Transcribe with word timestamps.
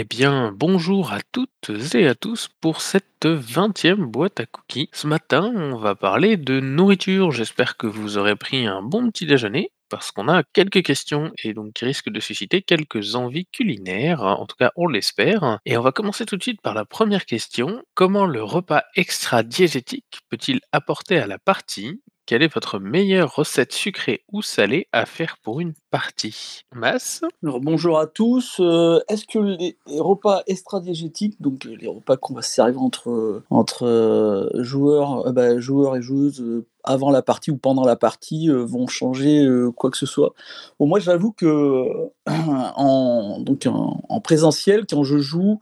Eh 0.00 0.04
bien, 0.04 0.52
bonjour 0.54 1.12
à 1.12 1.18
toutes 1.32 1.72
et 1.96 2.06
à 2.06 2.14
tous 2.14 2.48
pour 2.60 2.82
cette 2.82 3.26
vingtième 3.26 4.06
boîte 4.06 4.38
à 4.38 4.46
cookies. 4.46 4.88
Ce 4.92 5.08
matin, 5.08 5.52
on 5.56 5.76
va 5.76 5.96
parler 5.96 6.36
de 6.36 6.60
nourriture. 6.60 7.32
J'espère 7.32 7.76
que 7.76 7.88
vous 7.88 8.16
aurez 8.16 8.36
pris 8.36 8.64
un 8.68 8.80
bon 8.80 9.10
petit 9.10 9.26
déjeuner 9.26 9.72
parce 9.88 10.12
qu'on 10.12 10.28
a 10.28 10.44
quelques 10.44 10.84
questions 10.84 11.32
et 11.42 11.52
donc 11.52 11.72
qui 11.72 11.84
risquent 11.84 12.10
de 12.10 12.20
susciter 12.20 12.62
quelques 12.62 13.16
envies 13.16 13.46
culinaires. 13.46 14.22
En 14.22 14.46
tout 14.46 14.54
cas, 14.56 14.70
on 14.76 14.86
l'espère. 14.86 15.58
Et 15.66 15.76
on 15.76 15.82
va 15.82 15.90
commencer 15.90 16.26
tout 16.26 16.36
de 16.36 16.42
suite 16.44 16.62
par 16.62 16.74
la 16.74 16.84
première 16.84 17.26
question. 17.26 17.82
Comment 17.94 18.26
le 18.26 18.44
repas 18.44 18.84
extra 18.94 19.42
diégétique 19.42 20.20
peut-il 20.28 20.60
apporter 20.70 21.18
à 21.18 21.26
la 21.26 21.40
partie? 21.40 22.00
Quelle 22.28 22.42
est 22.42 22.52
votre 22.52 22.78
meilleure 22.78 23.36
recette 23.36 23.72
sucrée 23.72 24.22
ou 24.30 24.42
salée 24.42 24.86
à 24.92 25.06
faire 25.06 25.38
pour 25.42 25.60
une 25.60 25.72
partie? 25.90 26.66
Mas? 26.74 27.22
Alors, 27.42 27.58
bonjour 27.58 27.98
à 27.98 28.06
tous. 28.06 28.60
Euh, 28.60 29.00
Est-ce 29.08 29.24
que 29.24 29.38
les, 29.38 29.78
repas 29.98 30.42
extra-diégétiques, 30.46 31.40
donc 31.40 31.64
euh, 31.64 31.74
les 31.80 31.88
repas 31.88 32.18
qu'on 32.18 32.34
va 32.34 32.42
se 32.42 32.50
servir 32.50 32.82
entre, 32.82 33.42
entre 33.48 33.86
euh, 33.86 34.62
joueurs, 34.62 35.26
euh, 35.26 35.32
bah, 35.32 35.58
joueurs 35.58 35.96
et 35.96 36.02
joueuses 36.02 36.44
avant 36.84 37.10
la 37.10 37.22
partie 37.22 37.50
ou 37.50 37.56
pendant 37.56 37.86
la 37.86 37.96
partie, 37.96 38.50
vont 38.50 38.86
changer 38.86 39.46
quoi 39.76 39.90
que 39.90 39.96
ce 39.96 40.06
soit? 40.06 40.34
Moi, 40.80 41.00
j'avoue 41.00 41.32
que 41.32 41.86
en, 42.26 43.40
donc 43.40 43.66
en, 43.66 44.02
en 44.06 44.20
présentiel, 44.20 44.84
quand 44.86 45.02
je 45.02 45.16
joue, 45.16 45.60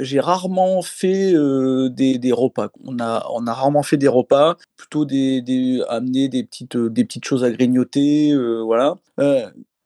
j'ai 0.00 0.20
rarement 0.20 0.82
fait 0.82 1.32
euh, 1.34 1.88
des, 1.88 2.32
repas. 2.32 2.68
On 2.84 2.98
a, 2.98 3.26
on 3.32 3.46
a 3.46 3.52
rarement 3.52 3.82
fait 3.82 3.96
des 3.96 4.08
repas, 4.08 4.56
plutôt 4.76 5.04
des, 5.04 5.42
des, 5.42 5.82
amener 5.88 6.28
des 6.28 6.44
petites, 6.44 6.76
euh, 6.76 6.90
des 6.90 7.04
petites 7.04 7.24
choses 7.24 7.44
à 7.44 7.50
grignoter, 7.50 8.32
euh, 8.32 8.62
voilà. 8.62 8.96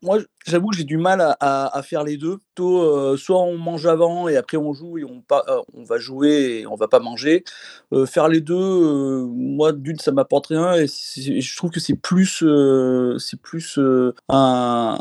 Moi, 0.01 0.21
j'avoue 0.47 0.69
que 0.69 0.77
j'ai 0.77 0.85
du 0.85 0.97
mal 0.97 1.37
à, 1.41 1.83
faire 1.83 2.05
les 2.05 2.17
deux. 2.17 2.39
Plutôt, 2.39 2.83
euh, 2.83 3.17
soit 3.17 3.41
on 3.41 3.57
mange 3.57 3.87
avant 3.87 4.29
et 4.29 4.37
après 4.37 4.57
on 4.57 4.73
joue 4.73 4.99
et 4.99 5.05
on, 5.05 5.25
euh, 5.33 5.61
va 5.75 5.99
jouer 5.99 6.61
et 6.61 6.67
on 6.69 6.77
va 6.77 6.87
pas 6.87 7.01
manger. 7.01 7.43
Euh, 7.93 8.07
faire 8.07 8.29
les 8.29 8.41
deux, 8.41 9.25
moi, 9.25 9.73
d'une, 9.73 9.99
ça 9.99 10.13
m'apporte 10.13 10.47
rien 10.49 10.75
et 10.75 10.87
je 10.87 11.57
trouve 11.57 11.71
que 11.71 11.81
c'est 11.81 11.97
plus, 11.97 12.45
c'est 13.19 13.41
plus 13.41 13.81
un, 14.29 14.99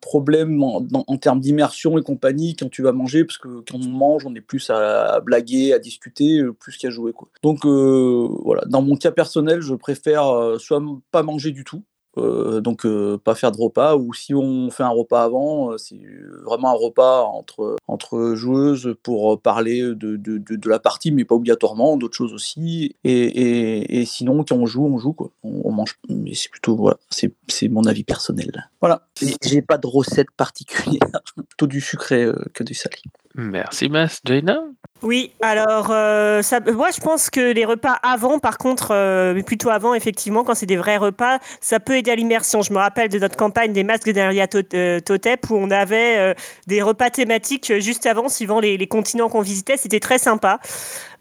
problème 0.00 0.62
en, 0.62 1.16
termes 1.16 1.40
d'immersion 1.40 1.98
et 1.98 2.02
compagnie 2.02 2.54
quand 2.54 2.70
tu 2.70 2.82
vas 2.82 2.92
manger, 2.92 3.24
parce 3.24 3.38
que 3.38 3.48
quand 3.48 3.74
on 3.74 3.88
mange, 3.88 4.26
on 4.26 4.34
est 4.34 4.40
plus 4.40 4.70
à, 4.70 5.20
blaguer, 5.20 5.72
à 5.72 5.80
discuter, 5.80 6.42
plus 6.60 6.76
qu'à 6.76 6.90
jouer. 6.90 7.12
Donc 7.42 7.66
voilà, 7.66 8.62
dans 8.66 8.82
mon 8.82 8.96
cas 8.96 9.10
personnel, 9.10 9.60
je 9.60 9.74
préfère 9.74 10.56
soit 10.58 10.82
pas 11.10 11.22
manger 11.22 11.50
du 11.50 11.64
tout, 11.64 11.82
euh, 12.18 12.60
donc 12.60 12.84
euh, 12.86 13.18
pas 13.18 13.34
faire 13.34 13.52
de 13.52 13.60
repas, 13.60 13.96
ou 13.96 14.12
si 14.12 14.34
on 14.34 14.70
fait 14.70 14.82
un 14.82 14.88
repas 14.88 15.22
avant, 15.22 15.72
euh, 15.72 15.78
c'est 15.78 16.00
vraiment 16.44 16.70
un 16.70 16.76
repas 16.76 17.22
entre, 17.22 17.76
entre 17.86 18.34
joueuses 18.34 18.96
pour 19.02 19.40
parler 19.40 19.80
de, 19.80 20.16
de, 20.16 20.38
de, 20.38 20.68
la 20.68 20.78
partie, 20.78 21.12
mais 21.12 21.24
pas 21.24 21.34
obligatoirement, 21.34 21.96
d'autres 21.96 22.16
choses 22.16 22.32
aussi. 22.32 22.96
Et, 23.04 24.00
et, 24.00 24.04
sinon, 24.04 24.44
quand 24.44 24.56
on 24.56 24.66
joue, 24.66 24.84
on 24.84 24.98
joue, 24.98 25.12
quoi. 25.12 25.30
On, 25.42 25.70
mange. 25.70 25.98
Mais 26.08 26.34
c'est 26.34 26.50
plutôt, 26.50 26.76
voilà, 26.76 26.98
c'est 27.10 27.68
mon 27.68 27.84
avis 27.84 28.04
personnel. 28.04 28.68
Voilà, 28.80 29.06
j'ai 29.42 29.62
pas 29.62 29.78
de 29.78 29.86
recette 29.86 30.30
particulière, 30.32 31.00
plutôt 31.48 31.66
du 31.66 31.80
sucré 31.80 32.26
que 32.54 32.64
du 32.64 32.74
salé. 32.74 32.96
Merci 33.34 33.88
Mas. 33.88 34.20
Jaina 34.24 34.64
Oui, 35.02 35.32
alors 35.40 35.88
euh, 35.90 36.42
moi 36.74 36.90
je 36.94 37.00
pense 37.00 37.30
que 37.30 37.52
les 37.52 37.64
repas 37.64 37.98
avant, 38.02 38.38
par 38.38 38.58
contre, 38.58 38.90
euh, 38.90 39.32
mais 39.32 39.42
plutôt 39.42 39.70
avant, 39.70 39.94
effectivement, 39.94 40.44
quand 40.44 40.54
c'est 40.54 40.66
des 40.66 40.76
vrais 40.76 40.98
repas, 40.98 41.38
ça 41.62 41.80
peut 41.80 41.96
aider 41.96 42.10
à 42.10 42.14
l'immersion. 42.16 42.60
Je 42.60 42.70
me 42.72 42.78
rappelle 42.78 43.08
de 43.08 43.18
notre 43.18 43.36
campagne 43.36 43.72
des 43.72 43.82
masques 43.82 44.10
derrière 44.10 44.46
euh, 44.74 45.00
Totep 45.00 45.48
où 45.48 45.56
on 45.56 45.70
avait 45.70 46.18
euh, 46.18 46.34
des 46.66 46.82
repas 46.82 47.08
thématiques 47.08 47.72
juste 47.78 48.04
avant, 48.04 48.28
suivant 48.28 48.60
les 48.60 48.86
continents 48.88 49.30
qu'on 49.30 49.40
visitait. 49.40 49.78
C'était 49.78 50.00
très 50.00 50.18
sympa. 50.18 50.60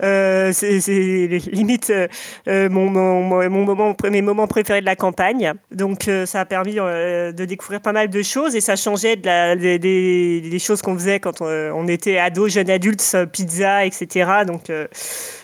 Euh, 0.02 0.52
c'est 0.54 0.80
limite 1.52 1.90
euh, 1.90 2.08
euh, 2.48 2.70
mon, 2.70 2.90
mon, 2.90 3.50
moment, 3.50 3.96
mes 4.10 4.22
moments 4.22 4.48
préférés 4.48 4.82
de 4.82 4.86
la 4.86 4.96
campagne. 4.96 5.54
Donc 5.72 6.10
ça 6.26 6.42
a 6.42 6.46
permis 6.46 6.76
de 6.76 7.46
découvrir 7.46 7.82
pas 7.82 7.92
mal 7.92 8.10
de 8.10 8.22
choses 8.22 8.56
et 8.56 8.62
ça 8.62 8.76
changeait 8.76 9.16
des, 9.16 10.60
choses 10.60 10.82
qu'on 10.82 10.96
faisait 10.96 11.20
quand 11.20 11.42
on, 11.42 11.46
on 11.46 11.88
était 11.88 12.18
ado, 12.18 12.48
jeune 12.48 12.70
adulte, 12.70 13.18
pizza, 13.32 13.86
etc. 13.86 14.44
Donc 14.46 14.72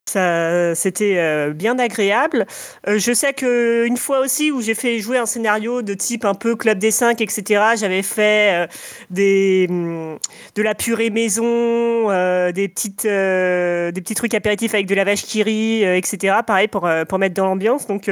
ça, 0.08 0.76
c'était 0.76 1.18
euh, 1.18 1.52
bien 1.52 1.80
agréable. 1.80 2.46
Euh, 2.88 3.00
je 3.00 3.12
sais 3.12 3.34
que 3.34 3.86
une 3.88 3.98
fois 3.98 4.20
aussi 4.20 4.52
où 4.52 4.62
j'ai 4.62 4.76
fait 4.76 5.00
jouer 5.00 5.18
un 5.18 5.26
scénario 5.26 5.82
de 5.82 5.96
type 5.96 6.26
un 6.26 6.36
peu 6.36 6.56
club 6.56 6.78
des 6.78 6.92
5, 6.92 7.22
etc. 7.22 7.64
J'avais 7.76 8.04
fait 8.04 8.66
euh, 8.66 8.68
des 9.10 9.66
hum, 9.68 10.20
de 10.56 10.62
la 10.62 10.76
purée 10.76 11.10
maison, 11.10 12.10
des 12.52 12.68
petites 12.68 13.04
des 13.06 14.02
petits 14.02 14.16
trucs 14.16 14.36
apéritifs 14.36 14.76
avec 14.76 14.86
de 14.86 14.96
la 14.96 15.06
vache 15.06 15.24
qui 15.24 15.42
rit, 15.42 15.84
etc. 15.84 16.38
Pareil 16.46 16.68
pour 16.68 16.88
pour 17.10 17.18
mettre 17.18 17.34
dans 17.34 17.46
l'ambiance. 17.46 17.88
Donc 17.88 18.10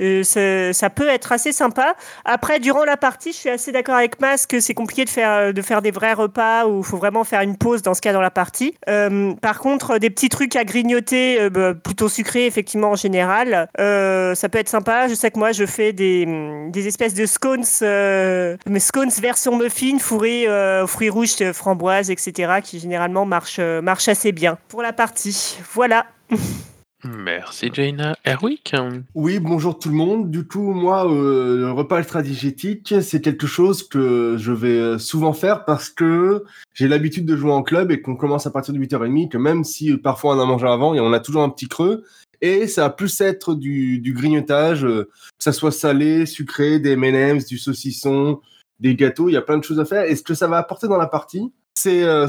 euh, 0.00 0.22
euh, 0.36 0.72
ça, 0.72 0.90
peut 0.90 1.08
être 1.08 1.32
assez 1.32 1.52
sympa. 1.52 1.94
Après, 2.24 2.60
durant 2.60 2.84
la 2.84 2.96
partie, 2.96 3.32
je 3.32 3.36
suis 3.36 3.48
assez 3.48 3.72
d'accord 3.72 3.96
avec 3.96 4.20
Mas 4.20 4.46
que 4.46 4.60
c'est 4.60 4.74
compliqué 4.74 5.04
de 5.04 5.10
faire, 5.10 5.52
de 5.52 5.62
faire 5.62 5.82
des 5.82 5.90
vrais 5.90 6.12
repas 6.12 6.66
où 6.66 6.78
il 6.78 6.84
faut 6.84 6.96
vraiment 6.96 7.24
faire 7.24 7.40
une 7.40 7.56
pause 7.56 7.82
dans 7.82 7.94
ce 7.94 8.00
cas 8.00 8.12
dans 8.12 8.20
la 8.20 8.30
partie. 8.30 8.74
Euh, 8.88 9.34
par 9.34 9.58
contre, 9.58 9.98
des 9.98 10.10
petits 10.10 10.28
trucs 10.28 10.56
à 10.56 10.64
grignoter, 10.64 11.40
euh, 11.40 11.50
bah, 11.50 11.74
plutôt 11.74 12.08
sucrés, 12.08 12.46
effectivement, 12.46 12.90
en 12.92 12.96
général, 12.96 13.68
euh, 13.78 14.34
ça 14.34 14.48
peut 14.48 14.58
être 14.58 14.68
sympa. 14.68 15.08
Je 15.08 15.14
sais 15.14 15.30
que 15.30 15.38
moi, 15.38 15.52
je 15.52 15.66
fais 15.66 15.92
des, 15.92 16.86
espèces 16.86 17.14
de 17.14 17.26
scones, 17.26 17.64
euh, 17.82 18.56
mais 18.68 18.80
scones 18.80 19.10
version 19.20 19.56
muffin, 19.56 19.98
fourrés 19.98 20.44
euh, 20.46 20.84
aux 20.84 20.86
fruits 20.86 21.10
rouges, 21.10 21.36
euh, 21.40 21.52
framboises, 21.52 22.10
etc., 22.10 22.60
qui 22.62 22.78
généralement 22.78 23.24
marchent, 23.24 23.56
euh, 23.58 23.80
marchent 23.82 24.08
assez 24.08 24.32
bien 24.32 24.58
pour 24.68 24.82
la 24.82 24.92
partie. 24.92 25.58
Voilà. 25.72 26.06
Merci 27.04 27.70
Jaina. 27.72 28.16
Erwick 28.24 28.74
Oui, 29.14 29.38
bonjour 29.38 29.78
tout 29.78 29.90
le 29.90 29.94
monde. 29.94 30.30
Du 30.30 30.46
coup, 30.46 30.72
moi, 30.72 31.10
euh, 31.10 31.58
le 31.58 31.70
repas 31.70 31.98
extra-diégétique, 31.98 32.94
c'est 33.02 33.20
quelque 33.20 33.46
chose 33.46 33.86
que 33.86 34.36
je 34.38 34.52
vais 34.52 34.78
euh, 34.78 34.98
souvent 34.98 35.32
faire 35.32 35.64
parce 35.64 35.90
que 35.90 36.44
j'ai 36.74 36.88
l'habitude 36.88 37.26
de 37.26 37.36
jouer 37.36 37.52
en 37.52 37.62
club 37.62 37.90
et 37.92 38.00
qu'on 38.00 38.16
commence 38.16 38.46
à 38.46 38.50
partir 38.50 38.72
de 38.74 38.78
8h30, 38.78 39.28
que 39.28 39.38
même 39.38 39.62
si 39.62 39.92
euh, 39.92 39.98
parfois 39.98 40.36
on 40.36 40.40
a 40.40 40.44
mangé 40.46 40.66
avant 40.66 40.94
et 40.94 41.00
on 41.00 41.12
a 41.12 41.20
toujours 41.20 41.42
un 41.42 41.50
petit 41.50 41.68
creux, 41.68 42.02
et 42.40 42.66
ça 42.66 42.82
va 42.82 42.90
plus 42.90 43.20
être 43.20 43.54
du, 43.54 43.98
du 43.98 44.12
grignotage, 44.12 44.84
euh, 44.84 45.04
que 45.38 45.44
ça 45.44 45.52
soit 45.52 45.72
salé, 45.72 46.26
sucré, 46.26 46.78
des 46.78 46.92
M&M's, 46.92 47.46
du 47.46 47.58
saucisson, 47.58 48.40
des 48.80 48.94
gâteaux, 48.94 49.28
il 49.28 49.32
y 49.32 49.36
a 49.36 49.42
plein 49.42 49.58
de 49.58 49.64
choses 49.64 49.80
à 49.80 49.84
faire. 49.84 50.04
Et 50.04 50.16
ce 50.16 50.22
que 50.22 50.34
ça 50.34 50.46
va 50.46 50.58
apporter 50.58 50.88
dans 50.88 50.98
la 50.98 51.06
partie, 51.06 51.52
c'est 51.76 52.02
euh, 52.02 52.26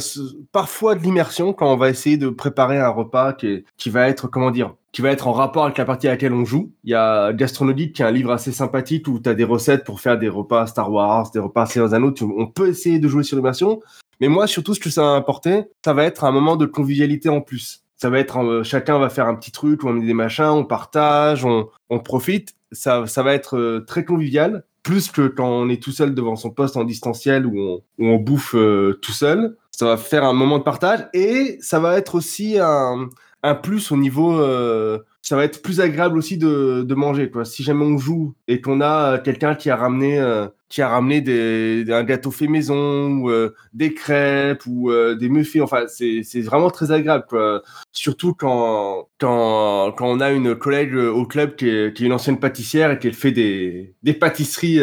parfois 0.52 0.96
de 0.96 1.02
l'immersion 1.02 1.54
quand 1.54 1.72
on 1.72 1.78
va 1.78 1.90
essayer 1.90 2.18
de 2.18 2.30
préparer 2.30 2.80
un 2.80 2.90
repas 2.90 3.34
qui, 3.34 3.64
qui 3.78 3.90
va 3.90 4.10
être, 4.10 4.28
comment 4.28 4.52
dire, 4.52 4.76
qui 4.92 5.02
va 5.02 5.10
être 5.10 5.28
en 5.28 5.32
rapport 5.32 5.64
avec 5.64 5.78
la 5.78 5.86
partie 5.86 6.08
à 6.08 6.12
laquelle 6.12 6.34
on 6.34 6.44
joue. 6.44 6.74
Il 6.84 6.92
y 6.92 6.96
a 6.96 7.32
Gastronomique 7.32 7.94
qui 7.96 8.02
est 8.02 8.06
un 8.06 8.12
livre 8.12 8.32
assez 8.32 8.52
sympathique 8.52 9.08
où 9.08 9.20
tu 9.20 9.30
as 9.30 9.34
des 9.34 9.46
recettes 9.46 9.86
pour 9.86 10.02
faire 10.02 10.20
des 10.20 10.28
repas 10.28 10.68
Star 10.68 10.92
Wars, 10.92 11.32
des 11.32 11.40
repas 11.40 11.66
Seigneur 11.66 11.94
Anneaux. 11.94 12.14
On 12.22 12.48
peut 12.48 12.68
essayer 12.68 13.00
de 13.00 13.08
jouer 13.08 13.24
sur 13.24 13.38
l'immersion. 13.38 13.80
Mais 14.20 14.28
moi, 14.28 14.48
surtout, 14.48 14.74
ce 14.74 14.80
que 14.80 14.90
ça 14.90 15.02
va 15.04 15.16
apporter, 15.16 15.64
ça 15.86 15.94
va 15.94 16.04
être 16.04 16.26
un 16.26 16.32
moment 16.32 16.58
de 16.58 16.66
convivialité 16.66 17.30
en 17.30 17.42
plus. 17.42 17.84
Ça 17.96 18.10
va 18.10 18.20
être, 18.20 18.38
euh, 18.44 18.64
chacun 18.64 19.00
va 19.00 19.10
faire 19.10 19.28
un 19.28 19.36
petit 19.36 19.52
truc, 19.52 19.84
on 19.84 19.94
met 19.94 20.06
des 20.06 20.14
machins, 20.14 20.46
on 20.46 20.66
partage, 20.66 21.46
on, 21.46 21.70
on 21.90 22.00
profite. 22.00 22.54
Ça, 22.72 23.08
ça 23.08 23.24
va 23.24 23.34
être 23.34 23.58
euh, 23.58 23.86
très 23.88 24.04
convivial 24.04 24.66
plus 24.88 25.12
que 25.12 25.28
quand 25.28 25.50
on 25.50 25.68
est 25.68 25.84
tout 25.84 25.92
seul 25.92 26.16
devant 26.16 26.38
son 26.38 26.50
poste 26.50 26.78
en 26.78 26.86
distanciel 26.86 27.46
où 27.46 27.82
on, 28.00 28.16
bouffe 28.16 28.56
euh, 28.56 28.98
tout 29.02 29.12
seul. 29.12 29.58
Ça 29.70 29.86
va 29.86 29.98
faire 29.98 30.24
un 30.24 30.32
moment 30.32 30.60
de 30.60 30.64
partage 30.64 31.10
et 31.14 31.58
ça 31.60 31.82
va 31.82 31.98
être 31.98 32.16
aussi 32.16 32.58
un, 32.58 33.10
un 33.44 33.56
plus 33.56 33.92
au 33.92 33.98
niveau. 33.98 34.40
euh, 34.40 35.00
ça 35.28 35.36
va 35.36 35.44
être 35.44 35.62
plus 35.62 35.82
agréable 35.82 36.18
aussi 36.18 36.38
de, 36.38 36.84
de 36.84 36.96
manger. 36.96 37.30
Quoi. 37.30 37.44
Si 37.44 37.62
jamais 37.62 37.84
on 37.84 37.98
joue 37.98 38.34
et 38.48 38.62
qu'on 38.62 38.80
a 38.80 39.16
euh, 39.16 39.18
quelqu'un 39.22 39.56
qui 39.56 39.70
a 39.70 39.76
ramené, 39.76 40.18
euh, 40.22 40.48
qui 40.70 40.82
a 40.82 40.88
ramené 40.88 41.20
des, 41.20 41.84
un 41.90 42.06
gâteau 42.06 42.32
fait 42.32 42.48
maison 42.48 43.10
ou 43.10 43.30
euh, 43.30 43.54
des 43.74 43.94
crêpes 43.94 44.64
ou 44.68 44.90
euh, 44.90 45.16
des 45.16 45.28
muffins, 45.28 45.64
enfin, 45.64 45.84
c'est 45.88 46.22
c'est 46.24 46.40
vraiment 46.40 46.70
très 46.70 46.94
agréable. 46.94 47.26
Quoi. 47.28 47.62
Surtout 47.92 48.34
quand, 48.36 49.10
quand, 49.20 49.92
quand 49.98 50.08
on 50.08 50.22
a 50.22 50.32
une 50.32 50.56
collègue 50.56 50.96
au 50.96 51.26
club 51.26 51.58
qui 51.58 51.68
est, 51.68 51.94
qui 51.94 52.04
est 52.04 52.08
une 52.08 52.14
ancienne 52.14 52.40
pâtissière 52.40 52.92
et 52.92 52.98
qu'elle 52.98 53.14
fait 53.14 53.34
des, 53.34 53.96
des 54.04 54.14
pâtisseries 54.14 54.80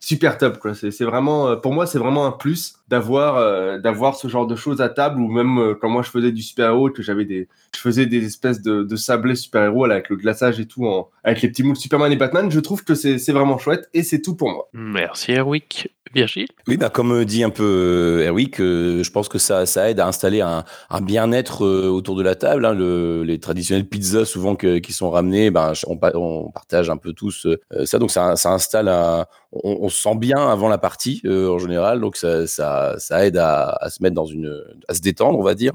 super 0.00 0.36
top. 0.36 0.58
Quoi. 0.58 0.74
C'est, 0.74 0.90
c'est 0.90 1.06
vraiment, 1.06 1.56
pour 1.56 1.72
moi, 1.72 1.86
c'est 1.86 1.98
vraiment 1.98 2.26
un 2.26 2.32
plus 2.32 2.74
d'avoir, 2.88 3.80
d'avoir 3.80 4.16
ce 4.16 4.28
genre 4.28 4.46
de 4.46 4.56
choses 4.56 4.82
à 4.82 4.90
table 4.90 5.18
ou 5.20 5.28
même 5.28 5.76
quand 5.80 5.88
moi 5.88 6.02
je 6.02 6.10
faisais 6.10 6.32
du 6.32 6.42
super-héros 6.42 6.90
que 6.90 7.02
j'avais 7.02 7.24
des, 7.24 7.48
je 7.74 7.80
faisais 7.80 8.04
des 8.04 8.26
espèces 8.26 8.60
de, 8.60 8.82
de 8.82 8.96
sablés 8.96 9.36
super-héros 9.62 9.84
avec 9.84 10.08
le 10.08 10.16
glaçage 10.16 10.60
et 10.60 10.66
tout, 10.66 10.86
en, 10.86 11.10
avec 11.24 11.42
les 11.42 11.48
petits 11.48 11.62
moules 11.62 11.76
Superman 11.76 12.12
et 12.12 12.16
Batman. 12.16 12.50
Je 12.50 12.60
trouve 12.60 12.84
que 12.84 12.94
c'est, 12.94 13.18
c'est 13.18 13.32
vraiment 13.32 13.58
chouette 13.58 13.88
et 13.94 14.02
c'est 14.02 14.20
tout 14.20 14.34
pour 14.34 14.50
moi. 14.50 14.68
Merci 14.72 15.32
Erwick. 15.32 15.90
Virgile 16.14 16.48
Oui, 16.68 16.76
bah, 16.76 16.90
comme 16.90 17.24
dit 17.24 17.42
un 17.44 17.50
peu 17.50 18.22
Eric, 18.24 18.58
je 18.58 19.10
pense 19.10 19.28
que 19.28 19.38
ça, 19.38 19.66
ça 19.66 19.90
aide 19.90 20.00
à 20.00 20.06
installer 20.06 20.40
un, 20.40 20.64
un 20.90 21.00
bien-être 21.00 21.64
autour 21.64 22.16
de 22.16 22.22
la 22.22 22.34
table. 22.34 22.64
Hein. 22.64 22.74
Le, 22.74 23.22
les 23.24 23.38
traditionnelles 23.38 23.86
pizzas, 23.86 24.24
souvent 24.24 24.56
qui 24.56 24.92
sont 24.92 25.10
ramenées, 25.10 25.50
ben, 25.50 25.72
on, 25.86 26.50
partage 26.50 26.90
un 26.90 26.96
peu 26.96 27.12
tous 27.12 27.46
ça. 27.84 27.98
Donc 27.98 28.10
ça, 28.10 28.36
ça 28.36 28.52
installe 28.52 28.88
un, 28.88 29.26
on, 29.52 29.88
se 29.88 30.00
sent 30.00 30.16
bien 30.16 30.38
avant 30.38 30.68
la 30.68 30.78
partie 30.78 31.22
en 31.26 31.58
général, 31.58 32.00
donc 32.00 32.16
ça, 32.16 32.46
ça, 32.46 33.26
aide 33.26 33.36
à, 33.36 33.88
se 33.90 34.02
mettre 34.02 34.14
dans 34.14 34.26
une, 34.26 34.62
à 34.88 34.94
se 34.94 35.00
détendre, 35.00 35.38
on 35.38 35.42
va 35.42 35.54
dire. 35.54 35.72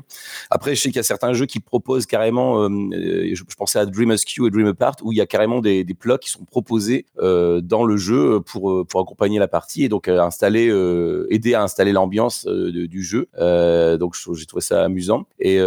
Après, 0.49 0.75
je 0.75 0.81
sais 0.81 0.89
qu'il 0.89 0.97
y 0.97 0.99
a 0.99 1.03
certains 1.03 1.33
jeux 1.33 1.45
qui 1.45 1.59
proposent 1.59 2.05
carrément, 2.05 2.67
je, 2.67 3.55
pensais 3.57 3.79
à 3.79 3.85
Dream 3.85 4.11
Askew 4.11 4.47
et 4.47 4.51
Dream 4.51 4.67
Apart, 4.67 4.95
où 5.01 5.11
il 5.11 5.17
y 5.17 5.21
a 5.21 5.25
carrément 5.25 5.59
des, 5.59 5.83
des 5.83 5.93
plats 5.93 6.17
qui 6.17 6.29
sont 6.29 6.45
proposés 6.45 7.05
dans 7.17 7.85
le 7.85 7.97
jeu 7.97 8.41
pour 8.41 8.85
pour 8.87 9.01
accompagner 9.01 9.39
la 9.39 9.47
partie 9.47 9.83
et 9.83 9.89
donc 9.89 10.07
installer, 10.27 10.67
aider 11.29 11.53
à 11.53 11.63
installer 11.63 11.91
l'ambiance 11.91 12.45
du 12.45 13.03
jeu. 13.03 13.27
donc 13.97 14.15
j'ai 14.15 14.45
trouvé 14.45 14.61
ça 14.61 14.83
amusant. 14.83 15.25
Et 15.39 15.59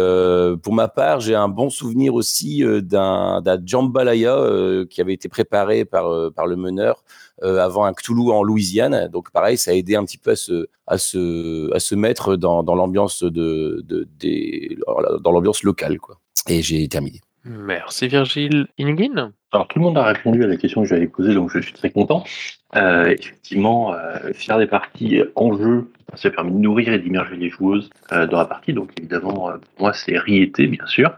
pour 0.63 0.73
ma 0.73 0.87
part, 0.87 1.19
j'ai 1.19 1.35
un 1.35 1.49
bon 1.49 1.69
souvenir 1.69 2.13
aussi 2.13 2.63
d'un 2.81 3.41
jambalaya 3.65 4.85
qui 4.89 5.01
avait 5.01 5.13
été 5.13 5.29
préparé 5.29 5.85
par 5.85 6.31
par 6.33 6.47
le 6.47 6.55
meneur 6.55 7.03
avant 7.41 7.85
un 7.85 7.93
Cthulhu 7.93 8.31
en 8.31 8.43
Louisiane. 8.43 9.09
Donc 9.11 9.31
pareil, 9.31 9.57
ça 9.57 9.71
a 9.71 9.73
aidé 9.73 9.95
un 9.95 10.05
petit 10.05 10.17
peu 10.17 10.31
à 10.31 10.35
se, 10.35 10.67
à 10.87 10.97
se, 10.97 11.73
à 11.73 11.79
se 11.79 11.95
mettre 11.95 12.35
dans, 12.35 12.63
dans 12.63 12.75
l'ambiance 12.75 13.23
de, 13.23 13.83
de, 13.87 14.07
locale, 15.63 15.99
quoi. 15.99 16.19
Et 16.47 16.61
j'ai 16.61 16.87
terminé. 16.87 17.19
Merci 17.43 18.07
Virgile. 18.07 18.67
Ingin 18.79 19.33
Alors 19.51 19.67
tout 19.67 19.79
le 19.79 19.85
monde 19.85 19.97
a 19.97 20.03
répondu 20.03 20.43
à 20.43 20.47
la 20.47 20.57
question 20.57 20.83
que 20.83 20.87
j'avais 20.87 21.07
posée, 21.07 21.33
donc 21.33 21.49
je 21.51 21.59
suis 21.59 21.73
très 21.73 21.89
content. 21.89 22.23
Euh, 22.75 23.07
effectivement, 23.07 23.93
euh, 23.93 24.31
faire 24.33 24.59
des 24.59 24.67
parties 24.67 25.21
en 25.35 25.57
jeu, 25.57 25.91
ça 26.13 26.29
permet 26.29 26.51
de 26.51 26.57
nourrir 26.57 26.93
et 26.93 26.99
d'immerger 26.99 27.35
les 27.35 27.49
joueuses 27.49 27.89
euh, 28.11 28.27
dans 28.27 28.37
la 28.37 28.45
partie. 28.45 28.73
Donc 28.73 28.91
évidemment, 28.97 29.51
pour 29.75 29.81
moi, 29.81 29.93
c'est 29.93 30.17
riz 30.19 30.51
bien 30.55 30.85
sûr. 30.85 31.17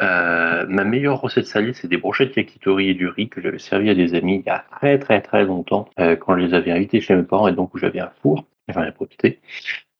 Ma 0.00 0.84
meilleure 0.84 1.20
recette 1.20 1.46
salée, 1.46 1.72
c'est 1.72 1.88
des 1.88 1.98
brochettes 1.98 2.36
yakitori 2.36 2.88
et 2.88 2.94
du 2.94 3.06
riz 3.06 3.28
que 3.28 3.40
j'avais 3.40 3.60
servi 3.60 3.90
à 3.90 3.94
des 3.94 4.14
amis 4.14 4.42
il 4.44 4.46
y 4.46 4.50
a 4.50 4.64
très 4.80 4.98
très 4.98 5.20
très 5.20 5.44
longtemps, 5.44 5.88
quand 5.96 6.36
je 6.36 6.46
les 6.46 6.54
avais 6.54 6.72
invités 6.72 7.00
chez 7.00 7.14
mes 7.14 7.22
parents 7.22 7.46
et 7.46 7.52
donc 7.52 7.72
où 7.74 7.78
j'avais 7.78 8.00
un 8.00 8.10
four. 8.22 8.44
J'en 8.68 8.82
ai 8.82 8.90
profité. 8.90 9.38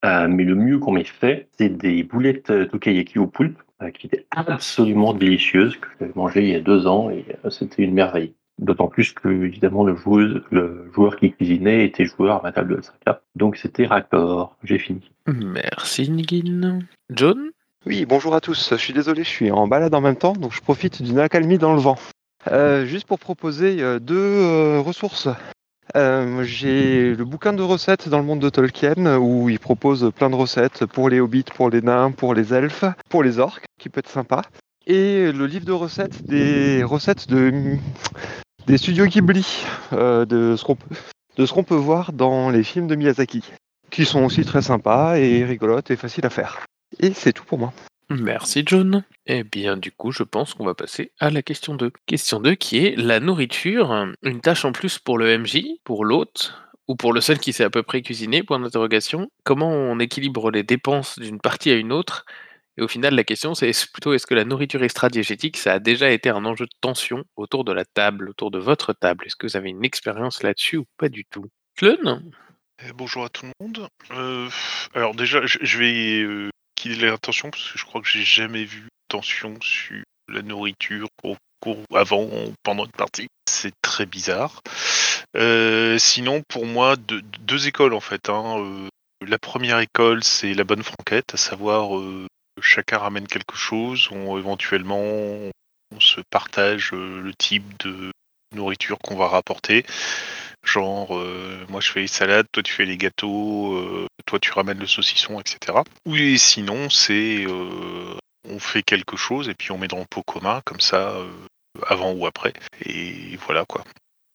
mais 0.02 0.44
le 0.44 0.56
mieux 0.56 0.80
qu'on 0.80 0.92
m'ait 0.92 1.04
fait, 1.04 1.48
c'est 1.56 1.68
des 1.68 2.02
boulettes 2.02 2.52
tokayaki 2.70 3.20
au 3.20 3.28
poulpe 3.28 3.58
qui 3.90 4.06
étaient 4.06 4.26
absolument 4.30 5.14
délicieuses, 5.14 5.76
que 5.76 5.88
j'avais 5.98 6.12
mangé 6.14 6.42
il 6.42 6.50
y 6.50 6.54
a 6.54 6.60
deux 6.60 6.86
ans 6.86 7.10
et 7.10 7.24
c'était 7.50 7.82
une 7.82 7.94
merveille. 7.94 8.34
D'autant 8.58 8.86
plus 8.86 9.12
que, 9.12 9.28
évidemment, 9.28 9.82
le, 9.82 9.96
joueuse, 9.96 10.40
le 10.50 10.88
joueur 10.94 11.16
qui 11.16 11.32
cuisinait 11.32 11.84
était 11.84 12.04
joueur 12.04 12.36
à 12.36 12.42
ma 12.42 12.52
table 12.52 12.74
de 12.74 12.78
Osaka. 12.78 13.20
Donc 13.34 13.56
c'était 13.56 13.86
raccord. 13.86 14.56
J'ai 14.62 14.78
fini. 14.78 15.10
Merci, 15.26 16.08
Nigin. 16.08 16.80
John? 17.10 17.50
Oui, 17.86 18.06
bonjour 18.06 18.34
à 18.34 18.40
tous. 18.40 18.70
Je 18.70 18.76
suis 18.76 18.94
désolé, 18.94 19.24
je 19.24 19.28
suis 19.28 19.50
en 19.50 19.66
balade 19.66 19.94
en 19.94 20.00
même 20.00 20.16
temps, 20.16 20.32
donc 20.32 20.52
je 20.52 20.60
profite 20.60 21.02
d'une 21.02 21.18
accalmie 21.18 21.58
dans 21.58 21.74
le 21.74 21.80
vent. 21.80 21.96
Euh, 22.50 22.86
juste 22.86 23.06
pour 23.06 23.18
proposer 23.18 23.82
euh, 23.82 23.98
deux 23.98 24.16
euh, 24.16 24.80
ressources. 24.80 25.28
J'ai 25.94 27.14
le 27.14 27.24
bouquin 27.24 27.52
de 27.52 27.62
recettes 27.62 28.08
dans 28.08 28.18
le 28.18 28.24
monde 28.24 28.40
de 28.40 28.48
Tolkien 28.48 29.16
où 29.18 29.48
il 29.48 29.58
propose 29.58 30.10
plein 30.14 30.30
de 30.30 30.34
recettes 30.34 30.86
pour 30.86 31.08
les 31.08 31.20
hobbits, 31.20 31.44
pour 31.54 31.70
les 31.70 31.82
nains, 31.82 32.10
pour 32.10 32.34
les 32.34 32.52
elfes, 32.52 32.84
pour 33.08 33.22
les 33.22 33.38
orques, 33.38 33.64
qui 33.78 33.88
peut 33.88 34.00
être 34.00 34.10
sympa 34.10 34.42
et 34.86 35.32
le 35.32 35.46
livre 35.46 35.64
de 35.64 35.72
recettes 35.72 36.24
des 36.26 36.82
recettes 36.84 37.28
de 37.28 37.76
des 38.66 38.78
studios 38.78 39.06
Ghibli, 39.06 39.64
euh, 39.92 40.24
de 40.24 40.56
ce 40.56 40.64
qu'on 40.64 40.76
de 41.36 41.46
ce 41.46 41.52
qu'on 41.52 41.64
peut 41.64 41.74
voir 41.74 42.12
dans 42.12 42.50
les 42.50 42.62
films 42.62 42.86
de 42.86 42.94
Miyazaki, 42.94 43.42
qui 43.90 44.04
sont 44.04 44.24
aussi 44.24 44.44
très 44.44 44.62
sympas 44.62 45.16
et 45.16 45.44
rigolotes 45.44 45.90
et 45.90 45.96
faciles 45.96 46.24
à 46.26 46.30
faire. 46.30 46.64
Et 47.00 47.12
c'est 47.12 47.32
tout 47.32 47.44
pour 47.44 47.58
moi. 47.58 47.72
Merci 48.20 48.62
John. 48.64 49.04
Eh 49.26 49.42
bien 49.42 49.76
du 49.76 49.90
coup 49.90 50.12
je 50.12 50.22
pense 50.22 50.54
qu'on 50.54 50.64
va 50.64 50.74
passer 50.74 51.12
à 51.18 51.30
la 51.30 51.42
question 51.42 51.74
2. 51.74 51.90
Question 52.06 52.40
2 52.40 52.54
qui 52.54 52.78
est 52.78 52.96
la 52.96 53.20
nourriture, 53.20 54.06
une 54.22 54.40
tâche 54.40 54.64
en 54.64 54.72
plus 54.72 54.98
pour 54.98 55.18
le 55.18 55.38
MJ, 55.38 55.64
pour 55.84 56.04
l'hôte, 56.04 56.54
ou 56.88 56.96
pour 56.96 57.12
le 57.12 57.20
seul 57.20 57.38
qui 57.38 57.52
sait 57.52 57.64
à 57.64 57.70
peu 57.70 57.82
près 57.82 58.02
cuisiner, 58.02 58.42
point 58.42 58.60
d'interrogation. 58.60 59.30
Comment 59.42 59.70
on 59.70 59.98
équilibre 59.98 60.50
les 60.50 60.62
dépenses 60.62 61.18
d'une 61.18 61.40
partie 61.40 61.70
à 61.70 61.74
une 61.74 61.92
autre? 61.92 62.24
Et 62.76 62.82
au 62.82 62.88
final, 62.88 63.14
la 63.14 63.24
question, 63.24 63.54
c'est 63.54 63.72
plutôt 63.92 64.12
est-ce 64.12 64.26
que 64.26 64.34
la 64.34 64.44
nourriture 64.44 64.82
extra-diégétique, 64.82 65.56
ça 65.56 65.74
a 65.74 65.78
déjà 65.78 66.10
été 66.10 66.28
un 66.28 66.44
enjeu 66.44 66.66
de 66.66 66.74
tension 66.80 67.24
autour 67.36 67.64
de 67.64 67.72
la 67.72 67.84
table, 67.84 68.28
autour 68.28 68.50
de 68.50 68.58
votre 68.58 68.92
table? 68.92 69.24
Est-ce 69.26 69.36
que 69.36 69.46
vous 69.46 69.56
avez 69.56 69.70
une 69.70 69.84
expérience 69.84 70.42
là-dessus 70.42 70.78
ou 70.78 70.86
pas 70.98 71.08
du 71.08 71.24
tout? 71.24 71.46
Clun 71.76 72.30
eh, 72.84 72.92
Bonjour 72.92 73.24
à 73.24 73.28
tout 73.28 73.46
le 73.46 73.52
monde. 73.60 73.88
Euh, 74.10 74.48
alors 74.92 75.14
déjà, 75.14 75.46
je, 75.46 75.58
je 75.62 75.78
vais 75.78 76.50
l'attention 76.88 77.50
parce 77.50 77.70
que 77.70 77.78
je 77.78 77.84
crois 77.84 78.00
que 78.00 78.08
j'ai 78.08 78.24
jamais 78.24 78.64
vu 78.64 78.88
tension 79.08 79.56
sur 79.60 80.02
la 80.28 80.42
nourriture 80.42 81.08
au 81.22 81.36
cours, 81.60 81.82
avant 81.94 82.28
pendant 82.62 82.84
une 82.84 82.92
partie. 82.92 83.28
C'est 83.48 83.72
très 83.82 84.06
bizarre. 84.06 84.62
Euh, 85.36 85.98
sinon, 85.98 86.42
pour 86.48 86.66
moi, 86.66 86.96
de, 86.96 87.20
deux 87.40 87.66
écoles 87.66 87.94
en 87.94 88.00
fait. 88.00 88.28
Hein. 88.28 88.58
Euh, 88.58 88.88
la 89.26 89.38
première 89.38 89.78
école, 89.80 90.22
c'est 90.22 90.54
la 90.54 90.64
bonne 90.64 90.82
franquette, 90.82 91.34
à 91.34 91.36
savoir 91.36 91.96
euh, 91.96 92.26
chacun 92.60 92.98
ramène 92.98 93.26
quelque 93.26 93.56
chose, 93.56 94.08
on, 94.10 94.38
éventuellement 94.38 95.00
on 95.00 96.00
se 96.00 96.20
partage 96.30 96.92
le 96.92 97.32
type 97.38 97.64
de 97.84 98.10
nourriture 98.54 98.98
qu'on 98.98 99.16
va 99.16 99.28
rapporter. 99.28 99.84
Genre, 100.64 101.16
euh, 101.16 101.64
moi 101.68 101.80
je 101.80 101.90
fais 101.90 102.00
les 102.00 102.06
salades, 102.06 102.46
toi 102.50 102.62
tu 102.62 102.72
fais 102.72 102.84
les 102.84 102.96
gâteaux, 102.96 103.74
euh, 103.74 104.06
toi 104.26 104.38
tu 104.38 104.50
ramènes 104.52 104.78
le 104.78 104.86
saucisson, 104.86 105.38
etc. 105.40 105.78
Ou 106.06 106.16
sinon, 106.36 106.88
c'est 106.90 107.44
euh, 107.46 108.14
on 108.48 108.58
fait 108.58 108.82
quelque 108.82 109.16
chose 109.16 109.48
et 109.48 109.54
puis 109.54 109.72
on 109.72 109.78
met 109.78 109.88
dans 109.88 109.98
le 109.98 110.06
pot 110.08 110.22
commun, 110.22 110.62
comme 110.64 110.80
ça, 110.80 111.16
avant 111.86 112.12
ou 112.12 112.26
après. 112.26 112.54
Et 112.84 113.36
voilà 113.46 113.64
quoi. 113.66 113.84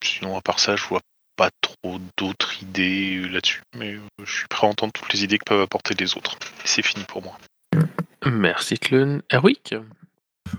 Sinon, 0.02 0.36
à 0.36 0.40
part 0.40 0.60
ça, 0.60 0.76
je 0.76 0.84
vois 0.84 1.00
pas 1.36 1.50
trop 1.60 1.98
d'autres 2.16 2.62
idées 2.62 3.20
là-dessus. 3.28 3.62
Mais 3.76 3.96
je 4.22 4.32
suis 4.32 4.46
prêt 4.48 4.66
à 4.66 4.70
entendre 4.70 4.92
toutes 4.92 5.12
les 5.12 5.24
idées 5.24 5.38
que 5.38 5.44
peuvent 5.44 5.62
apporter 5.62 5.94
les 5.94 6.16
autres. 6.16 6.38
C'est 6.64 6.82
fini 6.82 7.04
pour 7.04 7.22
moi. 7.22 7.36
Merci 8.24 8.78
Clun. 8.78 9.22
Erwick 9.32 9.74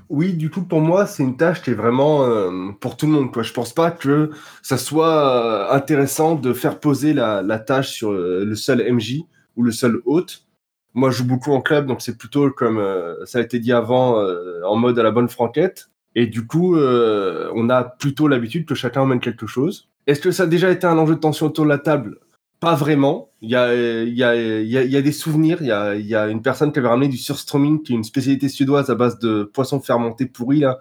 Oui, 0.09 0.33
du 0.33 0.49
coup, 0.49 0.63
pour 0.63 0.81
moi, 0.81 1.05
c'est 1.05 1.23
une 1.23 1.37
tâche 1.37 1.61
qui 1.61 1.71
est 1.71 1.75
vraiment 1.75 2.23
euh, 2.23 2.71
pour 2.79 2.97
tout 2.97 3.05
le 3.05 3.13
monde. 3.13 3.31
Quoi. 3.31 3.43
Je 3.43 3.53
pense 3.53 3.73
pas 3.73 3.91
que 3.91 4.31
ça 4.61 4.77
soit 4.77 5.71
euh, 5.71 5.75
intéressant 5.75 6.35
de 6.35 6.53
faire 6.53 6.79
poser 6.79 7.13
la, 7.13 7.41
la 7.41 7.59
tâche 7.59 7.89
sur 7.89 8.11
euh, 8.11 8.43
le 8.45 8.55
seul 8.55 8.83
MJ 8.93 9.21
ou 9.55 9.63
le 9.63 9.71
seul 9.71 10.01
hôte. 10.05 10.45
Moi, 10.93 11.09
je 11.09 11.17
joue 11.17 11.25
beaucoup 11.25 11.53
en 11.53 11.61
club, 11.61 11.85
donc 11.85 12.01
c'est 12.01 12.17
plutôt 12.17 12.49
comme 12.51 12.77
euh, 12.77 13.25
ça 13.25 13.39
a 13.39 13.41
été 13.41 13.59
dit 13.59 13.71
avant, 13.71 14.19
euh, 14.19 14.61
en 14.65 14.75
mode 14.75 14.99
à 14.99 15.03
la 15.03 15.11
bonne 15.11 15.29
franquette. 15.29 15.89
Et 16.15 16.27
du 16.27 16.45
coup, 16.45 16.75
euh, 16.75 17.49
on 17.55 17.69
a 17.69 17.83
plutôt 17.83 18.27
l'habitude 18.27 18.65
que 18.65 18.75
chacun 18.75 19.01
emmène 19.01 19.21
quelque 19.21 19.47
chose. 19.47 19.89
Est-ce 20.07 20.19
que 20.19 20.31
ça 20.31 20.43
a 20.43 20.47
déjà 20.47 20.69
été 20.69 20.85
un 20.85 20.97
enjeu 20.97 21.15
de 21.15 21.19
tension 21.21 21.45
autour 21.45 21.63
de 21.63 21.69
la 21.69 21.77
table? 21.77 22.17
Pas 22.61 22.75
vraiment. 22.75 23.31
Il 23.41 23.49
y 23.49 23.55
a, 23.55 23.73
il 23.73 24.13
y, 24.13 24.23
a, 24.23 24.35
il 24.35 24.67
y, 24.67 24.77
a, 24.77 24.83
il 24.83 24.91
y 24.91 24.95
a 24.95 25.01
des 25.01 25.11
souvenirs. 25.11 25.57
Il 25.61 25.67
y 25.67 25.71
a, 25.71 25.95
il 25.95 26.05
y 26.05 26.15
a 26.15 26.27
une 26.27 26.43
personne 26.43 26.71
qui 26.71 26.77
avait 26.77 26.87
ramené 26.87 27.09
du 27.09 27.17
surströmming, 27.17 27.81
qui 27.81 27.93
est 27.93 27.95
une 27.95 28.03
spécialité 28.03 28.49
suédoise 28.49 28.91
à 28.91 28.95
base 28.95 29.17
de 29.17 29.43
poissons 29.43 29.79
fermentés 29.79 30.27
pourris. 30.27 30.59
Là. 30.59 30.79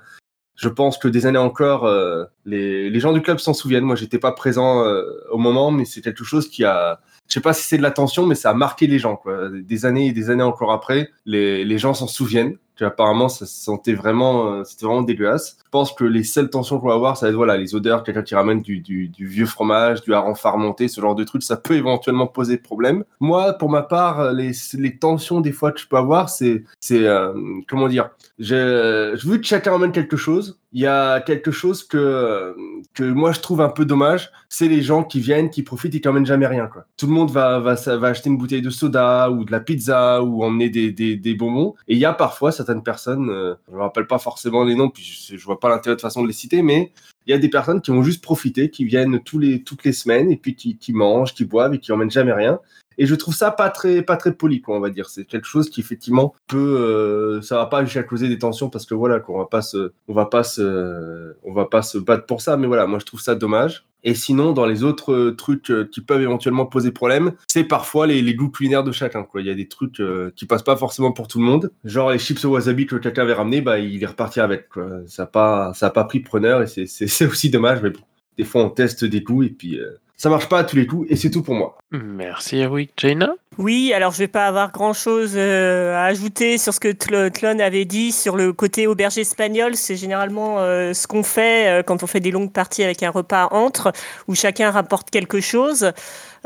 Je 0.56 0.68
pense 0.68 0.99
que 0.99 1.08
des 1.08 1.25
années 1.25 1.38
encore, 1.38 1.87
euh, 1.87 2.26
les, 2.44 2.90
les 2.90 3.00
gens 3.00 3.14
du 3.14 3.22
club 3.22 3.38
s'en 3.38 3.54
souviennent. 3.54 3.84
Moi, 3.84 3.96
j'étais 3.96 4.18
pas 4.18 4.32
présent 4.32 4.84
euh, 4.84 5.04
au 5.30 5.38
moment, 5.38 5.70
mais 5.70 5.87
c'est 5.87 6.02
quelque 6.02 6.22
chose 6.22 6.50
qui 6.50 6.64
a, 6.64 7.00
je 7.28 7.32
sais 7.32 7.40
pas 7.40 7.54
si 7.54 7.62
c'est 7.62 7.78
de 7.78 7.82
l'attention, 7.82 8.26
mais 8.26 8.34
ça 8.34 8.50
a 8.50 8.54
marqué 8.54 8.87
les 8.87 8.99
gens. 8.99 9.16
Quoi. 9.16 9.49
Des 9.49 9.87
années 9.87 10.08
et 10.08 10.12
des 10.12 10.28
années 10.28 10.42
encore 10.42 10.72
après, 10.72 11.08
les, 11.25 11.64
les 11.64 11.78
gens 11.78 11.94
s'en 11.94 12.08
souviennent. 12.08 12.58
Apparemment, 12.84 13.28
ça 13.28 13.46
se 13.46 13.62
sentait 13.62 13.94
vraiment, 13.94 14.52
euh, 14.52 14.64
c'était 14.64 14.87
vraiment 14.87 15.02
dégueulasse. 15.02 15.56
Je 15.64 15.70
pense 15.70 15.92
que 15.92 16.04
les 16.04 16.25
seules 16.25 16.50
tensions 16.50 16.78
qu'on 16.78 16.88
va 16.88 16.94
avoir, 16.94 17.16
ça 17.16 17.26
va 17.26 17.30
être 17.30 17.37
voilà, 17.37 17.56
les 17.56 17.75
odeurs, 17.75 18.02
quelqu'un 18.02 18.22
qui 18.22 18.34
ramène 18.34 18.60
du, 18.62 18.80
du, 18.80 19.10
vieux 19.18 19.46
fromage, 19.46 20.02
du 20.02 20.14
hareng 20.14 20.34
fermenté, 20.34 20.88
ce 20.88 21.00
genre 21.00 21.14
de 21.14 21.25
trucs, 21.25 21.42
ça 21.42 21.56
peut 21.56 21.75
éventuellement 21.75 22.26
poser 22.26 22.56
problème. 22.56 23.04
Moi, 23.20 23.52
pour 23.54 23.70
ma 23.70 23.82
part, 23.82 24.32
les, 24.32 24.52
les 24.75 24.96
tensions 24.96 25.40
des 25.40 25.52
fois 25.52 25.72
que 25.72 25.80
je 25.80 25.87
peux 25.87 25.96
avoir, 25.96 26.28
c'est, 26.28 26.64
c'est 26.80 27.06
euh, 27.06 27.32
comment 27.68 27.88
dire, 27.88 28.10
je, 28.38 29.26
veux 29.26 29.38
que 29.38 29.46
chacun 29.46 29.72
emmène 29.72 29.92
quelque 29.92 30.16
chose. 30.16 30.58
Il 30.72 30.80
y 30.80 30.87
a 30.87 31.20
quelque 31.20 31.50
chose 31.50 31.82
que 31.82 32.54
que 32.94 33.02
moi 33.02 33.32
je 33.32 33.40
trouve 33.40 33.60
un 33.60 33.68
peu 33.68 33.84
dommage, 33.84 34.30
c'est 34.49 34.68
les 34.68 34.82
gens 34.82 35.02
qui 35.02 35.20
viennent, 35.20 35.50
qui 35.50 35.62
profitent 35.62 35.94
et 35.94 36.00
qui 36.00 36.08
emmènent 36.08 36.26
jamais 36.26 36.46
rien. 36.46 36.66
Quoi. 36.66 36.87
Tout 36.96 37.06
le 37.06 37.12
monde 37.12 37.30
va, 37.30 37.58
va, 37.58 37.75
va 37.75 38.08
acheter 38.08 38.30
une 38.30 38.38
bouteille 38.38 38.62
de 38.62 38.70
soda 38.70 39.30
ou 39.30 39.44
de 39.44 39.52
la 39.52 39.60
pizza 39.60 40.22
ou 40.22 40.44
emmener 40.44 40.70
des, 40.70 40.90
des, 40.92 41.34
bonbons. 41.34 41.75
Et 41.88 41.94
il 41.94 41.99
y 41.99 42.04
a 42.04 42.12
parfois 42.12 42.52
personnes, 42.78 43.28
euh, 43.30 43.54
je 43.68 43.76
me 43.76 43.80
rappelle 43.80 44.06
pas 44.06 44.18
forcément 44.18 44.64
les 44.64 44.74
noms, 44.74 44.88
puis 44.88 45.02
je, 45.02 45.44
vois 45.44 45.58
pas 45.58 45.68
l'intérêt 45.68 45.96
de 45.96 46.00
façon 46.00 46.22
de 46.22 46.28
les 46.28 46.32
citer, 46.32 46.62
mais 46.62 46.92
il 47.26 47.30
y 47.30 47.34
a 47.34 47.38
des 47.38 47.48
personnes 47.48 47.80
qui 47.80 47.90
vont 47.90 48.02
juste 48.02 48.22
profiter, 48.22 48.70
qui 48.70 48.84
viennent 48.84 49.20
tous 49.20 49.38
les, 49.38 49.62
toutes 49.62 49.84
les 49.84 49.92
semaines 49.92 50.30
et 50.30 50.36
puis 50.36 50.54
qui, 50.54 50.76
qui 50.76 50.92
mangent, 50.92 51.34
qui 51.34 51.44
boivent 51.44 51.74
et 51.74 51.78
qui 51.78 51.92
emmènent 51.92 52.10
jamais 52.10 52.32
rien. 52.32 52.60
Et 53.00 53.07
je 53.07 53.14
trouve 53.14 53.35
ça 53.35 53.50
pas 53.50 53.71
très, 53.71 54.02
pas 54.02 54.16
très 54.16 54.35
poli, 54.35 54.61
quoi, 54.61 54.76
on 54.76 54.80
va 54.80 54.90
dire. 54.90 55.09
C'est 55.09 55.25
quelque 55.25 55.47
chose 55.47 55.71
qui 55.71 55.80
effectivement 55.80 56.35
peut, 56.47 56.59
euh, 56.59 57.40
ça 57.40 57.57
va 57.57 57.66
pas 57.66 57.83
jusqu'à 57.83 58.02
causer 58.02 58.28
des 58.28 58.38
tensions 58.38 58.69
parce 58.69 58.87
que 58.87 58.95
voilà, 58.95 59.19
qu'on 59.19 59.38
va 59.38 59.47
pas 59.47 59.62
se, 59.62 59.92
on 60.07 60.12
va 60.12 60.26
pas 60.26 60.45
se, 60.45 61.35
on 61.42 61.52
va 61.52 61.64
pas 61.64 61.80
se 61.80 61.99
battre 61.99 62.26
pour 62.26 62.42
ça. 62.42 62.57
Mais 62.59 62.66
voilà, 62.66 62.87
moi 62.87 62.99
je 62.99 63.07
trouve 63.07 63.21
ça 63.21 63.35
dommage. 63.35 63.87
Et 64.02 64.14
sinon, 64.14 64.52
dans 64.52 64.66
les 64.66 64.83
autres 64.83 65.12
euh, 65.12 65.37
trucs 65.37 65.71
euh, 65.71 65.88
qui 65.90 66.00
peuvent 66.00 66.23
éventuellement 66.23 66.66
poser 66.66 66.90
problème, 66.90 67.33
c'est 67.49 67.64
parfois 67.64 68.07
les, 68.07 68.35
goûts 68.35 68.50
culinaires 68.50 68.85
de 68.85 68.92
chacun. 68.92 69.25
Quoi. 69.25 69.42
Il 69.42 69.47
y 69.47 69.50
a 69.50 69.54
des 69.54 69.69
trucs 69.69 70.00
euh, 70.00 70.33
qui 70.37 70.47
passent 70.47 70.62
pas 70.62 70.76
forcément 70.76 71.12
pour 71.12 71.28
tout 71.28 71.38
le 71.38 71.45
monde. 71.45 71.71
Genre 71.85 72.11
les 72.11 72.19
chips 72.19 72.45
au 72.45 72.50
wasabi 72.50 72.87
que 72.87 72.97
quelqu'un 72.97 73.23
avait 73.23 73.35
ramené, 73.35 73.61
bah, 73.61 73.78
il 73.78 74.02
est 74.02 74.07
reparti 74.07 74.40
avec. 74.40 74.69
Quoi. 74.71 74.88
Ça 75.07 75.25
n'a 75.25 75.26
pas, 75.26 75.73
pas 75.95 76.04
pris 76.04 76.21
preneur 76.21 76.62
et 76.62 76.66
c'est 76.87 77.26
aussi 77.26 77.50
dommage. 77.50 77.83
Mais 77.83 77.90
bon, 77.90 78.00
des 78.38 78.45
fois, 78.45 78.64
on 78.64 78.71
teste 78.71 79.04
des 79.04 79.21
goûts 79.21 79.42
et 79.42 79.50
puis 79.50 79.78
ça 80.20 80.28
marche 80.28 80.50
pas 80.50 80.58
à 80.58 80.64
tous 80.64 80.76
les 80.76 80.86
coups 80.86 81.10
et 81.10 81.16
c'est 81.16 81.30
tout 81.30 81.40
pour 81.40 81.54
moi. 81.54 81.78
Merci 81.92 82.58
Eric. 82.58 82.92
Jaina? 82.98 83.30
Oui, 83.56 83.94
alors 83.94 84.12
je 84.12 84.18
vais 84.18 84.28
pas 84.28 84.46
avoir 84.46 84.70
grand 84.70 84.92
chose 84.92 85.32
euh, 85.34 85.96
à 85.96 86.04
ajouter 86.04 86.58
sur 86.58 86.74
ce 86.74 86.80
que 86.80 86.92
Tlon 87.28 87.58
avait 87.58 87.86
dit 87.86 88.12
sur 88.12 88.36
le 88.36 88.52
côté 88.52 88.86
auberge 88.86 89.16
espagnol. 89.16 89.76
C'est 89.76 89.96
généralement 89.96 90.58
euh, 90.58 90.92
ce 90.92 91.06
qu'on 91.06 91.22
fait 91.22 91.68
euh, 91.68 91.82
quand 91.82 92.02
on 92.02 92.06
fait 92.06 92.20
des 92.20 92.32
longues 92.32 92.52
parties 92.52 92.84
avec 92.84 93.02
un 93.02 93.08
repas 93.08 93.48
entre 93.50 93.92
où 94.28 94.34
chacun 94.34 94.70
rapporte 94.70 95.08
quelque 95.08 95.40
chose. 95.40 95.90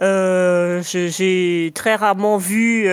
Euh, 0.00 0.80
J'ai 0.84 1.72
très 1.74 1.96
rarement 1.96 2.36
vu. 2.38 2.88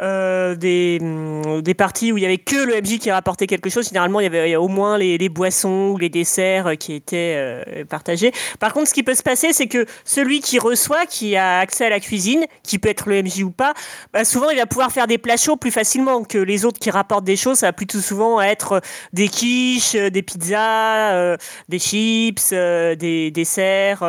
Euh, 0.00 0.38
euh, 0.48 0.54
des, 0.54 0.98
hum, 1.00 1.62
des 1.62 1.74
parties 1.74 2.12
où 2.12 2.18
il 2.18 2.22
y 2.22 2.26
avait 2.26 2.38
que 2.38 2.56
le 2.56 2.80
MJ 2.80 2.98
qui 2.98 3.10
rapportait 3.10 3.46
quelque 3.46 3.70
chose. 3.70 3.88
Généralement, 3.88 4.20
il 4.20 4.24
y 4.24 4.26
avait 4.26 4.56
au 4.56 4.68
moins 4.68 4.98
les, 4.98 5.18
les 5.18 5.28
boissons 5.28 5.90
ou 5.92 5.98
les 5.98 6.08
desserts 6.08 6.68
euh, 6.68 6.74
qui 6.74 6.94
étaient 6.94 7.34
euh, 7.36 7.84
partagés. 7.84 8.32
Par 8.58 8.72
contre, 8.72 8.88
ce 8.88 8.94
qui 8.94 9.02
peut 9.02 9.14
se 9.14 9.22
passer, 9.22 9.52
c'est 9.52 9.66
que 9.66 9.86
celui 10.04 10.40
qui 10.40 10.58
reçoit, 10.58 11.06
qui 11.06 11.36
a 11.36 11.58
accès 11.58 11.86
à 11.86 11.90
la 11.90 12.00
cuisine, 12.00 12.44
qui 12.62 12.78
peut 12.78 12.88
être 12.88 13.08
le 13.08 13.22
MJ 13.22 13.42
ou 13.42 13.50
pas, 13.50 13.74
bah, 14.12 14.24
souvent 14.24 14.50
il 14.50 14.58
va 14.58 14.66
pouvoir 14.66 14.92
faire 14.92 15.06
des 15.06 15.18
plats 15.18 15.36
chauds 15.36 15.56
plus 15.56 15.70
facilement 15.70 16.24
que 16.24 16.38
les 16.38 16.64
autres 16.64 16.78
qui 16.78 16.90
rapportent 16.90 17.24
des 17.24 17.36
choses. 17.36 17.58
Ça 17.58 17.66
va 17.66 17.72
plutôt 17.72 18.00
souvent 18.00 18.40
être 18.40 18.80
des 19.12 19.28
quiches, 19.28 19.94
euh, 19.94 20.10
des 20.10 20.22
pizzas, 20.22 21.12
euh, 21.12 21.36
des 21.68 21.78
chips, 21.78 22.50
euh, 22.52 22.94
des 22.94 23.30
desserts. 23.30 24.02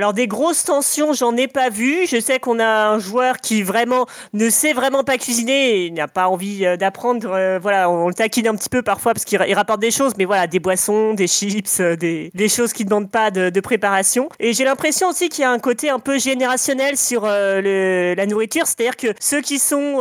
Alors 0.00 0.14
des 0.14 0.26
grosses 0.26 0.64
tensions, 0.64 1.12
j'en 1.12 1.36
ai 1.36 1.46
pas 1.46 1.68
vu. 1.68 2.06
Je 2.06 2.18
sais 2.18 2.38
qu'on 2.38 2.58
a 2.58 2.88
un 2.88 2.98
joueur 2.98 3.36
qui 3.36 3.62
vraiment 3.62 4.06
ne 4.32 4.48
sait 4.48 4.72
vraiment 4.72 5.04
pas 5.04 5.18
cuisiner 5.18 5.84
et 5.84 5.90
n'a 5.90 6.08
pas 6.08 6.28
envie 6.28 6.64
euh, 6.64 6.78
d'apprendre. 6.78 7.30
Euh, 7.30 7.58
voilà, 7.60 7.90
on 7.90 8.08
le 8.08 8.14
taquine 8.14 8.48
un 8.48 8.54
petit 8.54 8.70
peu 8.70 8.80
parfois 8.80 9.12
parce 9.12 9.26
qu'il 9.26 9.36
ra- 9.36 9.46
il 9.46 9.52
rapporte 9.52 9.80
des 9.80 9.90
choses, 9.90 10.14
mais 10.16 10.24
voilà, 10.24 10.46
des 10.46 10.58
boissons, 10.58 11.12
des 11.12 11.26
chips, 11.26 11.80
euh, 11.80 11.96
des, 11.96 12.48
choses 12.48 12.72
qui 12.72 12.84
ne 12.84 12.88
demandent 12.88 13.10
pas 13.10 13.30
de, 13.30 13.60
préparation. 13.60 14.30
Et 14.38 14.54
j'ai 14.54 14.64
l'impression 14.64 15.10
aussi 15.10 15.28
qu'il 15.28 15.42
y 15.42 15.44
a 15.44 15.50
un 15.50 15.58
côté 15.58 15.90
un 15.90 15.98
peu 15.98 16.18
générationnel 16.18 16.96
sur 16.96 17.26
la 17.26 18.26
nourriture, 18.26 18.66
c'est-à-dire 18.66 18.96
que 18.96 19.08
ceux 19.20 19.42
qui 19.42 19.58
sont 19.58 19.96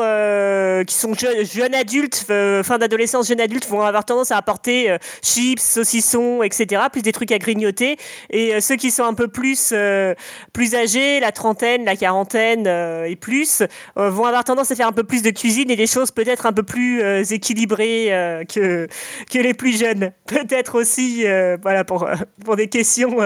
qui 0.88 0.96
sont 0.96 1.14
jeunes, 1.14 1.76
adultes, 1.76 2.26
fin 2.64 2.78
d'adolescence, 2.78 3.28
jeunes 3.28 3.42
adultes, 3.42 3.68
vont 3.68 3.82
avoir 3.82 4.06
tendance 4.06 4.32
à 4.32 4.38
apporter 4.38 4.96
chips, 5.22 5.60
saucissons, 5.60 6.42
etc., 6.42 6.84
plus 6.90 7.02
des 7.02 7.12
trucs 7.12 7.34
à 7.34 7.38
grignoter. 7.38 7.98
Et 8.30 8.62
ceux 8.62 8.78
qui 8.78 8.92
sont 8.92 9.04
un 9.04 9.14
peu 9.14 9.28
plus 9.28 9.74
euh, 9.90 10.14
plus 10.54 10.76
âgés, 10.76 11.20
la 11.20 11.32
trentaine, 11.32 11.86
la 11.86 11.96
quarantaine 11.96 12.66
euh, 12.68 13.06
et 13.06 13.16
plus, 13.16 13.64
euh, 13.98 14.10
vont 14.10 14.26
avoir 14.26 14.44
tendance 14.44 14.72
à 14.72 14.76
faire 14.76 14.88
un 14.88 14.94
peu 14.94 15.04
plus 15.04 15.22
de 15.22 15.32
cuisine 15.32 15.70
et 15.72 15.76
des 15.76 15.88
choses 15.88 16.12
peut-être 16.12 16.46
un 16.46 16.54
peu 16.54 16.64
plus 16.64 17.02
équilibrées 17.32 18.46
que 18.48 18.88
que 19.32 19.40
les 19.40 19.54
plus 19.54 19.78
jeunes. 19.78 20.12
Peut-être 20.28 20.76
aussi, 20.80 21.26
voilà, 21.62 21.84
pour 21.84 22.08
pour 22.46 22.56
des 22.56 22.68
questions 22.68 23.18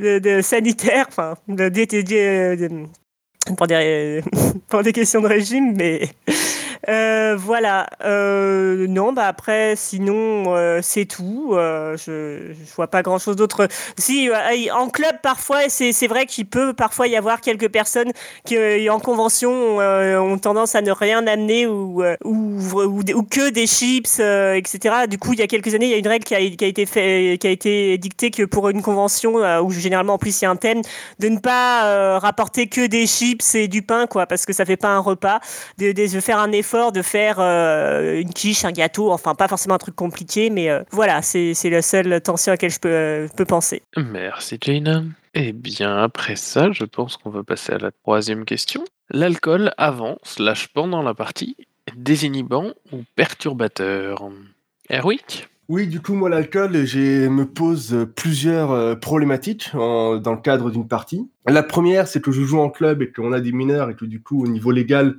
de, 0.00 0.18
de 0.18 0.40
sanitaires, 0.42 1.06
enfin, 1.08 1.34
de- 1.48 1.68
pour 3.56 3.66
des 3.66 4.22
pour 4.68 4.82
des 4.82 4.92
questions 4.92 5.20
de 5.20 5.28
régime, 5.28 5.74
mais 5.76 6.08
euh, 6.88 7.36
voilà. 7.36 7.86
Euh, 8.04 8.86
non, 8.88 9.12
bah 9.12 9.26
après, 9.26 9.74
sinon, 9.76 10.54
euh, 10.54 10.80
c'est 10.82 11.04
tout. 11.04 11.52
Euh, 11.52 11.96
je, 11.96 12.52
je 12.52 12.74
vois 12.74 12.88
pas 12.88 13.02
grand 13.02 13.18
chose 13.18 13.36
d'autre. 13.36 13.68
Si, 13.98 14.28
euh, 14.28 14.34
en 14.74 14.88
club, 14.88 15.16
parfois, 15.22 15.68
c'est 15.68 16.06
vrai 16.06 16.26
qu'il 16.26 16.46
peut 16.46 16.72
parfois 16.74 17.06
y 17.06 17.16
avoir 17.16 17.40
quelques 17.40 17.68
personnes 17.68 18.12
qui, 18.44 18.88
en 18.90 19.00
convention, 19.00 19.78
ont 19.78 20.38
tendance 20.38 20.74
à 20.74 20.82
ne 20.82 20.90
rien 20.90 21.26
amener 21.26 21.66
ou, 21.66 22.02
ou, 22.24 22.58
ou, 22.72 23.00
ou 23.00 23.22
que 23.22 23.50
des 23.50 23.66
chips, 23.66 24.20
etc. 24.20 25.06
Du 25.08 25.18
coup, 25.18 25.32
il 25.32 25.38
y 25.38 25.42
a 25.42 25.46
quelques 25.46 25.74
années, 25.74 25.86
il 25.86 25.92
y 25.92 25.94
a 25.94 25.98
une 25.98 26.08
règle 26.08 26.24
qui 26.24 26.34
a, 26.34 26.38
qui 26.38 26.64
a 26.64 26.68
été 26.68 26.86
fait, 26.86 27.38
qui 27.40 27.46
a 27.46 27.50
été 27.50 27.98
dictée 27.98 28.30
que 28.30 28.44
pour 28.44 28.68
une 28.68 28.82
convention 28.82 29.36
où 29.62 29.70
généralement 29.70 30.14
en 30.14 30.18
plus 30.18 30.40
il 30.40 30.44
y 30.44 30.46
a 30.46 30.50
un 30.50 30.56
thème, 30.56 30.82
de 31.18 31.28
ne 31.28 31.38
pas 31.38 32.18
rapporter 32.18 32.66
que 32.66 32.86
des 32.86 33.06
chips 33.06 33.54
et 33.54 33.68
du 33.68 33.82
pain, 33.82 34.06
quoi, 34.06 34.26
parce 34.26 34.46
que 34.46 34.52
ça 34.52 34.64
fait 34.64 34.76
pas 34.76 34.88
un 34.88 35.00
repas. 35.00 35.40
De, 35.78 35.92
de, 35.92 36.14
de 36.14 36.20
faire 36.20 36.38
un 36.38 36.52
effort, 36.52 36.73
de 36.92 37.02
faire 37.02 37.36
euh, 37.38 38.20
une 38.20 38.30
quiche, 38.32 38.64
un 38.64 38.72
gâteau, 38.72 39.10
enfin 39.12 39.34
pas 39.34 39.48
forcément 39.48 39.74
un 39.74 39.78
truc 39.78 39.94
compliqué, 39.94 40.50
mais 40.50 40.68
euh, 40.70 40.82
voilà, 40.90 41.22
c'est 41.22 41.54
c'est 41.54 41.70
la 41.70 41.82
seule 41.82 42.20
tension 42.20 42.50
à 42.50 42.54
laquelle 42.54 42.70
je 42.70 42.80
peux, 42.80 42.88
euh, 42.90 43.28
peux 43.36 43.44
penser. 43.44 43.82
Merci 43.96 44.58
Jaina. 44.60 45.02
Eh 45.34 45.52
bien, 45.52 45.96
après 45.96 46.36
ça, 46.36 46.70
je 46.72 46.84
pense 46.84 47.16
qu'on 47.16 47.30
va 47.30 47.42
passer 47.42 47.72
à 47.72 47.78
la 47.78 47.90
troisième 47.90 48.44
question. 48.44 48.84
L'alcool 49.10 49.72
avant 49.78 50.18
slash 50.22 50.68
pendant 50.68 51.02
la 51.02 51.14
partie, 51.14 51.56
désinhibant 51.96 52.72
ou 52.92 52.98
perturbateur 53.16 54.28
Erwick? 54.90 55.48
Oui, 55.68 55.86
du 55.86 56.00
coup, 56.00 56.14
moi, 56.14 56.28
l'alcool, 56.28 56.84
j'ai 56.84 57.28
me 57.30 57.46
pose 57.46 58.06
plusieurs 58.16 58.70
euh, 58.70 58.94
problématiques 58.94 59.70
en- 59.74 60.16
dans 60.16 60.32
le 60.32 60.40
cadre 60.40 60.70
d'une 60.70 60.86
partie. 60.86 61.26
La 61.46 61.62
première, 61.62 62.06
c'est 62.06 62.20
que 62.20 62.30
je 62.32 62.42
joue 62.42 62.60
en 62.60 62.68
club 62.68 63.00
et 63.00 63.10
qu'on 63.10 63.32
a 63.32 63.40
des 63.40 63.52
mineurs 63.52 63.88
et 63.88 63.94
que 63.94 64.04
du 64.04 64.20
coup, 64.20 64.44
au 64.44 64.46
niveau 64.46 64.70
légal, 64.70 65.16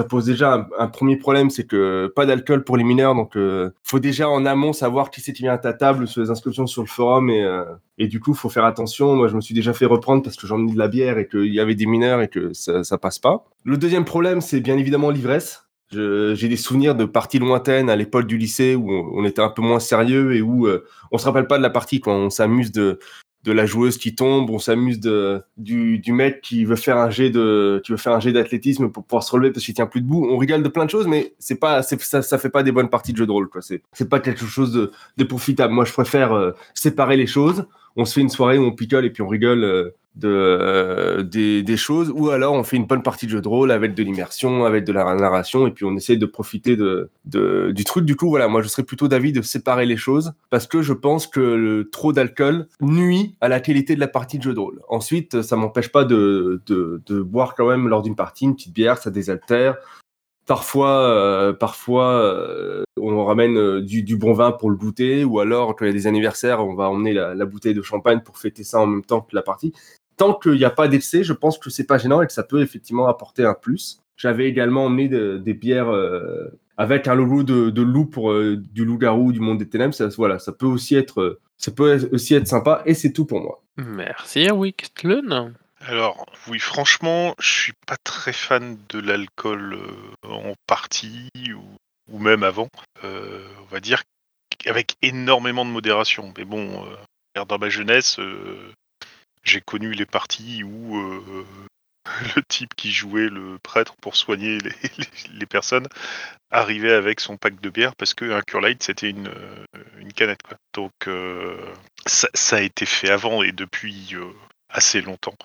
ça 0.00 0.04
pose 0.04 0.24
déjà 0.24 0.66
un, 0.78 0.86
premier 0.86 1.16
problème, 1.16 1.50
c'est 1.50 1.64
que 1.64 2.10
pas 2.16 2.24
d'alcool 2.24 2.64
pour 2.64 2.78
les 2.78 2.84
mineurs, 2.84 3.14
donc 3.14 3.36
euh, 3.36 3.70
faut 3.82 3.98
déjà 3.98 4.30
en 4.30 4.46
amont 4.46 4.72
savoir 4.72 5.10
qui 5.10 5.20
c'est 5.20 5.34
qui 5.34 5.42
vient 5.42 5.52
à 5.52 5.58
ta 5.58 5.74
table 5.74 6.08
sur 6.08 6.22
les 6.22 6.30
inscriptions 6.30 6.66
sur 6.66 6.80
le 6.80 6.88
forum 6.88 7.28
et, 7.28 7.44
euh, 7.44 7.64
et 7.98 8.08
du 8.08 8.18
coup, 8.18 8.32
faut 8.32 8.48
faire 8.48 8.64
attention. 8.64 9.14
Moi, 9.14 9.28
je 9.28 9.36
me 9.36 9.42
suis 9.42 9.54
déjà 9.54 9.74
fait 9.74 9.84
reprendre 9.84 10.22
parce 10.22 10.36
que 10.36 10.46
j'en 10.46 10.66
ai 10.66 10.72
de 10.72 10.78
la 10.78 10.88
bière 10.88 11.18
et 11.18 11.28
qu'il 11.28 11.52
y 11.52 11.60
avait 11.60 11.74
des 11.74 11.84
mineurs 11.84 12.22
et 12.22 12.28
que 12.28 12.54
ça, 12.54 12.82
ça 12.82 12.96
passe 12.96 13.18
pas. 13.18 13.44
Le 13.64 13.76
deuxième 13.76 14.06
problème, 14.06 14.40
c'est 14.40 14.60
bien 14.60 14.78
évidemment 14.78 15.10
l'ivresse. 15.10 15.66
J'ai 15.92 16.48
des 16.48 16.56
souvenirs 16.56 16.94
de 16.94 17.04
parties 17.04 17.40
lointaines 17.40 17.90
à 17.90 17.96
l'époque 17.96 18.26
du 18.26 18.38
lycée 18.38 18.74
où 18.74 18.90
on, 18.90 19.24
était 19.26 19.42
un 19.42 19.50
peu 19.50 19.60
moins 19.60 19.80
sérieux 19.80 20.34
et 20.34 20.40
où 20.40 20.66
euh, 20.66 20.86
on 21.10 21.18
se 21.18 21.26
rappelle 21.26 21.48
pas 21.48 21.58
de 21.58 21.62
la 21.62 21.70
partie 21.70 22.00
quand 22.00 22.14
on 22.14 22.30
s'amuse 22.30 22.72
de 22.72 23.00
de 23.42 23.52
la 23.52 23.64
joueuse 23.64 23.96
qui 23.96 24.14
tombe, 24.14 24.50
on 24.50 24.58
s'amuse 24.58 25.00
de 25.00 25.42
du, 25.56 25.98
du 25.98 26.12
mec 26.12 26.42
qui 26.42 26.64
veut 26.64 26.76
faire 26.76 26.98
un 26.98 27.08
jet 27.08 27.30
de 27.30 27.80
qui 27.84 27.92
veut 27.92 27.98
faire 27.98 28.12
un 28.12 28.20
jet 28.20 28.32
d'athlétisme 28.32 28.90
pour 28.90 29.04
pouvoir 29.04 29.22
se 29.22 29.32
relever 29.32 29.50
parce 29.50 29.64
qu'il 29.64 29.74
tient 29.74 29.86
plus 29.86 30.02
debout. 30.02 30.26
On 30.30 30.36
rigole 30.36 30.62
de 30.62 30.68
plein 30.68 30.84
de 30.84 30.90
choses, 30.90 31.06
mais 31.06 31.34
c'est 31.38 31.58
pas 31.58 31.82
ça 31.82 32.22
ça 32.22 32.38
fait 32.38 32.50
pas 32.50 32.62
des 32.62 32.72
bonnes 32.72 32.90
parties 32.90 33.12
de 33.12 33.16
jeu 33.16 33.26
de 33.26 33.32
rôle 33.32 33.48
quoi. 33.48 33.62
C'est 33.62 33.82
c'est 33.92 34.08
pas 34.08 34.20
quelque 34.20 34.44
chose 34.44 34.72
de, 34.72 34.90
de 35.16 35.24
profitable. 35.24 35.72
Moi 35.72 35.84
je 35.84 35.92
préfère 35.92 36.32
euh, 36.32 36.52
séparer 36.74 37.16
les 37.16 37.26
choses. 37.26 37.66
On 37.96 38.04
se 38.04 38.14
fait 38.14 38.20
une 38.20 38.28
soirée 38.28 38.58
où 38.58 38.64
on 38.64 38.72
picole 38.72 39.04
et 39.06 39.10
puis 39.10 39.22
on 39.22 39.28
rigole 39.28 39.64
euh, 39.64 39.90
de 40.16 40.28
euh, 40.28 41.22
des, 41.22 41.62
des 41.62 41.76
choses 41.76 42.12
ou 42.14 42.30
alors 42.30 42.54
on 42.54 42.64
fait 42.64 42.76
une 42.76 42.86
bonne 42.86 43.02
partie 43.02 43.26
de 43.26 43.30
jeu 43.30 43.40
de 43.40 43.48
rôle 43.48 43.70
avec 43.70 43.94
de 43.94 44.02
l'immersion, 44.02 44.64
avec 44.64 44.84
de 44.84 44.92
la 44.92 45.14
narration 45.14 45.66
et 45.66 45.70
puis 45.70 45.84
on 45.84 45.96
essaie 45.96 46.16
de 46.16 46.26
profiter 46.26 46.76
de, 46.76 47.10
de 47.26 47.70
du 47.70 47.84
truc. 47.84 48.04
Du 48.04 48.16
coup 48.16 48.28
voilà, 48.28 48.48
moi 48.48 48.60
je 48.62 48.68
serais 48.68 48.82
plutôt 48.82 49.08
d'avis 49.08 49.32
de 49.32 49.40
séparer 49.42 49.86
les 49.86 49.96
choses 49.96 50.32
parce 50.50 50.66
que 50.66 50.82
je 50.82 50.92
pense 50.92 51.26
que 51.26 51.40
le 51.40 51.88
trop 51.90 52.12
d'alcool 52.12 52.66
nuit 52.80 53.36
à 53.40 53.48
la 53.48 53.60
qualité 53.60 53.94
de 53.94 54.00
la 54.00 54.08
partie 54.08 54.38
de 54.38 54.42
jeu 54.42 54.54
de 54.54 54.60
rôle. 54.60 54.80
Ensuite, 54.88 55.42
ça 55.42 55.56
m'empêche 55.56 55.92
pas 55.92 56.04
de, 56.04 56.60
de, 56.66 57.02
de 57.06 57.22
boire 57.22 57.54
quand 57.54 57.68
même 57.68 57.88
lors 57.88 58.02
d'une 58.02 58.16
partie 58.16 58.44
une 58.44 58.54
petite 58.54 58.74
bière, 58.74 58.98
ça 58.98 59.10
désaltère. 59.10 59.76
Parfois, 60.46 61.02
euh, 61.02 61.52
parfois, 61.52 62.14
euh, 62.14 62.82
on 63.00 63.24
ramène 63.24 63.56
euh, 63.56 63.80
du, 63.80 64.02
du 64.02 64.16
bon 64.16 64.32
vin 64.32 64.50
pour 64.50 64.68
le 64.68 64.76
goûter, 64.76 65.22
ou 65.22 65.38
alors 65.38 65.76
quand 65.76 65.84
il 65.84 65.88
y 65.88 65.90
a 65.90 65.94
des 65.94 66.08
anniversaires, 66.08 66.66
on 66.66 66.74
va 66.74 66.90
emmener 66.90 67.12
la, 67.12 67.36
la 67.36 67.44
bouteille 67.44 67.74
de 67.74 67.82
champagne 67.82 68.20
pour 68.24 68.36
fêter 68.36 68.64
ça 68.64 68.80
en 68.80 68.86
même 68.88 69.04
temps 69.04 69.20
que 69.20 69.36
la 69.36 69.42
partie. 69.42 69.72
Tant 70.20 70.34
qu'il 70.34 70.52
n'y 70.52 70.64
a 70.64 70.70
pas 70.70 70.86
d'excès, 70.86 71.24
je 71.24 71.32
pense 71.32 71.56
que 71.58 71.70
c'est 71.70 71.86
pas 71.86 71.96
gênant 71.96 72.20
et 72.20 72.26
que 72.26 72.32
ça 72.34 72.42
peut 72.42 72.60
effectivement 72.60 73.08
apporter 73.08 73.42
un 73.44 73.54
plus. 73.54 74.00
J'avais 74.18 74.46
également 74.48 74.84
emmené 74.84 75.08
de- 75.08 75.38
des 75.38 75.54
bières 75.54 75.88
euh, 75.88 76.50
avec 76.76 77.08
un 77.08 77.14
logo 77.14 77.42
de, 77.42 77.70
de 77.70 77.80
loup 77.82 78.04
pour 78.04 78.30
euh, 78.30 78.56
du 78.58 78.84
loup-garou 78.84 79.32
du 79.32 79.40
monde 79.40 79.56
des 79.58 79.68
ténèbres. 79.68 79.94
Ça, 79.94 80.08
voilà, 80.08 80.38
ça 80.38 80.52
peut 80.52 80.66
aussi 80.66 80.94
être, 80.94 81.20
euh, 81.22 81.40
ça 81.56 81.70
peut 81.70 82.06
aussi 82.12 82.34
être 82.34 82.46
sympa 82.46 82.82
et 82.84 82.92
c'est 82.92 83.12
tout 83.14 83.24
pour 83.24 83.40
moi. 83.40 83.62
Merci 83.78 84.40
Erwick. 84.40 84.92
Tlun 84.94 85.54
Alors, 85.80 86.26
oui, 86.48 86.58
franchement, 86.58 87.34
je 87.38 87.50
suis 87.50 87.72
pas 87.86 87.96
très 88.04 88.34
fan 88.34 88.76
de 88.90 88.98
l'alcool 89.00 89.72
euh, 89.74 90.28
en 90.28 90.52
partie 90.66 91.30
ou, 91.56 92.14
ou 92.14 92.18
même 92.18 92.42
avant. 92.42 92.68
Euh, 93.04 93.42
on 93.62 93.72
va 93.74 93.80
dire 93.80 94.02
avec 94.66 94.96
énormément 95.00 95.64
de 95.64 95.70
modération. 95.70 96.34
Mais 96.36 96.44
bon, 96.44 96.84
euh, 96.84 97.44
dans 97.48 97.58
ma 97.58 97.70
jeunesse, 97.70 98.18
euh, 98.18 98.70
j'ai 99.42 99.60
connu 99.60 99.92
les 99.92 100.06
parties 100.06 100.62
où 100.62 100.96
euh, 100.98 101.46
le 102.36 102.42
type 102.48 102.74
qui 102.74 102.90
jouait 102.90 103.28
le 103.28 103.58
prêtre 103.58 103.94
pour 104.00 104.16
soigner 104.16 104.58
les, 104.58 105.46
personnes 105.46 105.86
arrivait 106.50 106.92
avec 106.92 107.20
son 107.20 107.36
pack 107.36 107.60
de 107.60 107.70
bière 107.70 107.94
parce 107.96 108.14
qu'un 108.14 108.40
Cure 108.42 108.60
Light 108.60 108.82
c'était 108.82 109.10
une, 109.10 109.28
euh, 109.28 109.64
une 109.98 110.12
canette. 110.12 110.42
Quoi. 110.42 110.56
Donc 110.74 110.92
euh, 111.06 111.56
ça, 112.06 112.56
a 112.56 112.60
été 112.60 112.86
fait 112.86 113.10
avant 113.10 113.42
et 113.42 113.52
depuis 113.52 114.14
assez 114.68 115.00
longtemps. 115.00 115.36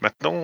Maintenant, 0.00 0.42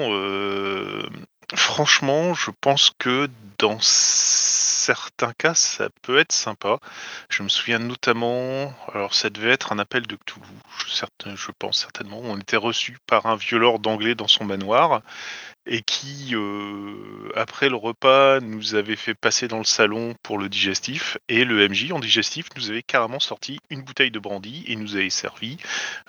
Franchement, 1.54 2.34
je 2.34 2.50
pense 2.60 2.92
que 2.98 3.30
dans 3.58 3.78
certains 3.80 5.32
cas, 5.32 5.54
ça 5.54 5.88
peut 6.02 6.18
être 6.18 6.32
sympa. 6.32 6.78
Je 7.30 7.42
me 7.42 7.48
souviens 7.48 7.78
notamment, 7.78 8.74
alors 8.92 9.14
ça 9.14 9.30
devait 9.30 9.50
être 9.50 9.72
un 9.72 9.78
appel 9.78 10.06
de 10.06 10.16
Cthulhu, 10.16 10.44
je, 10.86 11.50
pense 11.58 11.80
certainement. 11.80 12.20
On 12.22 12.38
était 12.38 12.58
reçu 12.58 12.98
par 13.06 13.24
un 13.24 13.36
violeur 13.36 13.78
d'anglais 13.78 14.14
dans 14.14 14.28
son 14.28 14.44
manoir 14.44 15.00
et 15.66 15.80
qui, 15.82 16.34
euh, 16.34 17.30
après 17.34 17.70
le 17.70 17.76
repas, 17.76 18.40
nous 18.40 18.74
avait 18.74 18.96
fait 18.96 19.14
passer 19.14 19.48
dans 19.48 19.58
le 19.58 19.64
salon 19.64 20.14
pour 20.22 20.38
le 20.38 20.50
digestif. 20.50 21.16
Et 21.30 21.44
le 21.44 21.66
MJ 21.66 21.92
en 21.92 21.98
digestif 21.98 22.48
nous 22.56 22.70
avait 22.70 22.82
carrément 22.82 23.20
sorti 23.20 23.58
une 23.70 23.82
bouteille 23.82 24.10
de 24.10 24.18
brandy 24.18 24.64
et 24.66 24.76
nous 24.76 24.96
avait 24.96 25.10
servi 25.10 25.56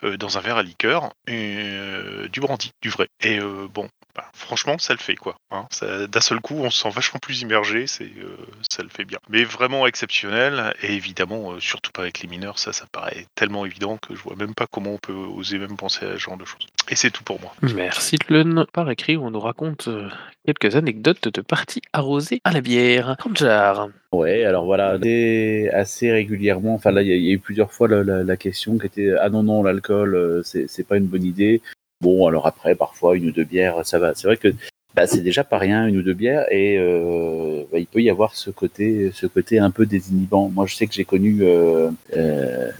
euh, 0.04 0.18
dans 0.18 0.38
un 0.38 0.42
verre 0.42 0.58
à 0.58 0.64
liqueur 0.64 1.14
euh, 1.30 2.28
du 2.28 2.42
brandy, 2.42 2.74
du 2.82 2.90
vrai. 2.90 3.10
Et 3.22 3.40
bon, 3.40 3.90
bah, 4.16 4.26
franchement, 4.34 4.78
ça 4.78 4.94
le 4.94 5.00
fait 5.00 5.16
quoi. 5.16 5.36
hein. 5.52 5.68
D'un 6.08 6.22
seul 6.22 6.40
coup, 6.42 6.56
on 6.60 6.70
se 6.70 6.82
sent 6.82 6.90
vachement 6.90 7.20
plus 7.20 7.42
immergé, 7.42 7.88
c'est, 7.88 8.04
euh, 8.06 8.36
ça 8.70 8.84
le 8.84 8.90
fait 8.90 9.06
bien. 9.06 9.20
Mais 9.30 9.44
vraiment 9.44 9.86
exceptionnel, 9.88 10.74
et 10.84 10.94
évidemment, 10.94 11.52
euh, 11.54 11.60
surtout 11.60 11.92
pas 11.92 12.02
avec 12.04 12.22
les 12.22 12.28
mineurs, 12.28 12.60
ça, 12.60 12.74
ça 12.74 12.86
paraît 12.92 13.26
tellement 13.36 13.66
évident 13.66 13.98
que 13.98 14.16
je 14.16 14.20
vois 14.22 14.36
même 14.36 14.54
pas 14.54 14.66
comment 14.70 14.94
on 14.94 14.98
peut 14.98 15.14
oser 15.14 15.58
même 15.60 15.78
penser 15.78 16.06
à 16.06 16.14
ce 16.14 16.18
genre 16.18 16.38
de 16.38 16.46
choses. 16.46 16.66
Et 16.90 16.96
c'est 16.96 17.12
tout 17.12 17.24
pour 17.24 17.40
moi. 17.40 17.54
Merci 17.76 18.18
Tlun. 18.18 18.66
Par 18.74 18.90
écrit, 18.90 19.18
on 19.18 19.30
nous 19.32 19.40
raconte 19.40 19.88
euh, 19.88 20.10
quelques 20.46 20.76
anecdotes 20.76 21.28
de 21.34 21.42
parties 21.42 21.82
arrosées 21.94 22.42
à 22.44 22.52
la 22.52 22.62
bière. 22.62 23.16
Kanjar. 23.22 23.90
Ouais, 24.12 24.44
alors 24.44 24.66
voilà, 24.66 24.98
des- 24.98 25.70
assez 25.72 26.12
régulièrement. 26.12 26.74
Enfin 26.74 26.92
là, 26.92 27.04
il 27.04 27.08
y, 27.10 27.12
a- 27.12 27.16
il 27.16 27.24
y 27.24 27.30
a 27.30 27.34
eu 27.34 27.40
plusieurs 27.40 27.72
fois 27.72 27.88
la, 27.88 28.04
la- 28.04 28.24
la 28.24 28.38
question 28.38 28.78
qui 28.80 28.88
était 28.88 29.14
ah 29.22 29.30
non 29.30 29.44
non 29.44 29.62
l'alcool 29.62 30.42
c'est 30.44 30.88
pas 30.88 30.98
une 30.98 31.06
bonne 31.06 31.24
idée. 31.24 31.62
Bon 32.02 32.28
alors 32.28 32.48
après 32.48 32.76
parfois 32.76 33.18
une 33.18 33.28
ou 33.28 33.32
deux 33.32 33.44
bières 33.44 33.86
ça 33.86 34.00
va. 34.00 34.14
C'est 34.16 34.28
vrai 34.28 34.38
que 34.38 34.54
bah, 34.96 35.06
c'est 35.06 35.22
déjà 35.22 35.44
pas 35.44 35.58
rien 35.58 35.86
une 35.86 35.98
ou 35.98 36.02
deux 36.02 36.14
bières 36.14 36.46
et 36.52 36.78
euh, 36.78 37.64
bah, 37.72 37.78
il 37.78 37.86
peut 37.86 38.02
y 38.02 38.10
avoir 38.10 38.36
ce 38.36 38.50
côté 38.50 39.12
ce 39.14 39.28
côté 39.28 39.60
un 39.60 39.70
peu 39.70 39.86
désinhibant. 39.86 40.50
Moi 40.50 40.66
je 40.66 40.76
sais 40.76 40.88
que 40.88 40.94
j'ai 40.94 41.06
connu 41.06 41.40
euh, 41.42 41.92
euh, 42.18 42.72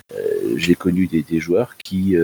j'ai 0.56 0.76
connu 0.76 1.08
des, 1.08 1.40
joueurs 1.40 1.76
qui 1.78 2.16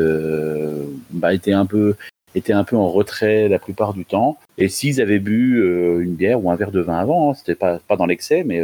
bah, 1.12 1.34
étaient 1.34 1.54
un 1.54 1.66
peu 1.66 1.96
étaient 2.34 2.54
un 2.54 2.64
peu 2.64 2.76
en 2.76 2.90
retrait 2.90 3.48
la 3.48 3.60
plupart 3.60 3.94
du 3.94 4.06
temps. 4.06 4.38
Et 4.58 4.70
s'ils 4.70 5.02
avaient 5.02 5.20
bu 5.20 5.62
une 6.02 6.16
bière 6.16 6.44
ou 6.44 6.50
un 6.50 6.56
verre 6.56 6.72
de 6.72 6.82
vin 6.82 6.98
avant, 6.98 7.32
hein, 7.32 7.34
c'était 7.34 7.56
pas 7.56 7.80
dans 7.98 8.06
l'excès, 8.06 8.44
mais 8.44 8.62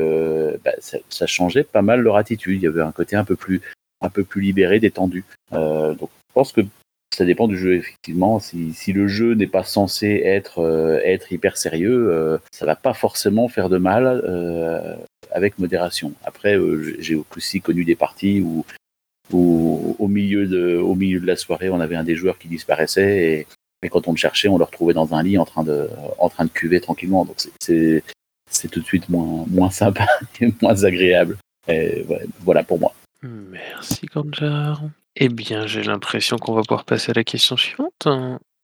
ça, 0.79 1.27
changeait 1.27 1.63
pas 1.63 1.81
mal 1.81 2.01
leur 2.01 2.15
attitude. 2.15 2.61
Il 2.61 2.63
y 2.63 2.67
avait 2.67 2.81
un 2.81 2.91
côté 2.91 3.15
un 3.15 3.23
peu 3.23 3.35
plus 3.35 3.61
un 4.01 4.09
peu 4.09 4.23
plus 4.23 4.41
libéré, 4.41 4.79
détendu. 4.79 5.23
Donc 5.51 6.09
je 6.29 6.33
pense 6.33 6.51
que 6.51 6.61
ça 7.15 7.25
dépend 7.25 7.47
du 7.47 7.57
jeu 7.57 7.75
effectivement. 7.75 8.39
Si, 8.39 8.93
le 8.93 9.07
jeu 9.07 9.33
n'est 9.33 9.47
pas 9.47 9.63
censé 9.63 10.21
être 10.23 10.59
euh, 10.59 10.99
être 11.03 11.31
hyper 11.31 11.57
sérieux, 11.57 12.09
euh, 12.11 12.37
ça 12.51 12.65
va 12.65 12.75
pas 12.75 12.93
forcément 12.93 13.47
faire 13.47 13.69
de 13.69 13.77
mal 13.77 14.05
euh, 14.05 14.95
avec 15.31 15.59
modération. 15.59 16.13
Après, 16.23 16.57
euh, 16.57 16.95
j'ai 16.99 17.15
aussi 17.35 17.61
connu 17.61 17.85
des 17.85 17.95
parties 17.95 18.41
où 18.41 18.65
au 19.33 20.07
milieu 20.07 20.45
de 20.45 21.25
la 21.25 21.35
soirée, 21.37 21.69
on 21.69 21.79
avait 21.79 21.95
un 21.95 22.03
des 22.03 22.15
joueurs 22.15 22.37
qui 22.37 22.49
disparaissait 22.49 23.47
et 23.81 23.89
quand 23.89 24.07
on 24.07 24.11
le 24.11 24.17
cherchait, 24.17 24.49
on 24.49 24.57
le 24.57 24.65
retrouvait 24.65 24.93
dans 24.93 25.13
un 25.13 25.23
lit 25.23 25.37
en 25.37 25.45
train 25.45 25.63
de, 25.63 25.89
cuver 26.53 26.81
tranquillement. 26.81 27.25
Donc 27.25 27.37
c'est- 27.59 28.03
tout 28.69 28.81
de 28.81 28.85
suite 28.85 29.07
moins, 29.09 29.71
sympa 29.71 30.05
et 30.41 30.51
moins 30.61 30.83
agréable. 30.83 31.37
Voilà 32.41 32.63
pour 32.63 32.79
moi. 32.79 32.93
Merci 33.23 34.07
Kanjar. 34.07 34.81
Eh 35.17 35.29
bien, 35.29 35.67
j'ai 35.67 35.83
l'impression 35.83 36.37
qu'on 36.37 36.53
va 36.53 36.61
pouvoir 36.61 36.85
passer 36.85 37.11
à 37.11 37.13
la 37.13 37.23
question 37.23 37.57
suivante. 37.57 38.07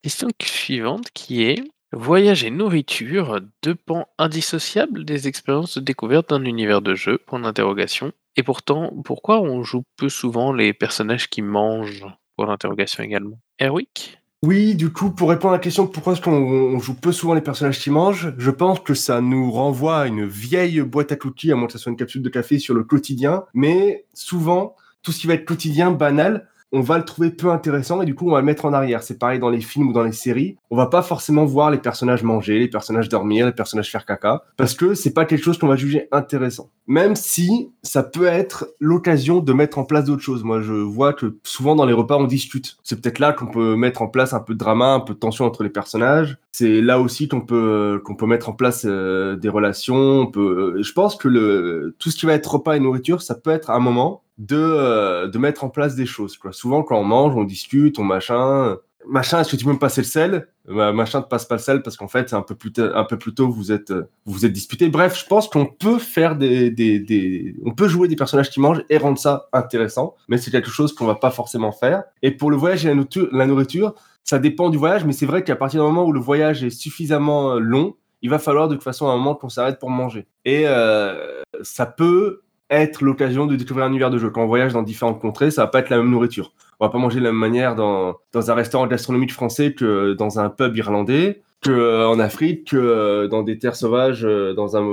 Question 0.02 0.30
suivante 0.42 1.08
qui 1.14 1.44
est 1.44 1.62
Voyage 1.94 2.44
et 2.44 2.52
nourriture, 2.52 3.40
deux 3.64 3.76
pans 3.76 4.08
indissociables 4.18 5.06
des 5.06 5.30
expériences 5.30 5.78
de 5.78 5.84
découverte 5.84 6.30
d'un 6.30 6.44
univers 6.44 6.82
de 6.82 6.96
jeu, 6.96 7.18
point 7.18 7.40
d'interrogation. 7.40 8.12
Et 8.36 8.44
pourtant, 8.44 8.92
pourquoi 9.06 9.42
on 9.42 9.64
joue 9.64 9.84
peu 9.96 10.10
souvent 10.10 10.52
les 10.52 10.74
personnages 10.74 11.30
qui 11.30 11.42
mangent? 11.42 12.06
Point 12.36 12.48
d'interrogation 12.48 13.04
également. 13.04 13.40
Erwick 13.62 14.20
Oui, 14.44 14.76
du 14.76 14.92
coup, 14.92 15.12
pour 15.12 15.30
répondre 15.30 15.54
à 15.54 15.58
la 15.58 15.64
question 15.64 15.88
pourquoi 15.88 16.14
est-ce 16.14 16.22
qu'on 16.22 16.34
on 16.34 16.80
joue 16.80 16.94
peu 16.94 17.14
souvent 17.14 17.34
les 17.34 17.42
personnages 17.42 17.80
qui 17.80 17.90
mangent, 17.90 18.34
je 18.38 18.52
pense 18.52 18.82
que 18.82 18.94
ça 18.94 19.22
nous 19.22 19.50
renvoie 19.50 20.00
à 20.00 20.08
une 20.08 20.26
vieille 20.26 20.82
boîte 20.82 21.14
à 21.14 21.16
cookies, 21.16 21.54
à 21.54 21.56
moins 21.56 21.68
que 21.68 21.74
ça 21.74 21.80
soit 21.80 21.92
une 21.92 21.98
capsule 21.98 22.22
de 22.22 22.30
café 22.30 22.60
sur 22.60 22.74
le 22.74 22.84
quotidien. 22.84 23.46
Mais 23.54 24.06
souvent, 24.14 24.76
tout 25.08 25.14
ce 25.14 25.20
qui 25.20 25.28
va 25.28 25.36
être 25.36 25.46
quotidien, 25.46 25.92
banal, 25.92 26.50
on 26.74 26.82
va 26.82 26.98
le 26.98 27.06
trouver 27.06 27.30
peu 27.30 27.50
intéressant 27.50 28.02
et 28.02 28.06
du 28.06 28.14
coup, 28.14 28.28
on 28.28 28.34
va 28.34 28.40
le 28.40 28.46
mettre 28.46 28.66
en 28.66 28.74
arrière. 28.74 29.02
C'est 29.04 29.18
pareil 29.18 29.40
dans 29.40 29.50
les 29.50 29.62
films 29.62 29.88
ou 29.88 29.94
dans 29.94 30.04
les 30.04 30.12
séries. 30.12 30.58
On 30.70 30.76
va 30.76 30.88
pas 30.88 31.02
forcément 31.02 31.46
voir 31.46 31.72
les 31.72 31.78
personnages 31.78 32.24
manger, 32.24 32.60
les 32.60 32.68
personnages 32.68 33.08
dormir, 33.08 33.46
les 33.46 33.54
personnages 33.54 33.90
faire 33.90 34.06
caca, 34.06 34.44
parce 34.58 34.74
que 34.74 34.96
c'est 34.96 35.14
pas 35.14 35.24
quelque 35.24 35.46
chose 35.46 35.58
qu'on 35.58 35.68
va 35.68 35.78
juger 35.78 36.10
intéressant. 36.12 36.70
Même 36.88 37.16
si 37.16 37.72
ça 37.84 38.04
peut 38.04 38.26
être 38.26 38.68
l'occasion 38.82 39.40
de 39.40 39.54
mettre 39.54 39.78
en 39.78 39.86
place 39.86 40.04
d'autres 40.04 40.22
choses. 40.24 40.44
Moi, 40.44 40.62
je 40.62 40.74
vois 40.74 41.14
que 41.14 41.38
souvent 41.44 41.74
dans 41.74 41.86
les 41.86 41.94
repas, 41.94 42.18
on 42.18 42.26
discute. 42.26 42.76
C'est 42.84 43.00
peut-être 43.02 43.20
là 43.20 43.32
qu'on 43.32 43.48
peut 43.48 43.78
mettre 43.78 44.02
en 44.02 44.10
place 44.10 44.34
un 44.34 44.42
peu 44.42 44.54
de 44.54 44.60
drama, 44.60 44.94
un 44.94 45.00
peu 45.00 45.14
de 45.14 45.20
tension 45.20 45.46
entre 45.46 45.64
les 45.64 45.70
personnages. 45.70 46.38
C'est 46.52 46.82
là 46.82 47.00
aussi 47.00 47.30
qu'on 47.30 47.42
peut 47.42 48.02
qu'on 48.04 48.16
peut 48.16 48.26
mettre 48.26 48.50
en 48.50 48.54
place 48.54 48.84
euh, 48.86 49.38
des 49.38 49.48
relations. 49.48 50.30
Euh, 50.36 50.84
Je 50.84 50.92
pense 50.92 51.16
que 51.16 51.30
le 51.30 51.96
tout 51.98 52.10
ce 52.10 52.18
qui 52.18 52.26
va 52.26 52.34
être 52.34 52.56
repas 52.56 52.76
et 52.76 52.82
nourriture, 52.82 53.22
ça 53.22 53.36
peut 53.36 53.52
être 53.52 53.70
un 53.70 53.80
moment 53.80 54.24
de 54.38 54.58
euh, 54.58 55.28
de 55.28 55.38
mettre 55.38 55.64
en 55.64 55.70
place 55.70 55.96
des 55.96 56.06
choses. 56.06 56.38
Quoi. 56.38 56.52
Souvent, 56.54 56.84
quand 56.84 57.00
on 57.00 57.04
mange, 57.04 57.36
on 57.36 57.44
discute, 57.44 58.00
on 58.00 58.04
machin. 58.04 58.78
Machin, 59.10 59.40
est-ce 59.40 59.52
que 59.52 59.56
tu 59.56 59.64
peux 59.64 59.72
me 59.72 59.80
passer 59.80 60.02
le 60.02 60.08
sel? 60.08 60.50
Bah, 60.68 60.92
Machin, 60.92 61.22
te 61.22 61.30
passe 61.30 61.46
pas 61.46 61.56
le 61.56 61.62
sel 61.62 61.82
parce 61.82 61.96
qu'en 61.96 62.10
fait, 62.10 62.34
un 62.34 62.42
peu 62.42 62.56
plus 62.56 62.74
un 62.78 63.06
peu 63.06 63.18
plus 63.18 63.34
tôt, 63.34 63.48
vous 63.50 63.72
êtes 63.72 63.92
euh, 63.92 64.10
vous 64.26 64.46
êtes 64.46 64.52
disputé. 64.52 64.90
Bref, 64.90 65.18
je 65.18 65.26
pense 65.26 65.48
qu'on 65.48 65.66
peut 65.66 65.98
faire 65.98 66.36
des, 66.36 66.72
des, 66.72 67.00
des 67.00 67.56
on 67.66 67.74
peut 67.74 67.88
jouer 67.88 68.10
des 68.10 68.18
personnages 68.18 68.50
qui 68.50 68.60
mangent 68.60 68.84
et 68.90 68.98
rendre 68.98 69.18
ça 69.18 69.48
intéressant, 69.54 70.16
mais 70.28 70.38
c'est 70.38 70.52
quelque 70.52 70.70
chose 70.70 70.94
qu'on 70.94 71.06
va 71.06 71.16
pas 71.16 71.32
forcément 71.32 71.72
faire. 71.72 72.04
Et 72.22 72.32
pour 72.32 72.52
le 72.52 72.58
voyage 72.58 72.86
et 72.86 72.90
la 72.90 72.96
nourriture, 72.96 73.30
la 73.32 73.46
nourriture 73.46 73.94
ça 74.28 74.40
dépend 74.40 74.70
du 74.70 74.78
voyage, 74.78 75.06
mais 75.06 75.14
c'est 75.14 75.26
vrai 75.26 75.42
qu'à 75.46 75.56
partir 75.56 75.82
du 75.82 75.88
moment 75.88 76.06
où 76.06 76.12
le 76.12 76.20
voyage 76.20 76.62
est 76.62 76.70
suffisamment 76.70 77.54
euh, 77.54 77.60
long, 77.60 77.96
il 78.22 78.30
va 78.30 78.40
falloir 78.40 78.68
de 78.68 78.76
toute 78.76 78.84
façon 78.84 79.08
à 79.08 79.12
un 79.14 79.16
moment 79.16 79.36
qu'on 79.36 79.48
s'arrête 79.48 79.80
pour 79.80 79.90
manger. 79.90 80.28
Et 80.44 80.64
euh, 80.66 81.42
ça 81.62 81.86
peut 81.86 82.42
être 82.70 83.02
l'occasion 83.02 83.46
de 83.46 83.56
découvrir 83.56 83.86
un 83.86 83.90
univers 83.90 84.10
de 84.10 84.18
jeu. 84.18 84.30
Quand 84.30 84.44
on 84.44 84.48
voyage 84.48 84.74
dans 84.74 84.84
différentes 84.84 85.20
contrées, 85.20 85.52
ça 85.52 85.64
va 85.64 85.68
pas 85.68 85.80
être 85.80 85.90
la 85.90 85.98
même 85.98 86.10
nourriture. 86.10 86.54
On 86.80 86.86
va 86.86 86.92
pas 86.92 86.98
manger 86.98 87.20
de 87.20 87.24
la 87.24 87.32
même 87.32 87.40
manière 87.40 87.76
dans, 87.76 88.18
un 88.34 88.54
restaurant 88.54 88.88
gastronomique 88.88 89.34
français 89.34 89.74
que 89.74 90.14
dans 90.14 90.40
un 90.40 90.50
pub 90.50 90.76
irlandais, 90.76 91.42
que 91.62 91.72
euh, 91.72 92.08
en 92.08 92.20
Afrique, 92.20 92.70
que 92.70 92.78
euh, 92.78 93.28
dans 93.28 93.42
des 93.42 93.58
terres 93.58 93.76
sauvages, 93.76 94.24
euh, 94.24 94.54
dans 94.54 94.78
un 94.78 94.86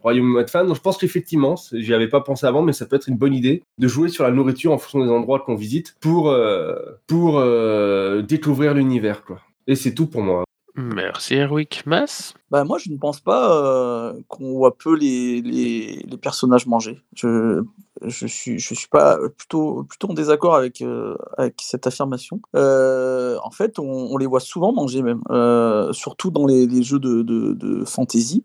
royaume 0.00 0.42
de 0.42 0.50
fans. 0.50 0.64
Donc 0.64 0.76
je 0.76 0.80
pense 0.80 0.96
qu'effectivement, 0.96 1.56
j'y 1.72 1.92
avais 1.92 2.08
pas 2.08 2.20
pensé 2.20 2.46
avant, 2.46 2.62
mais 2.62 2.72
ça 2.72 2.86
peut 2.86 2.96
être 2.96 3.08
une 3.08 3.18
bonne 3.18 3.34
idée 3.34 3.62
de 3.78 3.88
jouer 3.88 4.08
sur 4.08 4.24
la 4.24 4.30
nourriture 4.30 4.72
en 4.72 4.78
fonction 4.78 5.04
des 5.04 5.10
endroits 5.10 5.40
qu'on 5.40 5.54
visite 5.54 5.96
pour 6.00 6.34
pour 7.06 7.42
découvrir 8.22 8.74
l'univers. 8.74 9.22
Et 9.66 9.74
c'est 9.74 9.94
tout 9.94 10.06
pour 10.06 10.22
moi. 10.22 10.44
Merci 10.74 11.34
Erwick. 11.34 11.82
Mas? 11.84 12.34
Bah, 12.52 12.64
moi, 12.64 12.76
je 12.76 12.90
ne 12.90 12.98
pense 12.98 13.18
pas 13.18 13.50
euh, 13.56 14.12
qu'on 14.28 14.52
voit 14.52 14.76
peu 14.76 14.94
les, 14.94 15.40
les, 15.40 16.04
personnages 16.18 16.66
manger. 16.66 17.02
Je, 17.14 17.62
je 18.02 18.26
suis, 18.26 18.58
je 18.58 18.74
suis 18.74 18.88
pas 18.88 19.18
plutôt, 19.38 19.84
plutôt 19.84 20.10
en 20.10 20.12
désaccord 20.12 20.54
avec, 20.54 20.82
euh, 20.82 21.16
avec 21.38 21.54
cette 21.62 21.86
affirmation. 21.86 22.42
Euh, 22.54 23.38
en 23.42 23.50
fait, 23.50 23.78
on, 23.78 24.18
les 24.18 24.26
voit 24.26 24.40
souvent 24.40 24.74
manger 24.74 25.00
même, 25.00 25.22
surtout 25.94 26.30
dans 26.30 26.46
les, 26.46 26.82
jeux 26.82 26.98
de, 26.98 27.22
de, 27.22 27.84
fantasy, 27.86 28.44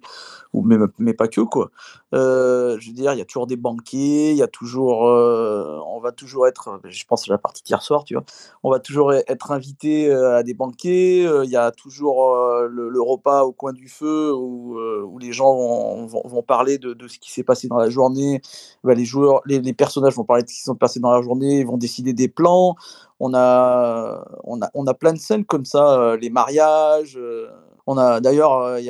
ou 0.53 0.61
même, 0.61 0.87
mais 0.99 1.13
pas 1.13 1.27
que 1.27 1.41
quoi. 1.41 1.69
Je 2.13 2.87
veux 2.87 2.93
dire, 2.93 3.11
il 3.11 3.19
y 3.19 3.21
a 3.21 3.25
toujours 3.25 3.47
des 3.47 3.57
banquets, 3.57 4.31
il 4.31 4.37
y 4.37 4.41
a 4.41 4.47
toujours, 4.47 5.01
on 5.01 5.99
va 5.99 6.13
toujours 6.13 6.47
être, 6.47 6.79
je 6.85 7.03
pense 7.05 7.29
à 7.29 7.33
la 7.33 7.37
partie 7.37 7.61
d'hier 7.63 7.81
soir, 7.81 8.05
tu 8.05 8.13
vois, 8.13 8.23
on 8.63 8.71
va 8.71 8.79
toujours 8.79 9.13
être 9.13 9.51
invité 9.51 10.09
à 10.09 10.43
des 10.43 10.53
banquets, 10.53 11.25
il 11.43 11.49
y 11.49 11.57
a 11.57 11.71
toujours 11.71 12.33
le, 12.69 12.87
le 12.87 13.01
repas 13.01 13.43
au 13.43 13.51
coin 13.51 13.73
du 13.73 13.89
feu 13.97 14.33
où, 14.33 14.77
euh, 14.77 15.03
où 15.03 15.19
les 15.19 15.31
gens 15.33 16.05
vont, 16.05 16.43
parler 16.43 16.77
de, 16.77 16.95
ce 17.07 17.19
qui 17.19 17.31
s'est 17.31 17.43
passé 17.43 17.67
dans 17.67 17.77
la 17.77 17.89
journée, 17.89 18.41
Bah, 18.83 18.93
les 18.93 19.05
joueurs, 19.05 19.41
les, 19.45 19.73
personnages 19.73 20.15
vont 20.15 20.23
parler 20.23 20.43
de 20.43 20.49
ce 20.49 20.55
qui 20.55 20.61
s'est 20.61 20.75
passé 20.75 20.99
dans 20.99 21.11
la 21.11 21.21
journée, 21.21 21.59
ils 21.59 21.65
vont 21.65 21.77
décider 21.77 22.13
des 22.13 22.27
plans. 22.27 22.75
On 23.19 23.33
a, 23.33 24.25
on 24.43 24.61
a, 24.61 24.69
on 24.73 24.85
a 24.87 24.93
plein 24.93 25.13
de 25.13 25.19
scènes 25.19 25.45
comme 25.45 25.65
ça, 25.65 25.99
euh, 25.99 26.17
les 26.17 26.29
mariages. 26.29 27.17
euh, 27.17 27.49
on 27.87 27.97
a 27.97 28.19
d'ailleurs, 28.19 28.79
il 28.79 28.85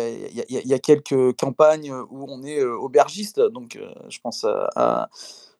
y, 0.50 0.74
a, 0.74 0.80
quelques 0.80 1.36
campagnes 1.38 1.94
où 1.94 2.26
on 2.28 2.44
est 2.44 2.64
aubergiste, 2.64 3.40
donc 3.40 3.80
je 4.10 4.20
pense 4.24 4.44
à- 4.76 5.10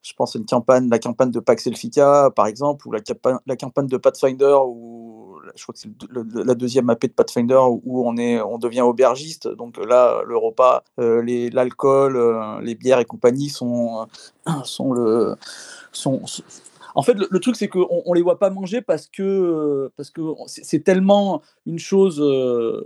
je 0.08 0.14
pense 0.14 0.34
à 0.34 0.38
une 0.38 0.46
campagne, 0.46 0.88
la 0.88 0.98
campagne 0.98 1.30
de 1.30 1.38
Pax 1.38 1.66
Elfica, 1.66 2.30
par 2.34 2.46
exemple, 2.46 2.88
ou 2.88 2.92
la, 2.92 3.00
capa- 3.00 3.40
la 3.46 3.56
campagne 3.56 3.86
de 3.88 3.98
Pathfinder, 3.98 4.56
où 4.66 5.36
je 5.54 5.62
crois 5.62 5.74
que 5.74 5.80
c'est 5.80 5.90
la 6.34 6.54
deuxième 6.54 6.88
AP 6.88 7.08
de 7.08 7.12
Pathfinder, 7.12 7.60
où 7.84 8.08
on, 8.08 8.16
est, 8.16 8.40
on 8.40 8.56
devient 8.56 8.80
aubergiste. 8.80 9.48
Donc 9.48 9.76
là, 9.76 10.22
le 10.26 10.36
repas, 10.38 10.82
euh, 10.98 11.50
l'alcool, 11.52 12.16
euh, 12.16 12.58
les 12.62 12.74
bières 12.74 13.00
et 13.00 13.04
compagnie 13.04 13.50
sont, 13.50 14.06
euh, 14.48 14.52
sont 14.64 14.94
le. 14.94 15.36
Sont, 15.92 16.22
en 16.94 17.02
fait, 17.02 17.14
le, 17.14 17.40
truc, 17.40 17.56
c'est 17.56 17.68
qu'on 17.68 17.86
on 17.90 18.12
les 18.14 18.22
voit 18.22 18.38
pas 18.38 18.48
manger 18.48 18.80
parce 18.80 19.08
que 19.08 19.90
parce 19.96 20.10
que 20.10 20.22
c'est 20.46 20.82
tellement 20.84 21.42
une 21.66 21.78
chose 21.78 22.18
euh, 22.20 22.82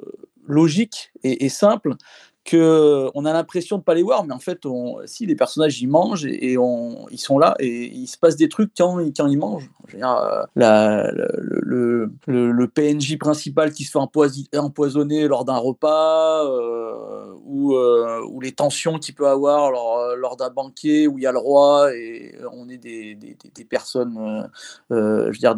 logique 0.49 1.13
et 1.23 1.49
simple 1.49 1.97
que 2.45 3.09
on 3.15 3.25
a 3.25 3.33
l'impression 3.33 3.79
de 3.79 3.83
pas 3.83 3.95
les 3.95 4.03
voir, 4.03 4.25
mais 4.25 4.35
en 4.35 4.39
fait, 4.39 4.61
si 5.07 5.27
les 5.27 5.37
personnages 5.37 5.81
ils 5.81 5.89
mangent 5.89 6.25
et, 6.27 6.55
ils 6.55 7.19
sont 7.19 7.39
là 7.39 7.55
et 7.61 7.87
il 7.87 8.07
se 8.07 8.19
passe 8.19 8.37
des 8.37 8.49
trucs 8.49 8.73
quand, 8.77 8.99
ils 9.01 9.39
mangent. 9.39 9.71
Euh, 9.95 10.43
la- 10.57 11.11
le, 11.13 12.11
le, 12.27 12.69
PNJ 12.69 13.19
principal 13.19 13.73
qui 13.73 13.85
se 13.85 13.91
fait 13.93 14.59
empoisonner 14.59 15.29
lors 15.29 15.45
d'un 15.45 15.57
repas, 15.57 16.45
euh, 16.47 17.27
ou, 17.45 17.75
euh, 17.75 18.23
ou 18.29 18.41
les 18.41 18.53
tensions 18.53 18.99
qu'il 18.99 19.15
peut 19.15 19.29
avoir 19.29 19.71
lors, 19.71 20.17
lors 20.17 20.37
d'un 20.37 20.51
banquet 20.51 21.07
où 21.07 21.19
il 21.19 21.23
y 21.25 21.27
a 21.27 21.33
le 21.33 21.39
roi 21.39 21.95
et 21.95 22.35
on 22.53 22.69
est 22.69 22.79
des, 22.79 23.15
des, 23.15 23.37
des- 23.55 23.65
personnes, 23.65 24.49
je 24.91 24.97
veux 24.97 25.33
dire, 25.33 25.55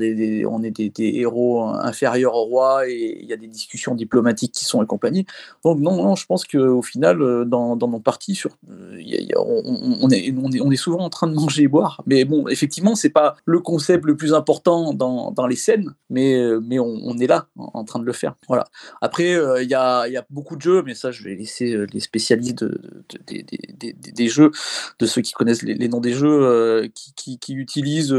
on 0.50 0.62
est 0.62 0.70
des, 0.70 0.92
héros 0.98 1.62
inférieurs 1.64 2.34
au 2.34 2.44
roi 2.44 2.88
et 2.88 3.18
il 3.20 3.26
y 3.26 3.32
a 3.32 3.36
des 3.36 3.46
discussions 3.46 3.94
diplomatiques 3.94 4.52
qui 4.52 4.64
sont 4.64 4.82
et 4.82 4.86
compagnie. 4.86 5.26
Donc 5.64 5.78
non, 5.78 6.14
je 6.14 6.26
pense 6.26 6.44
qu'au 6.74 6.82
final, 6.82 7.22
euh, 7.22 7.44
dans, 7.44 7.76
dans 7.76 7.88
nos 7.88 8.00
parties, 8.00 8.34
sur, 8.34 8.50
euh, 8.70 8.98
on, 9.36 10.10
est, 10.10 10.34
on, 10.36 10.50
est, 10.50 10.60
on 10.60 10.70
est 10.70 10.76
souvent 10.76 11.00
en 11.00 11.10
train 11.10 11.26
de 11.26 11.34
manger 11.34 11.64
et 11.64 11.68
boire. 11.68 12.02
Mais 12.06 12.24
bon, 12.24 12.48
effectivement, 12.48 12.94
c'est 12.94 13.10
pas 13.10 13.36
le 13.44 13.60
concept 13.60 14.04
le 14.04 14.16
plus 14.16 14.34
important 14.34 14.92
dans, 14.94 15.30
dans 15.30 15.46
les 15.46 15.56
scènes, 15.56 15.94
mais, 16.10 16.34
euh, 16.34 16.60
mais 16.62 16.78
on, 16.78 17.16
est 17.18 17.26
là 17.26 17.46
en, 17.56 17.84
train 17.84 18.00
de 18.00 18.04
le 18.04 18.12
faire. 18.12 18.34
Voilà. 18.48 18.64
Après, 19.00 19.38
il 19.62 19.68
y, 19.68 19.74
a, 19.74 20.08
y 20.08 20.16
a 20.16 20.24
beaucoup 20.30 20.56
de 20.56 20.62
jeux, 20.62 20.82
mais 20.84 20.94
ça, 20.94 21.10
je 21.10 21.22
vais 21.22 21.34
laisser 21.34 21.86
les 21.92 22.00
spécialistes 22.00 22.64
de- 22.64 23.04
de- 23.10 23.42
des- 23.42 23.92
des, 23.92 24.28
jeux, 24.28 24.50
de 24.98 25.06
ceux 25.06 25.22
qui 25.22 25.32
connaissent 25.32 25.62
les, 25.62 25.88
noms 25.88 26.00
des 26.00 26.12
jeux, 26.12 26.90
qui, 26.94 27.38
qui- 27.38 27.54
utilisent 27.54 28.14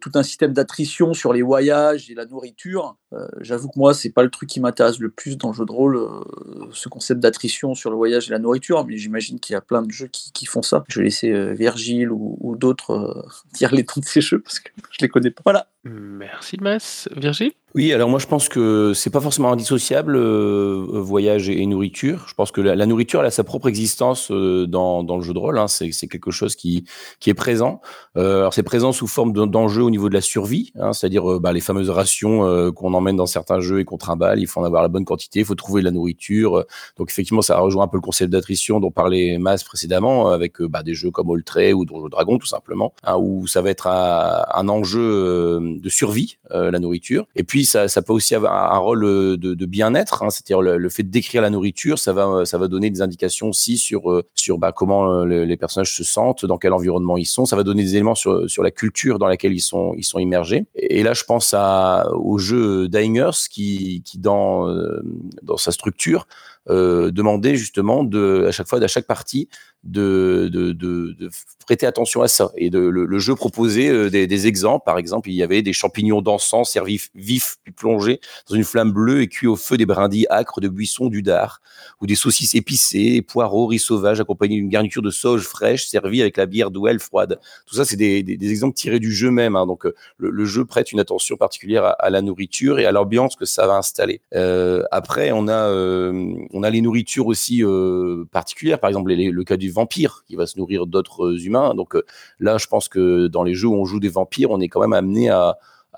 tout 0.00 0.10
un 0.14 0.22
système 0.22 0.52
d'attrition 0.52 1.14
sur 1.14 1.32
les 1.32 1.42
voyages 1.42 2.10
et 2.10 2.14
la 2.14 2.26
nourriture. 2.26 2.96
J'avoue 3.40 3.68
que 3.68 3.78
moi, 3.78 3.94
c'est 3.94 4.10
pas 4.10 4.22
le 4.22 4.30
truc 4.30 4.48
qui 4.48 4.60
m'intéresse 4.60 4.98
le 4.98 5.10
plus 5.10 5.38
dans 5.38 5.48
le 5.48 5.54
jeu 5.54 5.64
de 5.64 5.72
rôle, 5.72 5.98
ce 6.72 6.88
concept 6.88 7.20
d'attrition 7.20 7.74
sur 7.74 7.90
voyage 7.94 8.28
et 8.28 8.30
la 8.30 8.38
nourriture, 8.38 8.84
mais 8.86 8.96
j'imagine 8.96 9.40
qu'il 9.40 9.54
y 9.54 9.56
a 9.56 9.60
plein 9.60 9.82
de 9.82 9.90
jeux 9.90 10.08
qui, 10.08 10.46
font 10.46 10.62
ça. 10.62 10.84
Je 10.88 11.00
vais 11.00 11.04
laisser 11.04 11.30
euh, 11.30 11.54
Virgile 11.54 12.10
ou, 12.12 12.56
d'autres 12.56 12.90
euh, 12.90 13.22
dire 13.54 13.74
les 13.74 13.82
noms 13.82 14.00
de 14.00 14.04
ces 14.04 14.20
jeux 14.20 14.40
parce 14.40 14.60
que 14.60 14.70
je 14.90 14.98
les 15.00 15.08
connais 15.08 15.30
pas. 15.30 15.42
Voilà. 15.44 15.68
Merci 15.84 16.56
Mas. 16.60 17.08
Virgile? 17.16 17.52
Oui, 17.76 17.92
alors 17.92 18.08
moi 18.08 18.20
je 18.20 18.26
pense 18.28 18.48
que 18.48 18.92
c'est 18.94 19.10
pas 19.10 19.20
forcément 19.20 19.50
indissociable, 19.50 20.14
euh, 20.14 20.86
voyage 20.92 21.48
et, 21.48 21.66
nourriture. 21.66 22.24
Je 22.28 22.34
pense 22.34 22.52
que 22.52 22.60
la, 22.60 22.86
nourriture 22.86 23.18
elle 23.18 23.26
a 23.26 23.32
sa 23.32 23.42
propre 23.42 23.66
existence 23.66 24.30
euh, 24.30 24.64
dans, 24.68 25.02
dans 25.02 25.16
le 25.16 25.22
jeu 25.22 25.34
de 25.34 25.40
rôle. 25.40 25.58
Hein. 25.58 25.66
C'est 25.66 25.90
quelque 26.06 26.30
chose 26.30 26.54
qui, 26.54 26.84
qui 27.18 27.30
est 27.30 27.34
présent. 27.34 27.80
Euh, 28.16 28.38
alors 28.38 28.54
c'est 28.54 28.62
présent 28.62 28.92
sous 28.92 29.08
forme 29.08 29.32
d'en- 29.32 29.48
d'enjeux 29.48 29.82
au 29.82 29.90
niveau 29.90 30.08
de 30.08 30.14
la 30.14 30.20
survie, 30.20 30.70
hein, 30.78 30.92
c'est-à-dire 30.92 31.28
euh, 31.28 31.40
bah, 31.40 31.52
les 31.52 31.58
fameuses 31.58 31.90
rations 31.90 32.44
euh, 32.44 32.70
qu'on 32.70 32.94
emmène 32.94 33.16
dans 33.16 33.26
certains 33.26 33.58
jeux 33.58 33.80
et 33.80 33.84
qu'on 33.84 33.98
trimballe. 33.98 34.38
Il 34.38 34.46
faut 34.46 34.60
en 34.60 34.64
avoir 34.64 34.82
la 34.82 34.88
bonne 34.88 35.04
quantité, 35.04 35.40
il 35.40 35.44
faut 35.44 35.56
trouver 35.56 35.80
de 35.82 35.86
la 35.86 35.90
nourriture. 35.90 36.64
Donc 36.96 37.10
effectivement, 37.10 37.42
ça 37.42 37.58
rejoint 37.58 37.86
un 37.86 37.88
peu 37.88 37.96
le 37.96 38.02
concept 38.02 38.30
d'attrition 38.30 38.78
dont 38.78 38.92
parlait 38.92 39.36
Mas 39.38 39.64
précédemment, 39.64 40.28
avec 40.28 40.60
euh, 40.60 40.68
bah, 40.68 40.84
des 40.84 40.94
jeux 40.94 41.10
comme 41.10 41.28
Oltrey 41.28 41.72
ou 41.72 41.84
Donjons 41.84 42.08
Dragon 42.08 42.38
tout 42.38 42.46
simplement, 42.46 42.94
hein, 43.02 43.16
où 43.18 43.48
ça 43.48 43.62
va 43.62 43.70
être 43.70 43.88
un, 43.88 44.44
un 44.54 44.68
enjeu 44.68 45.58
de 45.60 45.88
survie, 45.88 46.38
la 46.50 46.78
nourriture. 46.78 47.26
Et 47.34 47.42
puis 47.42 47.63
ça, 47.64 47.88
ça 47.88 48.02
peut 48.02 48.12
aussi 48.12 48.34
avoir 48.34 48.72
un 48.72 48.78
rôle 48.78 49.04
euh, 49.04 49.36
de, 49.36 49.66
bien-être, 49.66 50.22
hein, 50.22 50.30
c'est-à-dire 50.30 50.62
le, 50.62 50.88
fait 50.88 51.02
de 51.02 51.10
décrire 51.10 51.42
la 51.42 51.50
nourriture, 51.50 51.98
ça 51.98 52.12
va, 52.12 52.44
ça 52.44 52.58
va 52.58 52.68
donner 52.68 52.90
des 52.90 53.02
indications 53.02 53.48
aussi 53.48 53.78
sur 53.78 54.10
euh, 54.10 54.22
sur 54.34 54.58
bah, 54.58 54.72
comment 54.72 55.10
euh, 55.10 55.24
le- 55.24 55.44
les 55.44 55.56
personnages 55.56 55.94
se 55.94 56.04
sentent, 56.04 56.46
dans 56.46 56.58
quel 56.58 56.72
environnement 56.72 57.16
ils 57.16 57.26
sont. 57.26 57.46
Ça 57.46 57.56
va 57.56 57.62
donner 57.62 57.82
des 57.82 57.96
éléments 57.96 58.14
sur 58.14 58.48
sur 58.48 58.62
la 58.62 58.70
culture 58.70 59.18
dans 59.18 59.28
laquelle 59.28 59.52
ils 59.52 59.60
sont 59.60 59.94
ils 59.96 60.04
sont 60.04 60.18
immergés. 60.18 60.66
Et, 60.74 61.02
là, 61.02 61.14
je 61.14 61.24
pense 61.24 61.54
au 61.54 62.38
jeu 62.38 62.88
Dyingers 62.88 63.48
qui 63.50 64.02
qui 64.04 64.18
dans 64.18 64.68
euh, 64.68 65.02
dans 65.42 65.56
sa 65.56 65.72
structure 65.72 66.26
euh, 66.70 67.10
demandait 67.10 67.56
justement 67.56 68.08
à 68.46 68.50
chaque 68.50 68.68
fois 68.68 68.82
à 68.82 68.88
chaque 68.88 69.06
partie 69.06 69.48
de, 69.84 70.48
de, 70.52 70.72
de, 70.72 71.14
de 71.18 71.30
prêter 71.66 71.86
attention 71.86 72.22
à 72.22 72.28
ça. 72.28 72.50
Et 72.56 72.70
de, 72.70 72.78
le, 72.78 73.04
le 73.04 73.18
jeu 73.18 73.34
proposait 73.34 73.88
euh, 73.88 74.10
des, 74.10 74.26
des 74.26 74.46
exemples. 74.46 74.84
Par 74.84 74.98
exemple, 74.98 75.30
il 75.30 75.34
y 75.34 75.42
avait 75.42 75.62
des 75.62 75.72
champignons 75.72 76.22
d'encens 76.22 76.70
servis 76.70 77.02
vifs 77.14 77.56
puis 77.62 77.72
plongés 77.72 78.20
dans 78.48 78.56
une 78.56 78.64
flamme 78.64 78.92
bleue 78.92 79.22
et 79.22 79.28
cuits 79.28 79.46
au 79.46 79.56
feu 79.56 79.76
des 79.76 79.86
brindilles 79.86 80.26
âcres 80.30 80.60
de 80.60 80.68
buissons 80.68 81.08
du 81.08 81.22
dard, 81.22 81.60
ou 82.00 82.06
des 82.06 82.14
saucisses 82.14 82.54
épicées, 82.54 83.22
poireaux, 83.22 83.66
riz 83.66 83.78
sauvage 83.78 84.20
accompagnés 84.20 84.56
d'une 84.56 84.68
garniture 84.68 85.02
de 85.02 85.10
sauge 85.10 85.42
fraîche 85.42 85.86
servie 85.86 86.22
avec 86.22 86.36
la 86.36 86.46
bière 86.46 86.70
d'Ouel 86.70 86.98
froide. 86.98 87.38
Tout 87.66 87.74
ça, 87.76 87.84
c'est 87.84 87.96
des, 87.96 88.22
des, 88.22 88.36
des 88.36 88.50
exemples 88.50 88.74
tirés 88.74 89.00
du 89.00 89.12
jeu 89.12 89.30
même. 89.30 89.56
hein. 89.56 89.66
Donc, 89.66 89.86
euh, 89.86 89.94
le, 90.18 90.30
le 90.30 90.44
jeu 90.44 90.64
prête 90.64 90.92
une 90.92 91.00
attention 91.00 91.36
particulière 91.36 91.84
à, 91.84 91.90
à 91.90 92.10
la 92.10 92.22
nourriture 92.22 92.78
et 92.78 92.86
à 92.86 92.92
l'ambiance 92.92 93.36
que 93.36 93.44
ça 93.44 93.66
va 93.66 93.74
installer. 93.76 94.20
Euh, 94.34 94.82
après, 94.90 95.32
on 95.32 95.48
a, 95.48 95.68
euh, 95.68 96.34
on 96.52 96.62
a 96.62 96.70
les 96.70 96.80
nourritures 96.80 97.26
aussi 97.26 97.62
euh, 97.62 98.24
particulières. 98.32 98.78
Par 98.80 98.88
exemple, 98.88 99.12
les- 99.12 99.30
le 99.30 99.44
cas 99.44 99.56
du 99.56 99.70
vampire 99.74 100.24
qui 100.26 100.36
va 100.36 100.46
se 100.46 100.58
nourrir 100.58 100.86
d'autres 100.86 101.44
humains. 101.44 101.74
Donc 101.74 101.94
euh, 101.94 102.04
là, 102.38 102.58
je 102.58 102.66
pense 102.66 102.88
que 102.88 103.26
dans 103.26 103.42
les 103.42 103.54
jeux 103.54 103.68
où 103.68 103.74
on 103.74 103.84
joue 103.84 104.00
des 104.00 104.08
vampires, 104.08 104.50
on 104.50 104.60
est 104.60 104.68
quand 104.68 104.80
même 104.80 104.92
amené 104.92 105.28
à, 105.30 105.56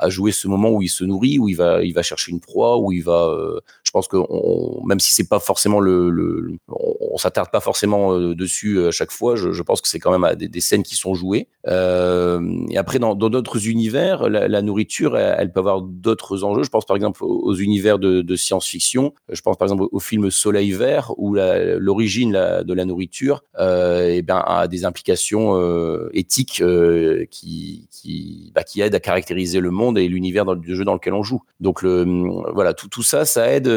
jouer 0.08 0.30
ce 0.30 0.46
moment 0.46 0.70
où 0.70 0.82
il 0.82 0.90
se 0.90 1.04
nourrit, 1.04 1.38
où 1.38 1.48
il 1.48 1.54
va, 1.56 2.02
chercher 2.02 2.30
une 2.30 2.40
proie, 2.40 2.78
où 2.78 2.92
il 2.92 3.02
va. 3.02 3.28
euh, 3.28 3.60
pense 3.96 4.08
que 4.08 4.18
on- 4.28 4.84
même 4.84 5.00
si 5.00 5.14
c'est 5.14 5.28
pas 5.28 5.40
forcément 5.40 5.80
le, 5.80 6.58
on, 6.68 6.96
on 7.16 7.18
s'attarde 7.18 7.50
pas 7.50 7.60
forcément 7.60 8.12
euh, 8.12 8.34
dessus 8.34 8.86
à 8.86 8.90
chaque 8.90 9.10
fois, 9.10 9.36
je, 9.36 9.62
pense 9.62 9.80
que 9.80 9.88
c'est 9.88 9.98
quand 9.98 10.10
même 10.10 10.24
à 10.24 10.34
des, 10.34 10.60
scènes 10.60 10.82
qui 10.82 10.96
sont 10.96 11.14
jouées. 11.14 11.48
Euh, 11.66 12.40
et 12.70 12.76
après, 12.76 12.98
dans 12.98 13.14
d'autres 13.14 13.68
univers, 13.68 14.28
la, 14.28 14.62
nourriture, 14.62 15.16
elle, 15.16 15.50
peut 15.50 15.60
avoir 15.60 15.80
d'autres 15.80 16.44
enjeux. 16.44 16.62
Je 16.62 16.68
pense 16.68 16.84
par 16.84 16.94
exemple 16.94 17.24
aux, 17.24 17.54
univers 17.54 17.98
de, 17.98 18.36
science-fiction. 18.36 19.14
Je 19.30 19.40
pense 19.40 19.56
par 19.56 19.66
exemple 19.66 19.84
au, 19.90 19.98
film 19.98 20.30
Soleil 20.30 20.72
Vert, 20.72 21.12
où 21.16 21.34
l'origine 21.34 22.32
de 22.32 22.74
la 22.74 22.84
nourriture, 22.84 23.42
euh, 23.58 24.10
eh 24.10 24.22
ben, 24.22 24.42
a 24.46 24.68
des 24.68 24.84
implications 24.84 25.56
euh, 25.56 26.10
éthiques 26.12 26.60
euh, 26.60 27.24
qui 27.30 27.88
qui, 27.90 28.52
bah, 28.54 28.62
qui 28.62 28.82
aident 28.82 28.94
à 28.94 29.00
caractériser 29.00 29.60
le 29.60 29.70
monde 29.70 29.96
et 29.98 30.06
l'univers 30.06 30.44
le 30.44 30.74
jeu 30.74 30.84
dans 30.84 30.94
lequel 30.94 31.14
on 31.14 31.22
joue. 31.22 31.42
Donc 31.60 31.80
le, 31.80 32.04
voilà, 32.52 32.74
tout, 32.74 32.88
tout 32.88 33.02
ça, 33.02 33.24
ça 33.24 33.50
aide. 33.52 33.68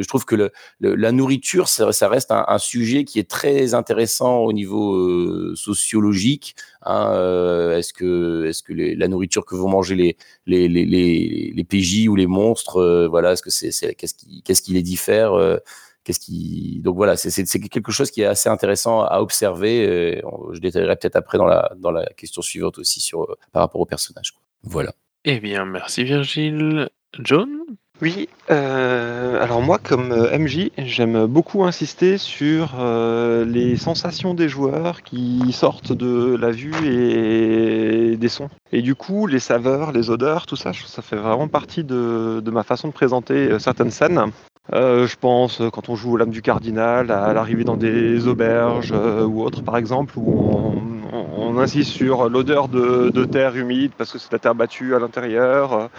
Je 0.00 0.06
trouve 0.06 0.24
que 0.24 0.50
la 0.80 1.12
nourriture, 1.12 1.68
ça, 1.68 2.08
reste 2.08 2.30
un, 2.30 2.58
sujet 2.58 3.04
qui 3.04 3.18
est 3.18 3.30
très 3.30 3.74
intéressant 3.74 4.38
au 4.38 4.52
niveau 4.52 4.94
euh, 4.94 5.54
sociologique. 5.56 6.54
hein, 6.82 7.12
euh, 7.14 7.78
est-ce 7.78 7.92
que, 7.92 8.50
la 8.72 9.08
nourriture 9.08 9.44
que 9.44 9.54
vont 9.54 9.68
manger 9.68 10.16
les 10.46 11.66
PJ 11.68 12.08
ou 12.08 12.16
les 12.16 12.26
monstres, 12.26 12.78
euh, 12.78 13.08
voilà, 13.08 13.34
qu'est-ce 13.36 14.62
qui, 14.62 14.72
les 14.72 14.82
diffère 14.82 15.32
donc 16.82 16.96
voilà 16.96 17.14
c'est 17.16 17.44
quelque 17.68 17.92
chose 17.92 18.10
qui 18.10 18.22
est 18.22 18.24
assez 18.24 18.48
intéressant 18.48 19.02
à 19.02 19.20
observer. 19.20 20.20
je 20.52 20.58
détaillerai 20.58 20.96
peut-être 20.96 21.14
après 21.14 21.38
dans 21.38 21.90
la 21.90 22.06
question 22.16 22.42
suivante 22.42 22.78
aussi 22.78 23.08
par 23.52 23.62
rapport 23.62 23.80
au 23.80 23.86
personnage. 23.86 24.34
Voilà. 24.62 24.92
Eh 25.24 25.38
bien, 25.38 25.66
merci 25.66 26.04
Virgile. 26.04 26.88
John? 27.18 27.48
Oui, 28.02 28.30
euh, 28.50 29.42
alors 29.42 29.60
moi 29.60 29.78
comme 29.78 30.12
euh, 30.12 30.38
MJ, 30.38 30.70
j'aime 30.78 31.26
beaucoup 31.26 31.64
insister 31.64 32.16
sur 32.16 32.76
euh, 32.78 33.44
les 33.44 33.76
sensations 33.76 34.32
des 34.32 34.48
joueurs 34.48 35.02
qui 35.02 35.52
sortent 35.52 35.92
de 35.92 36.34
la 36.34 36.50
vue 36.50 36.72
et 36.82 38.16
des 38.16 38.28
sons. 38.28 38.48
Et 38.72 38.80
du 38.80 38.94
coup, 38.94 39.26
les 39.26 39.38
saveurs, 39.38 39.92
les 39.92 40.08
odeurs, 40.08 40.46
tout 40.46 40.56
ça, 40.56 40.72
ça 40.72 41.02
fait 41.02 41.16
vraiment 41.16 41.48
partie 41.48 41.84
de, 41.84 42.42
ma 42.50 42.62
façon 42.62 42.88
de 42.88 42.94
présenter 42.94 43.58
certaines 43.58 43.90
scènes. 43.90 44.32
Je 44.72 45.16
pense 45.16 45.60
quand 45.72 45.90
on 45.90 45.94
joue 45.94 46.12
au 46.12 46.16
Lame 46.16 46.30
du 46.30 46.40
Cardinal, 46.40 47.10
à 47.10 47.34
l'arrivée 47.34 47.64
dans 47.64 47.76
des 47.76 48.26
auberges 48.28 48.92
ou 48.92 49.42
autres 49.42 49.62
par 49.62 49.76
exemple, 49.76 50.14
où 50.16 50.74
on, 51.12 51.58
insiste 51.58 51.90
sur 51.90 52.30
l'odeur 52.30 52.68
de, 52.68 53.10
de 53.10 53.24
terre 53.26 53.56
humide 53.56 53.90
parce 53.98 54.12
que 54.12 54.18
c'est 54.18 54.32
la 54.32 54.38
terre 54.38 54.54
battue 54.54 54.94
à 54.94 54.98
l'intérieur. 54.98 55.90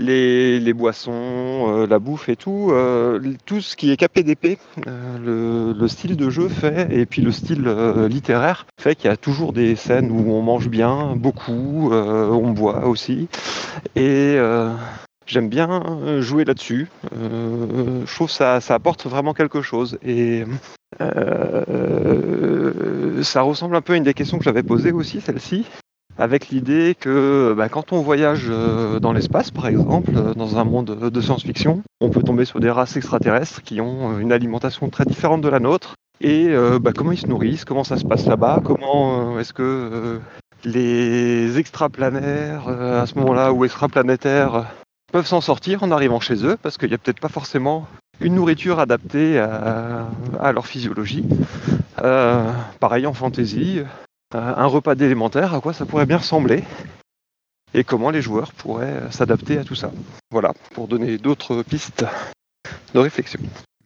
Les, 0.00 0.72
boissons, 0.72 1.12
euh, 1.12 1.86
la 1.86 1.98
bouffe 1.98 2.28
et 2.28 2.36
tout, 2.36 2.70
euh, 2.72 3.20
tout 3.46 3.60
ce 3.60 3.76
qui 3.76 3.90
est 3.90 4.22
d'épée, 4.22 4.58
euh, 4.86 5.72
le, 5.72 5.78
le 5.78 5.88
style 5.88 6.16
de 6.16 6.30
jeu 6.30 6.48
fait, 6.48 6.88
et 6.90 7.06
puis 7.06 7.22
le 7.22 7.32
style 7.32 7.68
littéraire 8.08 8.66
fait 8.80 8.94
qu'il 8.94 9.10
y 9.10 9.12
a 9.12 9.16
toujours 9.16 9.52
des 9.52 9.76
scènes 9.76 10.10
où 10.10 10.32
on 10.32 10.42
mange 10.42 10.68
bien, 10.68 11.14
beaucoup, 11.16 11.92
on 11.92 12.50
boit 12.50 12.86
aussi, 12.86 13.28
et 13.94 14.36
j'aime 15.26 15.48
bien 15.48 16.20
jouer 16.20 16.44
là-dessus. 16.44 16.88
Je 17.12 18.14
trouve 18.14 18.28
que 18.28 18.32
ça, 18.32 18.58
apporte 18.68 19.06
vraiment 19.06 19.34
quelque 19.34 19.62
chose, 19.62 19.98
et 20.04 20.44
ça 23.22 23.42
ressemble 23.42 23.76
un 23.76 23.80
peu 23.80 23.92
à 23.92 23.96
une 23.96 24.04
des 24.04 24.14
questions 24.14 24.38
que 24.38 24.44
j'avais 24.44 24.62
posées 24.62 24.92
aussi, 24.92 25.20
celle-ci 25.20 25.66
avec 26.20 26.50
l'idée 26.50 26.94
que 26.98 27.54
bah, 27.56 27.68
quand 27.70 27.92
on 27.92 28.00
voyage 28.02 28.46
euh, 28.50 29.00
dans 29.00 29.12
l'espace, 29.12 29.50
par 29.50 29.66
exemple, 29.66 30.12
euh, 30.14 30.34
dans 30.34 30.58
un 30.58 30.64
monde 30.64 31.10
de 31.10 31.20
science-fiction, 31.20 31.82
on 32.00 32.10
peut 32.10 32.22
tomber 32.22 32.44
sur 32.44 32.60
des 32.60 32.70
races 32.70 32.96
extraterrestres 32.96 33.62
qui 33.62 33.80
ont 33.80 34.12
euh, 34.12 34.18
une 34.18 34.30
alimentation 34.30 34.90
très 34.90 35.06
différente 35.06 35.40
de 35.40 35.48
la 35.48 35.60
nôtre. 35.60 35.94
Et 36.22 36.50
bah, 36.82 36.92
comment 36.94 37.12
ils 37.12 37.18
se 37.18 37.26
nourrissent, 37.26 37.64
comment 37.64 37.82
ça 37.82 37.96
se 37.96 38.04
passe 38.04 38.26
là-bas, 38.26 38.60
comment 38.62 39.40
est-ce 39.40 39.54
que 39.54 39.62
euh, 39.62 40.18
les 40.64 41.58
extraplanaires, 41.58 42.68
à 42.68 43.06
ce 43.06 43.14
moment-là, 43.14 43.54
ou 43.54 43.64
extraplanétaires, 43.64 44.66
peuvent 45.14 45.24
s'en 45.26 45.40
sortir 45.40 45.82
en 45.82 45.90
arrivant 45.90 46.20
chez 46.20 46.44
eux, 46.44 46.58
parce 46.62 46.76
qu'il 46.76 46.90
n'y 46.90 46.94
a 46.94 46.98
peut-être 46.98 47.20
pas 47.20 47.30
forcément 47.30 47.86
une 48.20 48.34
nourriture 48.34 48.80
adaptée 48.80 49.38
à, 49.38 50.08
à 50.38 50.52
leur 50.52 50.66
physiologie. 50.66 51.24
Pareil 51.96 53.06
en 53.06 53.14
fantasy, 53.14 53.78
euh, 53.78 53.84
un 54.34 54.66
repas 54.66 54.94
d'élémentaire, 54.94 55.54
à 55.54 55.60
quoi 55.60 55.72
ça 55.72 55.86
pourrait 55.86 56.06
bien 56.06 56.18
ressembler 56.18 56.64
et 57.74 57.84
comment 57.84 58.10
les 58.10 58.22
joueurs 58.22 58.52
pourraient 58.52 59.10
s'adapter 59.10 59.58
à 59.58 59.64
tout 59.64 59.74
ça. 59.74 59.92
Voilà, 60.30 60.54
pour 60.74 60.88
donner 60.88 61.18
d'autres 61.18 61.62
pistes 61.62 62.04
de 62.94 62.98
réflexion. 62.98 63.40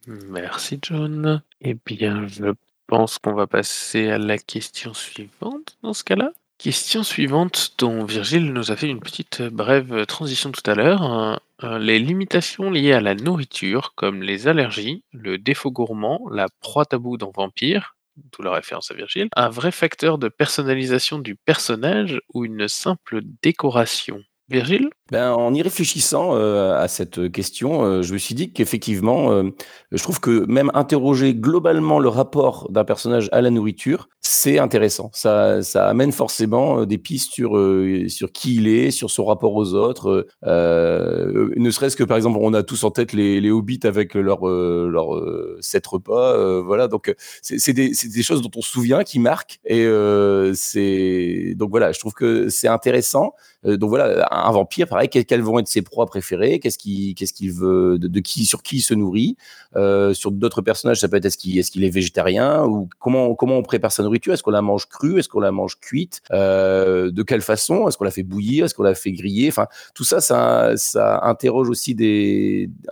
Merci 0.06 0.78
John. 0.82 1.42
Eh 1.60 1.76
bien, 1.86 2.26
je 2.28 2.52
pense 2.86 3.18
qu'on 3.18 3.34
va 3.34 3.46
passer 3.46 4.10
à 4.10 4.18
la 4.18 4.38
question 4.38 4.94
suivante 4.94 5.76
dans 5.82 5.94
ce 5.94 6.04
cas-là. 6.04 6.32
Question 6.58 7.02
suivante 7.02 7.74
dont 7.78 8.04
Virgile 8.04 8.52
nous 8.52 8.70
a 8.70 8.76
fait 8.76 8.88
une 8.88 9.00
petite 9.00 9.40
euh, 9.40 9.50
brève 9.50 10.06
transition 10.06 10.52
tout 10.52 10.62
à 10.70 10.74
l'heure. 10.74 11.02
Euh, 11.02 11.36
euh, 11.64 11.78
les 11.78 11.98
limitations 11.98 12.70
liées 12.70 12.92
à 12.92 13.00
la 13.00 13.14
nourriture, 13.14 13.92
comme 13.96 14.22
les 14.22 14.46
allergies, 14.46 15.02
le 15.12 15.36
défaut 15.36 15.72
gourmand, 15.72 16.28
la 16.30 16.46
proie 16.60 16.84
tabou 16.84 17.16
dans 17.16 17.32
Vampire, 17.34 17.93
d'où 18.16 18.42
la 18.42 18.52
référence 18.52 18.90
à 18.90 18.94
Virgile, 18.94 19.28
un 19.36 19.48
vrai 19.48 19.72
facteur 19.72 20.18
de 20.18 20.28
personnalisation 20.28 21.18
du 21.18 21.34
personnage 21.34 22.20
ou 22.32 22.44
une 22.44 22.68
simple 22.68 23.20
décoration. 23.42 24.22
Virgile 24.48 24.90
ben, 25.10 25.32
en 25.32 25.52
y 25.52 25.60
réfléchissant 25.60 26.34
euh, 26.34 26.80
à 26.80 26.88
cette 26.88 27.30
question, 27.30 27.84
euh, 27.84 28.00
je 28.00 28.14
me 28.14 28.18
suis 28.18 28.34
dit 28.34 28.52
qu'effectivement, 28.52 29.32
euh, 29.32 29.50
je 29.92 30.02
trouve 30.02 30.18
que 30.18 30.46
même 30.46 30.70
interroger 30.72 31.34
globalement 31.34 31.98
le 31.98 32.08
rapport 32.08 32.70
d'un 32.70 32.84
personnage 32.84 33.28
à 33.30 33.42
la 33.42 33.50
nourriture, 33.50 34.08
c'est 34.22 34.58
intéressant. 34.58 35.10
Ça, 35.12 35.62
ça 35.62 35.86
amène 35.88 36.10
forcément 36.10 36.86
des 36.86 36.96
pistes 36.96 37.34
sur, 37.34 37.50
sur 38.08 38.32
qui 38.32 38.56
il 38.56 38.66
est, 38.66 38.90
sur 38.90 39.10
son 39.10 39.26
rapport 39.26 39.54
aux 39.54 39.74
autres. 39.74 40.26
ne 40.42 41.70
serait-ce 41.70 41.96
que 41.96 42.04
par 42.04 42.16
exemple, 42.16 42.38
on 42.40 42.54
a 42.54 42.62
tous 42.62 42.84
en 42.84 42.90
tête 42.90 43.12
les, 43.12 43.42
les 43.42 43.50
hobbits 43.50 43.80
avec 43.84 44.14
leur, 44.14 44.46
leur 44.46 45.20
sept 45.60 45.86
repas. 45.86 46.62
voilà, 46.62 46.88
donc 46.88 47.14
c'est 47.42 47.74
des, 47.74 47.90
des, 47.90 48.22
choses 48.22 48.40
dont 48.40 48.50
on 48.56 48.62
se 48.62 48.70
souvient, 48.70 49.04
qui 49.04 49.18
marquent. 49.18 49.60
Et 49.66 49.86
c'est 50.54 51.54
donc 51.56 51.68
voilà, 51.68 51.92
je 51.92 51.98
trouve 51.98 52.14
que 52.14 52.48
c'est 52.48 52.68
intéressant. 52.68 53.34
donc 53.64 53.90
voilà, 53.90 54.26
un 54.30 54.50
vampire 54.50 54.88
pareil, 54.94 55.08
quelles 55.08 55.42
vont 55.42 55.58
être 55.58 55.66
ses 55.66 55.82
proies 55.82 56.06
préférées, 56.06 56.60
qu'est-ce 56.60 56.78
qu'il 56.78 57.52
veut, 57.52 57.98
de, 57.98 58.20
qui, 58.20 58.46
sur 58.46 58.62
qui 58.62 58.76
il 58.76 58.80
se 58.80 58.94
nourrit. 58.94 59.36
Euh, 59.74 60.14
sur 60.14 60.30
d'autres 60.30 60.62
personnages, 60.62 61.00
ça 61.00 61.08
peut 61.08 61.16
être 61.16 61.24
est-ce 61.24 61.36
qu'il 61.36 61.84
est, 61.84 61.90
végétarien 61.90 62.64
ou 62.64 62.88
comment 63.00 63.36
on 63.40 63.62
prépare 63.62 63.90
sa 63.90 64.04
nourriture 64.04 64.32
Est-ce 64.32 64.44
qu'on 64.44 64.52
la 64.52 64.62
mange 64.62 64.86
crue 64.88 65.18
Est-ce 65.18 65.28
qu'on 65.28 65.40
la 65.40 65.50
mange 65.50 65.80
cuite 65.80 66.22
euh, 66.30 67.10
De 67.10 67.24
quelle 67.24 67.40
façon 67.40 67.88
Est-ce 67.88 67.98
qu'on 67.98 68.04
la 68.04 68.12
fait 68.12 68.22
bouillir 68.22 68.66
Est-ce 68.66 68.74
qu'on 68.74 68.84
la 68.84 68.94
fait 68.94 69.10
griller 69.10 69.48
Enfin, 69.48 69.66
tout 69.96 70.04
ça, 70.04 70.20
ça, 70.20 71.20
interroge 71.24 71.68
aussi 71.68 71.96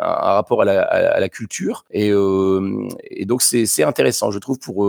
un, 0.00 0.06
rapport 0.06 0.62
à 0.62 0.64
la, 0.64 0.82
à 0.82 1.20
la 1.20 1.28
culture 1.28 1.84
et, 1.92 2.10
euh, 2.10 2.88
et 3.10 3.26
donc 3.26 3.42
c'est 3.42 3.84
intéressant, 3.84 4.32
je 4.32 4.40
trouve, 4.40 4.58
pour 4.58 4.88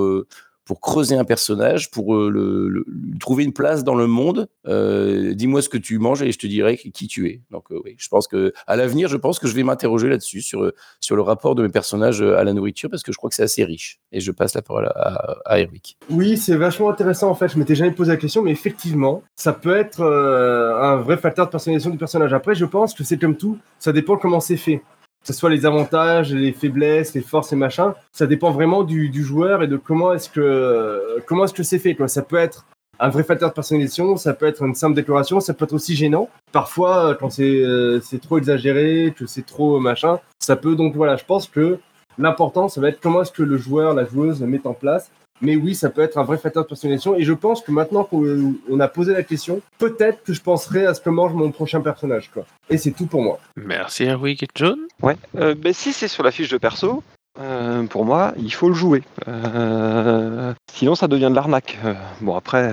pour 0.66 0.80
creuser 0.80 1.16
un 1.16 1.26
personnage, 1.26 1.92
pour 1.92 2.16
euh, 2.16 2.30
le, 2.30 2.86
trouver 3.20 3.44
une 3.44 3.54
place 3.54 3.84
dans 3.84 3.96
le 3.96 4.08
monde. 4.08 4.48
Euh, 4.68 5.34
dis-moi 5.34 5.62
ce 5.62 5.70
que 5.70 5.78
tu 5.78 6.00
manges 6.00 6.22
et 6.22 6.32
je 6.32 6.40
te 6.40 6.48
dirai 6.48 6.78
qui 6.78 7.08
tu 7.08 7.28
es. 7.28 7.42
Donc 7.52 7.72
euh, 7.72 7.82
oui, 7.84 7.96
je 7.98 8.08
pense 8.08 8.28
que 8.28 8.54
à 8.68 8.76
l'avenir, 8.76 9.10
je 9.10 9.18
pense 9.18 9.40
que 9.40 9.48
je 9.48 9.56
vais 9.56 9.64
m'interroger 9.64 10.08
là-dessus 10.08 10.42
sur 10.42 10.72
sur 11.00 11.16
le 11.16 11.22
rapport 11.22 11.56
de 11.56 11.64
mes 11.64 11.70
personnages 11.70 12.22
à 12.22 12.44
la 12.44 12.54
nourriture 12.54 12.90
parce 12.90 13.04
que 13.04 13.12
je 13.12 13.18
crois 13.18 13.30
que 13.30 13.36
c'est 13.36 13.44
assez 13.44 13.64
riche. 13.64 14.00
Et 14.12 14.20
je 14.20 14.32
passe 14.32 14.54
la 14.56 14.62
parole 14.62 14.86
à, 14.96 15.38
à, 15.46 15.60
Eric. 15.60 15.98
Oui, 16.10 16.38
c'est 16.38 16.56
vachement 16.56 16.90
intéressant 16.90 17.30
en 17.30 17.36
fait. 17.36 17.50
Je 17.50 17.58
m'étais 17.58 17.76
jamais 17.76 17.92
posé 17.92 18.12
la 18.12 18.18
question, 18.18 18.42
mais 18.42 18.52
effectivement, 18.52 19.24
ça 19.36 19.54
peut 19.54 19.76
être 19.76 20.02
un 20.04 20.96
vrai 20.98 21.18
facteur 21.18 21.46
de 21.48 21.52
personnalisation 21.52 21.90
du 21.90 21.98
personnage. 21.98 22.34
Après, 22.34 22.56
je 22.56 22.66
pense 22.66 22.94
que 22.94 23.04
c'est 23.04 23.18
comme 23.18 23.36
tout, 23.36 23.58
ça 23.80 23.92
dépend 23.92 24.18
comment 24.18 24.40
c'est 24.40 24.58
fait 24.58 24.82
ce 25.24 25.34
soit 25.34 25.50
les 25.50 25.66
avantages, 25.66 26.34
les 26.34 26.52
faiblesses, 26.52 27.14
les 27.14 27.22
forces 27.22 27.54
et 27.54 27.56
machin, 27.56 27.96
ça 28.12 28.28
dépend 28.28 28.52
vraiment 28.52 28.84
du, 28.84 29.24
joueur 29.24 29.64
et 29.64 29.68
de 29.68 29.78
comment 29.78 30.14
est-ce 30.14 30.30
que 30.30 31.22
comment 31.26 31.46
est-ce 31.46 31.54
que 31.54 31.64
c'est 31.64 31.80
fait. 31.80 31.96
Quoi. 31.96 32.08
Ça 32.08 32.22
peut 32.22 32.38
être 32.38 32.66
un 33.00 33.10
vrai 33.10 33.24
facteur 33.24 33.50
de 33.50 33.54
personnalisation, 33.54 34.18
ça 34.18 34.34
peut 34.34 34.46
être 34.46 34.64
une 34.64 34.76
simple 34.76 34.96
déclaration, 34.96 35.40
ça 35.40 35.54
peut 35.54 35.66
être 35.66 35.74
aussi 35.74 35.96
gênant. 35.96 36.30
Parfois, 36.52 37.18
quand 37.20 37.30
c'est 37.30 37.62
euh, 37.64 38.00
trop 38.22 38.38
exagéré, 38.38 39.14
que 39.18 39.26
c'est 39.26 39.46
trop 39.46 39.80
machin, 39.80 40.20
ça 40.40 40.56
peut 40.56 40.76
donc 40.76 40.96
voilà. 40.96 41.16
Je 41.16 41.26
pense 41.26 41.48
que 41.48 41.80
l'important, 42.18 42.68
ça 42.68 42.82
va 42.82 42.90
être 42.90 43.00
comment 43.02 43.22
est-ce 43.22 43.32
que 43.32 43.44
le 43.44 43.58
joueur, 43.58 43.94
la 43.94 44.06
joueuse 44.06 44.42
met 44.42 44.66
en 44.68 44.74
place 44.74 45.12
mais 45.44 45.56
oui, 45.56 45.76
ça 45.76 45.90
peut 45.90 46.02
être 46.02 46.18
un 46.18 46.24
vrai 46.24 46.38
facteur 46.38 46.64
de 46.64 46.70
personnalisation. 46.70 47.16
Et 47.16 47.24
je 47.24 47.34
pense 47.34 47.62
que 47.62 47.72
maintenant 47.72 48.06
qu'on 48.06 48.80
a 48.80 48.88
posé 48.88 49.14
la 49.14 49.24
question, 49.24 49.62
peut-être 49.78 50.24
que 50.24 50.34
je 50.34 50.42
penserai 50.42 50.86
à 50.86 50.94
ce 50.94 51.02
que 51.02 51.10
mange 51.10 51.34
mon 51.34 51.52
prochain 51.52 51.82
personnage. 51.82 52.32
Quoi. 52.34 52.46
Et 52.70 52.78
c'est 52.78 52.92
tout 52.92 53.06
pour 53.06 53.22
moi. 53.22 53.40
Merci 53.58 54.06
Erwick 54.06 54.42
et 54.44 54.48
John. 54.56 54.80
Ouais. 55.02 55.18
Euh, 55.38 55.54
ben, 55.54 55.74
si 55.74 55.92
c'est 55.94 56.08
sur 56.08 56.24
la 56.24 56.32
fiche 56.32 56.50
de 56.50 56.58
perso, 56.58 57.04
euh, 57.40 57.84
pour 57.88 58.06
moi, 58.06 58.34
il 58.38 58.54
faut 58.54 58.70
le 58.70 58.76
jouer. 58.76 59.04
Euh, 59.28 60.54
sinon, 60.72 60.96
ça 60.96 61.08
devient 61.08 61.30
de 61.30 61.36
l'arnaque. 61.36 61.78
bon, 62.22 62.36
après, 62.36 62.72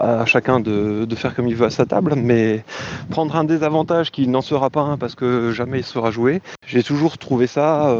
à 0.00 0.24
chacun 0.24 0.60
de, 0.60 1.04
de, 1.04 1.14
faire 1.16 1.34
comme 1.34 1.48
il 1.48 1.56
veut 1.56 1.66
à 1.66 1.70
sa 1.70 1.84
table, 1.84 2.14
mais 2.16 2.64
prendre 3.10 3.36
un 3.36 3.44
désavantage 3.44 4.10
qui 4.10 4.28
n'en 4.28 4.40
sera 4.40 4.70
pas 4.70 4.82
un 4.82 4.96
parce 4.96 5.14
que 5.14 5.50
jamais 5.50 5.80
il 5.80 5.84
sera 5.84 6.10
joué, 6.10 6.40
j'ai 6.66 6.82
toujours 6.82 7.18
trouvé 7.18 7.46
ça 7.46 7.94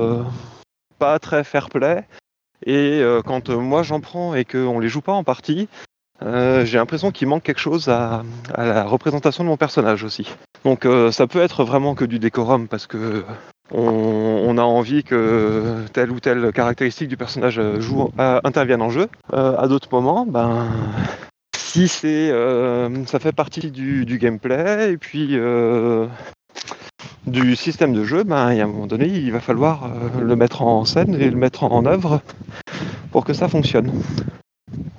pas 0.99 1.19
très 1.19 1.45
fair 1.45 1.69
play. 1.69 2.05
Et 2.65 3.01
euh, 3.01 3.23
quand 3.23 3.51
euh, 3.51 3.59
moi 3.59 3.83
j'en 3.83 4.01
prends 4.01 4.35
et 4.35 4.45
qu'on 4.45 4.79
les 4.79 4.89
joue 4.89 5.01
pas 5.01 5.13
en 5.13 5.25
partie, 5.25 5.69
euh, 6.23 6.65
j'ai 6.65 6.79
l'impression 6.79 7.11
qu'il 7.11 7.29
manque 7.29 7.43
quelque 7.43 7.61
chose 7.61 7.89
à, 7.89 8.23
la 8.57 8.85
représentation 8.85 9.45
de 9.45 9.49
mon 9.49 9.57
personnage 9.57 10.05
aussi. 10.05 10.35
Donc 10.65 10.87
ça 11.13 11.27
peut 11.27 11.41
être 11.41 11.63
vraiment 11.65 11.95
que 11.95 12.07
du 12.07 12.19
décorum 12.19 12.69
parce 12.69 12.87
que 12.87 13.23
on, 13.71 14.57
a 14.57 14.63
envie 14.63 15.05
que 15.05 15.85
telle 15.93 16.11
ou 16.11 16.21
telle 16.21 16.53
caractéristique 16.53 17.09
du 17.09 17.19
personnage 17.19 17.61
joue, 17.81 18.11
intervienne 18.17 18.81
en 18.81 18.89
jeu. 18.89 19.09
à 19.31 19.69
d'autres 19.69 19.91
moments, 19.93 20.25
ben 20.25 20.67
si 21.55 21.87
c'est 21.87 22.33
ça 23.05 23.19
fait 23.19 23.33
partie 23.33 23.71
du, 23.71 24.07
du 24.07 24.17
gameplay 24.17 24.93
et 24.93 24.97
puis 24.97 25.39
du 27.27 27.57
système 27.57 27.95
de 27.95 28.05
jeu, 28.05 28.25
ben, 28.25 28.37
à 28.37 28.51
un 28.51 28.67
moment 28.67 28.87
donné, 28.87 29.07
il 29.07 29.33
va 29.33 29.41
falloir 29.41 29.85
euh, 29.85 30.21
le 30.21 30.37
mettre 30.37 30.63
en 30.63 30.85
scène 30.85 31.15
et 31.15 31.31
le 31.31 31.37
mettre 31.37 31.65
en 31.65 31.87
œuvre 31.87 32.21
pour 33.13 33.25
que 33.25 33.33
ça 33.33 33.49
fonctionne. 33.49 33.91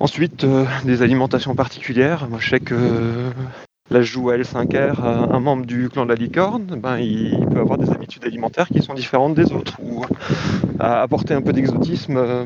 Ensuite, 0.00 0.44
euh, 0.44 0.64
des 0.84 1.02
alimentations 1.02 1.54
particulières. 1.54 2.26
Moi, 2.28 2.38
je 2.40 2.50
sais 2.50 2.60
que 2.60 2.74
là, 3.90 4.02
je 4.02 4.10
joue 4.10 4.30
à 4.30 4.36
L5R, 4.36 5.02
un 5.02 5.40
membre 5.40 5.66
du 5.66 5.88
clan 5.88 6.04
de 6.04 6.10
la 6.10 6.16
licorne, 6.16 6.64
ben, 6.82 6.98
il 6.98 7.46
peut 7.46 7.60
avoir 7.60 7.78
des 7.78 7.90
habitudes 7.90 8.24
alimentaires 8.24 8.68
qui 8.68 8.82
sont 8.82 8.94
différentes 8.94 9.34
des 9.34 9.52
autres, 9.52 9.76
ou 9.82 10.04
apporter 10.80 11.34
un 11.34 11.42
peu 11.42 11.52
d'exotisme 11.52 12.16
euh, 12.16 12.44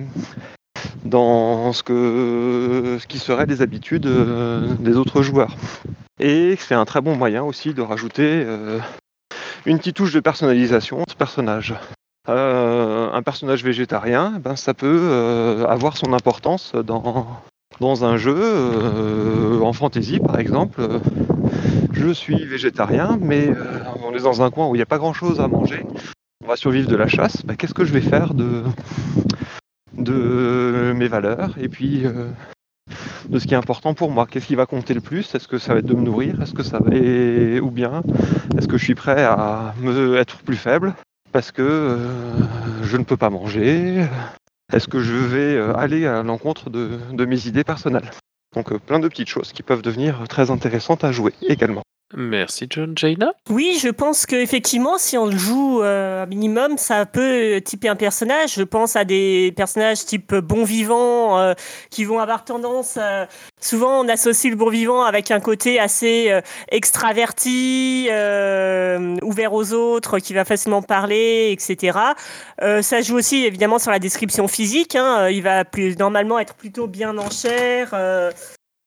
dans 1.04 1.72
ce, 1.72 2.98
ce 3.00 3.06
qui 3.06 3.18
serait 3.18 3.46
des 3.46 3.62
habitudes 3.62 4.08
des 4.80 4.96
autres 4.96 5.22
joueurs. 5.22 5.56
Et 6.18 6.56
c'est 6.58 6.74
un 6.74 6.84
très 6.84 7.00
bon 7.00 7.16
moyen 7.16 7.42
aussi 7.42 7.72
de 7.72 7.80
rajouter 7.80 8.44
une 9.66 9.78
petite 9.78 9.96
touche 9.96 10.12
de 10.12 10.20
personnalisation 10.20 10.98
de 10.98 11.10
ce 11.10 11.16
personnage. 11.16 11.74
Euh, 12.28 13.10
un 13.12 13.22
personnage 13.22 13.64
végétarien, 13.64 14.38
ben, 14.42 14.56
ça 14.56 14.74
peut 14.74 15.00
euh, 15.02 15.66
avoir 15.66 15.96
son 15.96 16.12
importance 16.12 16.74
dans, 16.74 18.04
un 18.04 18.16
jeu, 18.16 18.36
euh, 18.38 19.60
en 19.60 19.72
fantasy 19.72 20.20
par 20.20 20.38
exemple. 20.38 20.82
Je 21.92 22.10
suis 22.10 22.44
végétarien, 22.44 23.18
mais 23.20 23.50
on 24.04 24.14
est 24.14 24.22
dans 24.22 24.42
un 24.42 24.50
coin 24.50 24.68
où 24.68 24.74
il 24.74 24.78
n'y 24.78 24.82
a 24.82 24.86
pas 24.86 24.98
grand 24.98 25.12
chose 25.12 25.40
à 25.40 25.48
manger. 25.48 25.84
On 26.44 26.48
va 26.48 26.56
survivre 26.56 26.88
de 26.88 26.96
la 26.96 27.08
chasse. 27.08 27.44
Ben, 27.44 27.56
qu'est-ce 27.56 27.74
que 27.74 27.84
je 27.84 27.92
vais 27.92 28.00
faire 28.00 28.34
de, 28.34 28.62
de 29.94 30.92
mes 30.94 31.08
valeurs? 31.08 31.54
Et 31.58 31.68
puis 31.68 32.04
de 33.28 33.38
ce 33.38 33.46
qui 33.46 33.54
est 33.54 33.56
important 33.56 33.94
pour 33.94 34.10
moi. 34.10 34.26
Qu'est-ce 34.26 34.46
qui 34.46 34.54
va 34.54 34.66
compter 34.66 34.94
le 34.94 35.00
plus? 35.00 35.34
Est-ce 35.34 35.48
que 35.48 35.58
ça 35.58 35.74
va 35.74 35.80
être 35.80 35.86
de 35.86 35.94
me 35.94 36.02
nourrir? 36.02 36.40
Est-ce 36.42 36.54
que 36.54 36.62
ça 36.62 36.78
va 36.78 36.90
ou 36.90 37.70
bien 37.70 38.02
est-ce 38.56 38.68
que 38.68 38.78
je 38.78 38.84
suis 38.84 38.94
prêt 38.94 39.22
à 39.22 39.74
me 39.80 40.16
être 40.16 40.38
plus 40.38 40.56
faible? 40.56 40.94
Parce 41.32 41.52
que 41.52 41.62
euh, 41.62 42.82
je 42.82 42.96
ne 42.96 43.04
peux 43.04 43.16
pas 43.16 43.30
manger. 43.30 44.04
Est-ce 44.72 44.88
que 44.88 45.00
je 45.00 45.14
vais 45.14 45.54
euh, 45.54 45.76
aller 45.76 46.06
à 46.06 46.22
l'encontre 46.22 46.70
de, 46.70 47.24
mes 47.24 47.46
idées 47.46 47.64
personnelles? 47.64 48.10
Donc 48.54 48.72
euh, 48.72 48.78
plein 48.78 48.98
de 48.98 49.08
petites 49.08 49.28
choses 49.28 49.52
qui 49.52 49.62
peuvent 49.62 49.82
devenir 49.82 50.26
très 50.28 50.50
intéressantes 50.50 51.04
à 51.04 51.12
jouer 51.12 51.32
également. 51.42 51.82
Merci 52.14 52.66
John. 52.68 52.92
Jaina? 52.96 53.32
Oui, 53.50 53.78
je 53.80 53.88
pense 53.88 54.26
qu'effectivement, 54.26 54.98
si 54.98 55.16
on 55.16 55.26
le 55.26 55.36
joue 55.38 55.80
euh, 55.82 56.24
un 56.24 56.26
minimum, 56.26 56.76
ça 56.76 57.06
peut 57.06 57.60
typer 57.64 57.88
un 57.88 57.94
personnage. 57.94 58.54
Je 58.54 58.62
pense 58.64 58.96
à 58.96 59.04
des 59.04 59.52
personnages 59.56 60.04
type 60.04 60.34
bon 60.34 60.64
vivant 60.64 61.38
euh, 61.38 61.54
qui 61.90 62.04
vont 62.04 62.18
avoir 62.18 62.44
tendance. 62.44 62.98
Euh, 63.00 63.26
souvent, 63.60 64.00
on 64.00 64.08
associe 64.08 64.50
le 64.50 64.56
bon 64.56 64.70
vivant 64.70 65.04
avec 65.04 65.30
un 65.30 65.38
côté 65.38 65.78
assez 65.78 66.40
extraverti, 66.70 68.08
ouvert 69.22 69.52
aux 69.52 69.72
autres, 69.72 70.18
qui 70.18 70.34
va 70.34 70.44
facilement 70.44 70.82
parler, 70.82 71.50
etc. 71.52 71.98
ça 72.58 73.02
joue 73.02 73.16
aussi 73.16 73.44
évidemment 73.44 73.78
sur 73.78 73.90
la 73.90 73.98
description 73.98 74.48
physique. 74.48 74.96
Hein. 74.96 75.28
Il 75.28 75.42
va 75.42 75.64
plus, 75.64 75.96
normalement 75.96 76.38
être 76.38 76.54
plutôt 76.54 76.86
bien 76.86 77.16
en 77.18 77.30
chair 77.30 77.94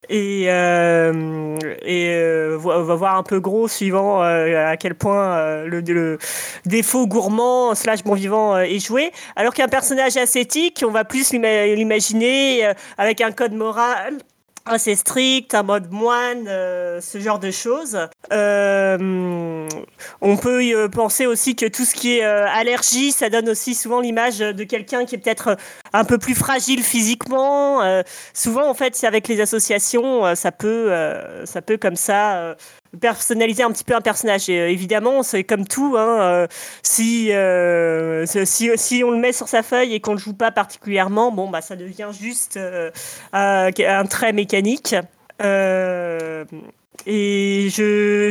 et, 0.09 0.45
euh, 0.47 1.57
euh, 1.87 2.59
on 2.63 2.83
va 2.83 2.95
voir 2.95 3.17
un 3.17 3.23
peu 3.23 3.39
gros 3.39 3.67
suivant 3.67 4.23
euh, 4.23 4.71
à 4.71 4.77
quel 4.77 4.95
point 4.95 5.63
le, 5.63 5.81
le 5.81 6.17
défaut 6.65 7.07
gourmand 7.07 7.75
slash 7.75 8.03
bon 8.03 8.13
vivant 8.13 8.57
est 8.57 8.79
joué. 8.79 9.11
Alors 9.35 9.53
qu'un 9.53 9.67
personnage 9.67 10.17
ascétique, 10.17 10.83
on 10.87 10.91
va 10.91 11.03
plus 11.03 11.31
l'ima- 11.31 11.67
l'imaginer 11.67 12.71
avec 12.97 13.21
un 13.21 13.31
code 13.31 13.53
moral 13.53 14.17
assez 14.65 14.95
strict, 14.95 15.53
un 15.53 15.63
mode 15.63 15.91
moine, 15.91 16.45
ce 16.45 17.19
genre 17.19 17.39
de 17.39 17.51
choses. 17.51 17.97
Euh, 18.31 19.67
on 20.21 20.37
peut 20.37 20.63
y, 20.63 20.73
euh, 20.73 20.87
penser 20.87 21.25
aussi 21.25 21.55
que 21.55 21.65
tout 21.65 21.83
ce 21.83 21.93
qui 21.93 22.17
est 22.17 22.23
euh, 22.23 22.47
allergie, 22.47 23.11
ça 23.11 23.29
donne 23.29 23.49
aussi 23.49 23.75
souvent 23.75 23.99
l'image 23.99 24.39
de 24.39 24.63
quelqu'un 24.63 25.05
qui 25.05 25.15
est 25.15 25.17
peut-être 25.17 25.57
un 25.91 26.05
peu 26.05 26.17
plus 26.17 26.35
fragile 26.35 26.83
physiquement. 26.83 27.81
Euh, 27.83 28.01
souvent, 28.33 28.69
en 28.69 28.73
fait, 28.73 29.03
avec 29.03 29.27
les 29.27 29.41
associations, 29.41 30.25
euh, 30.25 30.35
ça 30.35 30.51
peut, 30.51 30.91
euh, 30.91 31.45
ça 31.45 31.61
peut 31.61 31.77
comme 31.77 31.95
ça 31.95 32.37
euh, 32.37 32.55
personnaliser 32.99 33.63
un 33.63 33.71
petit 33.71 33.83
peu 33.83 33.95
un 33.95 34.01
personnage. 34.01 34.49
Euh, 34.49 34.67
évidemment, 34.67 35.23
c'est 35.23 35.43
comme 35.43 35.67
tout. 35.67 35.95
Hein, 35.97 36.21
euh, 36.21 36.47
si, 36.81 37.31
euh, 37.31 38.25
si, 38.25 38.69
si 38.75 39.03
on 39.03 39.11
le 39.11 39.17
met 39.17 39.33
sur 39.33 39.47
sa 39.47 39.63
feuille 39.63 39.93
et 39.93 39.99
qu'on 39.99 40.13
le 40.13 40.19
joue 40.19 40.33
pas 40.33 40.51
particulièrement, 40.51 41.31
bon, 41.31 41.49
bah, 41.49 41.61
ça 41.61 41.75
devient 41.75 42.09
juste 42.17 42.57
euh, 42.57 42.91
un, 43.33 44.05
trait 44.05 44.33
mécanique. 44.33 44.95
Euh, 45.41 46.45
et 47.05 47.69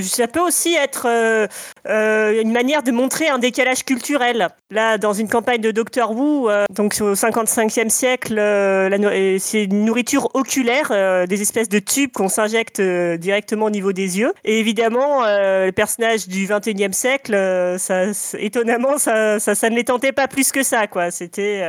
ça 0.02 0.28
peut 0.28 0.40
aussi 0.40 0.74
être 0.74 1.06
euh, 1.06 1.46
euh, 1.88 2.40
une 2.40 2.52
manière 2.52 2.82
de 2.82 2.90
montrer 2.90 3.28
un 3.28 3.38
décalage 3.38 3.84
culturel. 3.84 4.48
Là, 4.70 4.98
dans 4.98 5.12
une 5.12 5.28
campagne 5.28 5.60
de 5.60 5.70
Doctor 5.70 6.12
Who, 6.12 6.48
euh, 6.48 6.64
donc 6.74 6.96
au 7.00 7.14
55e 7.14 7.90
siècle, 7.90 8.36
c'est 9.40 9.64
une 9.64 9.84
nourriture 9.84 10.30
oculaire, 10.34 11.26
des 11.26 11.42
espèces 11.42 11.68
de 11.68 11.78
tubes 11.78 12.12
qu'on 12.12 12.28
s'injecte 12.28 12.80
directement 12.80 13.66
au 13.66 13.70
niveau 13.70 13.92
des 13.92 14.18
yeux. 14.18 14.32
Et 14.44 14.58
évidemment, 14.58 15.22
le 15.24 15.70
personnage 15.70 16.28
du 16.28 16.46
21e 16.46 16.92
siècle, 16.92 17.34
étonnamment, 18.38 18.98
ça, 18.98 19.36
ne 19.36 19.74
les 19.74 19.84
tentait 19.84 20.12
pas 20.12 20.28
plus 20.28 20.52
que 20.52 20.62
ça, 20.62 20.86
quoi. 20.86 21.10
C'était 21.10 21.62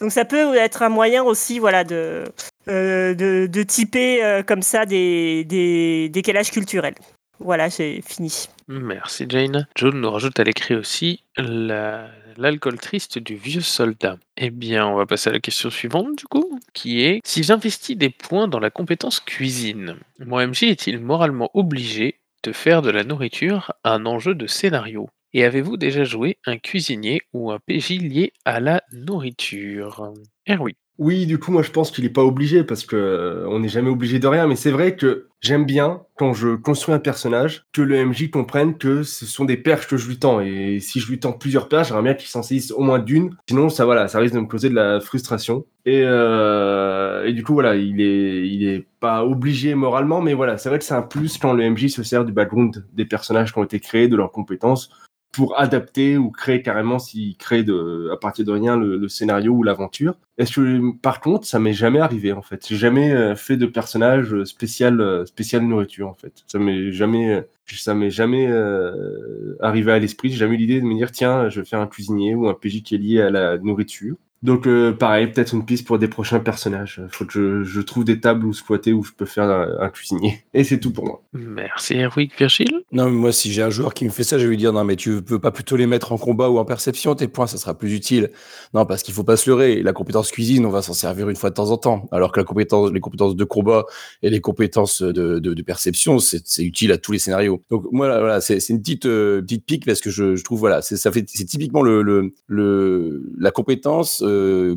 donc 0.00 0.12
ça 0.12 0.24
peut 0.24 0.54
être 0.56 0.82
un 0.82 0.88
moyen 0.88 1.24
aussi, 1.24 1.58
voilà, 1.58 1.82
de 1.84 2.24
euh, 2.68 3.14
de, 3.14 3.62
typer 3.62 4.24
euh, 4.24 4.42
comme 4.42 4.62
ça 4.62 4.86
des, 4.86 6.08
décalages 6.12 6.50
culturels. 6.50 6.94
Voilà, 7.40 7.68
j'ai 7.68 8.02
fini. 8.02 8.48
Merci 8.66 9.26
Jane. 9.28 9.68
John 9.76 10.00
nous 10.00 10.10
rajoute 10.10 10.40
à 10.40 10.44
l'écrit 10.44 10.74
aussi 10.74 11.22
la- 11.36 12.08
l'alcool 12.36 12.78
triste 12.78 13.18
du 13.18 13.36
vieux 13.36 13.60
soldat. 13.60 14.18
Eh 14.36 14.50
bien, 14.50 14.86
on 14.86 14.96
va 14.96 15.06
passer 15.06 15.30
à 15.30 15.32
la 15.32 15.40
question 15.40 15.70
suivante 15.70 16.16
du 16.16 16.24
coup, 16.24 16.58
qui 16.72 17.02
est 17.02 17.20
si 17.24 17.42
j'investis 17.42 17.96
des 17.96 18.10
points 18.10 18.48
dans 18.48 18.60
la 18.60 18.70
compétence 18.70 19.20
cuisine, 19.20 19.96
mon 20.18 20.40
MJ 20.40 20.64
est-il 20.64 21.00
moralement 21.00 21.50
obligé 21.54 22.20
de 22.44 22.52
faire 22.52 22.82
de 22.82 22.90
la 22.90 23.04
nourriture 23.04 23.72
un 23.84 24.06
enjeu 24.06 24.34
de 24.34 24.46
scénario? 24.46 25.08
Et 25.34 25.44
avez-vous 25.44 25.76
déjà 25.76 26.04
joué 26.04 26.38
un 26.46 26.56
cuisinier 26.56 27.20
ou 27.34 27.50
un 27.52 27.58
PJ 27.58 27.98
lié 27.98 28.32
à 28.44 28.60
la 28.60 28.82
nourriture? 28.92 30.12
Eh 30.46 30.56
oui. 30.56 30.74
Oui, 30.98 31.26
du 31.26 31.38
coup, 31.38 31.52
moi, 31.52 31.62
je 31.62 31.70
pense 31.70 31.92
qu'il 31.92 32.02
n'est 32.02 32.10
pas 32.10 32.24
obligé 32.24 32.64
parce 32.64 32.84
que 32.84 32.96
euh, 32.96 33.48
on 33.48 33.60
n'est 33.60 33.68
jamais 33.68 33.88
obligé 33.88 34.18
de 34.18 34.26
rien. 34.26 34.48
Mais 34.48 34.56
c'est 34.56 34.72
vrai 34.72 34.96
que 34.96 35.28
j'aime 35.40 35.64
bien 35.64 36.02
quand 36.16 36.32
je 36.32 36.56
construis 36.56 36.92
un 36.92 36.98
personnage 36.98 37.62
que 37.72 37.82
le 37.82 38.04
MJ 38.04 38.30
comprenne 38.30 38.76
que 38.76 39.04
ce 39.04 39.24
sont 39.24 39.44
des 39.44 39.56
perches 39.56 39.86
que 39.86 39.96
je 39.96 40.08
lui 40.08 40.18
tends. 40.18 40.40
Et 40.40 40.80
si 40.80 40.98
je 40.98 41.08
lui 41.08 41.20
tends 41.20 41.32
plusieurs 41.32 41.68
perches, 41.68 41.88
j'aimerais 41.88 42.02
bien 42.02 42.14
qu'il 42.14 42.28
s'en 42.28 42.42
saisisse 42.42 42.72
au 42.72 42.80
moins 42.80 42.98
d'une. 42.98 43.36
Sinon, 43.48 43.68
ça, 43.68 43.84
voilà, 43.84 44.08
ça 44.08 44.18
risque 44.18 44.34
de 44.34 44.40
me 44.40 44.46
causer 44.46 44.70
de 44.70 44.74
la 44.74 44.98
frustration. 44.98 45.64
Et, 45.86 46.02
euh, 46.04 47.24
et 47.24 47.32
du 47.32 47.44
coup, 47.44 47.54
voilà, 47.54 47.76
il 47.76 48.00
est, 48.00 48.48
il 48.48 48.66
est 48.66 48.84
pas 48.98 49.24
obligé 49.24 49.76
moralement, 49.76 50.20
mais 50.20 50.34
voilà, 50.34 50.58
c'est 50.58 50.68
vrai 50.68 50.80
que 50.80 50.84
c'est 50.84 50.94
un 50.94 51.02
plus 51.02 51.38
quand 51.38 51.52
le 51.52 51.70
MJ 51.70 51.86
se 51.86 52.02
sert 52.02 52.24
du 52.24 52.32
background 52.32 52.84
des 52.92 53.04
personnages 53.04 53.52
qui 53.52 53.58
ont 53.60 53.64
été 53.64 53.78
créés, 53.78 54.08
de 54.08 54.16
leurs 54.16 54.32
compétences 54.32 54.90
pour 55.32 55.58
adapter 55.58 56.16
ou 56.16 56.30
créer 56.30 56.62
carrément 56.62 56.98
s'il 56.98 57.36
crée 57.36 57.62
de, 57.62 58.10
à 58.12 58.16
partir 58.16 58.44
de 58.44 58.52
rien 58.52 58.76
le, 58.76 58.96
le 58.96 59.08
scénario 59.08 59.52
ou 59.52 59.62
l'aventure. 59.62 60.14
Est-ce 60.38 60.52
que 60.54 60.96
par 61.00 61.20
contre 61.20 61.46
ça 61.46 61.58
m'est 61.58 61.72
jamais 61.72 61.98
arrivé 62.00 62.32
en 62.32 62.42
fait? 62.42 62.66
J'ai 62.68 62.76
jamais 62.76 63.12
euh, 63.12 63.34
fait 63.36 63.56
de 63.56 63.66
personnage 63.66 64.44
spécial 64.44 65.00
euh, 65.00 65.26
spécial 65.26 65.62
nourriture 65.62 66.08
en 66.08 66.14
fait. 66.14 66.32
Ça 66.46 66.58
m'est 66.58 66.92
jamais 66.92 67.34
euh, 67.34 67.42
ça 67.66 67.94
m'est 67.94 68.10
jamais 68.10 68.46
euh, 68.48 69.56
arrivé 69.60 69.92
à 69.92 69.98
l'esprit. 69.98 70.30
J'ai 70.30 70.38
jamais 70.38 70.54
eu 70.54 70.58
l'idée 70.58 70.80
de 70.80 70.86
me 70.86 70.94
dire 70.94 71.12
tiens 71.12 71.48
je 71.48 71.60
vais 71.60 71.66
faire 71.66 71.80
un 71.80 71.86
cuisinier 71.86 72.34
ou 72.34 72.48
un 72.48 72.54
PJ 72.54 72.82
qui 72.82 72.94
est 72.94 72.98
lié 72.98 73.20
à 73.22 73.30
la 73.30 73.58
nourriture. 73.58 74.16
Donc 74.42 74.66
euh, 74.66 74.92
pareil, 74.92 75.26
peut-être 75.28 75.52
une 75.52 75.64
piste 75.64 75.86
pour 75.86 75.98
des 75.98 76.06
prochains 76.06 76.38
personnages. 76.38 77.02
Faut 77.10 77.24
que 77.24 77.32
je, 77.32 77.64
je 77.64 77.80
trouve 77.80 78.04
des 78.04 78.20
tables 78.20 78.46
où 78.46 78.52
squatter 78.52 78.92
où 78.92 79.02
je 79.02 79.12
peux 79.12 79.26
faire 79.26 79.44
un, 79.44 79.68
un 79.80 79.88
cuisinier. 79.88 80.44
Et 80.54 80.62
c'est 80.62 80.78
tout 80.78 80.92
pour 80.92 81.04
moi. 81.04 81.22
Merci 81.32 81.94
Erwick 81.94 82.38
Virgile? 82.38 82.82
Non, 82.92 83.06
mais 83.06 83.16
moi, 83.16 83.32
si 83.32 83.52
j'ai 83.52 83.62
un 83.62 83.70
joueur 83.70 83.94
qui 83.94 84.04
me 84.04 84.10
fait 84.10 84.22
ça, 84.22 84.38
je 84.38 84.44
vais 84.44 84.50
lui 84.50 84.56
dire 84.56 84.72
non, 84.72 84.84
mais 84.84 84.96
tu 84.96 85.22
peux 85.22 85.40
pas 85.40 85.50
plutôt 85.50 85.76
les 85.76 85.86
mettre 85.86 86.12
en 86.12 86.18
combat 86.18 86.48
ou 86.50 86.58
en 86.58 86.64
perception, 86.64 87.14
tes 87.14 87.26
points, 87.26 87.46
ça 87.46 87.58
sera 87.58 87.76
plus 87.76 87.92
utile. 87.94 88.30
Non, 88.74 88.86
parce 88.86 89.02
qu'il 89.02 89.12
faut 89.12 89.24
pas 89.24 89.36
se 89.36 89.50
leurrer. 89.50 89.82
La 89.82 89.92
compétence 89.92 90.30
cuisine, 90.30 90.64
on 90.66 90.70
va 90.70 90.82
s'en 90.82 90.94
servir 90.94 91.28
une 91.28 91.36
fois 91.36 91.50
de 91.50 91.54
temps 91.54 91.70
en 91.70 91.76
temps. 91.76 92.08
Alors 92.12 92.30
que 92.30 92.38
la 92.38 92.44
compétence, 92.44 92.92
les 92.92 93.00
compétences 93.00 93.34
de 93.34 93.44
combat 93.44 93.86
et 94.22 94.30
les 94.30 94.40
compétences 94.40 95.02
de, 95.02 95.40
de, 95.40 95.54
de 95.54 95.62
perception, 95.62 96.18
c'est 96.20 96.62
utile 96.62 96.92
à 96.92 96.98
tous 96.98 97.12
les 97.12 97.18
scénarios. 97.18 97.62
Donc, 97.70 97.84
moi, 97.90 98.06
là, 98.08 98.20
voilà, 98.20 98.40
c'est 98.40 98.68
une 98.68 98.80
petite, 98.80 99.06
euh, 99.06 99.42
petite 99.42 99.64
pique 99.64 99.84
parce 99.84 100.00
que 100.00 100.10
je, 100.10 100.36
je 100.36 100.44
trouve, 100.44 100.60
voilà, 100.60 100.80
c'est 100.80 100.96
ça 100.96 101.10
fait, 101.10 101.24
c'est 101.28 101.44
typiquement 101.44 101.82
le, 101.82 102.02
le, 102.02 102.32
le, 102.46 103.22
la 103.38 103.50
compétence 103.50 104.22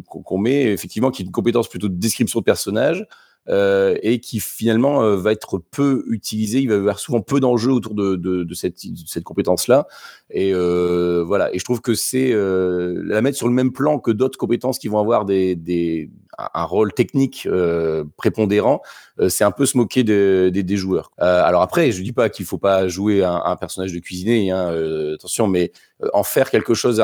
qu'on 0.07 0.21
qu'on 0.21 0.37
met, 0.37 0.63
effectivement, 0.65 1.11
qui 1.11 1.23
est 1.23 1.25
une 1.25 1.31
compétence 1.31 1.67
plutôt 1.67 1.89
de 1.89 1.95
description 1.95 2.39
de 2.39 2.45
personnage 2.45 3.07
euh, 3.49 3.97
et 4.03 4.19
qui 4.19 4.39
finalement 4.39 5.03
euh, 5.03 5.15
va 5.15 5.31
être 5.31 5.57
peu 5.57 6.03
utilisé. 6.07 6.59
Il 6.59 6.69
va 6.69 6.75
y 6.75 6.77
avoir 6.77 6.99
souvent 6.99 7.21
peu 7.21 7.39
d'enjeux 7.39 7.71
autour 7.71 7.95
de, 7.95 8.47
cette, 8.53 9.23
compétence-là. 9.23 9.87
Et 10.29 10.53
euh, 10.53 11.23
voilà. 11.25 11.53
Et 11.53 11.59
je 11.59 11.63
trouve 11.63 11.81
que 11.81 11.95
c'est 11.95 12.31
euh, 12.33 13.01
la 13.03 13.21
mettre 13.21 13.37
sur 13.37 13.47
le 13.47 13.53
même 13.53 13.71
plan 13.71 13.99
que 13.99 14.11
d'autres 14.11 14.37
compétences 14.37 14.77
qui 14.77 14.87
vont 14.89 14.99
avoir 14.99 15.25
des, 15.25 16.09
un 16.53 16.63
rôle 16.63 16.93
technique 16.93 17.47
euh, 17.49 18.03
prépondérant. 18.17 18.81
euh, 19.19 19.29
c'est 19.29 19.43
un 19.43 19.51
peu 19.51 19.65
se 19.65 19.77
moquer 19.77 20.03
de- 20.03 20.49
des- 20.53 20.77
joueurs. 20.77 21.11
Euh, 21.21 21.43
alors 21.43 21.61
après, 21.61 21.91
je 21.91 22.01
dis 22.01 22.13
pas 22.13 22.29
qu'il 22.29 22.45
faut 22.45 22.57
pas 22.57 22.87
jouer 22.87 23.23
un, 23.23 23.41
un 23.45 23.55
personnage 23.55 23.93
de 23.93 23.99
cuisinier, 23.99 24.51
hein, 24.51 24.73
attention, 25.13 25.47
mais 25.47 25.71
en 26.13 26.23
faire 26.23 26.49
quelque 26.49 26.73
chose, 26.73 27.03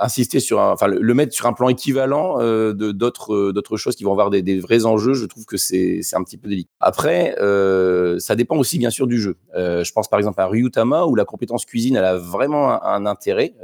insister 0.00 0.40
sur, 0.40 0.58
enfin 0.58 0.88
le, 0.88 1.14
mettre 1.14 1.32
sur 1.32 1.46
un 1.46 1.52
plan 1.52 1.68
équivalent 1.68 2.38
de 2.38 2.72
d'autres 2.90 3.52
d'autres 3.52 3.76
choses 3.76 3.94
qui 3.94 4.02
vont 4.02 4.10
avoir 4.10 4.30
des, 4.30 4.58
vrais 4.58 4.84
enjeux. 4.84 5.14
Je 5.14 5.26
trouve 5.26 5.44
que 5.44 5.56
c'est 5.56 6.00
un 6.14 6.24
petit 6.24 6.36
peu 6.36 6.48
délicat. 6.48 6.68
Après, 6.80 7.36
ça 8.18 8.34
dépend 8.34 8.56
aussi 8.56 8.78
bien 8.78 8.90
sûr 8.90 9.06
du 9.06 9.20
jeu. 9.20 9.36
Je 9.54 9.92
pense 9.92 10.08
par 10.08 10.18
exemple 10.18 10.40
à 10.40 10.48
Ryutama 10.48 11.04
où 11.04 11.14
la 11.14 11.24
compétence 11.24 11.64
cuisine 11.66 11.94
elle 11.94 12.04
a 12.04 12.16
vraiment 12.16 12.82
un, 12.84 13.06
intérêt 13.06 13.54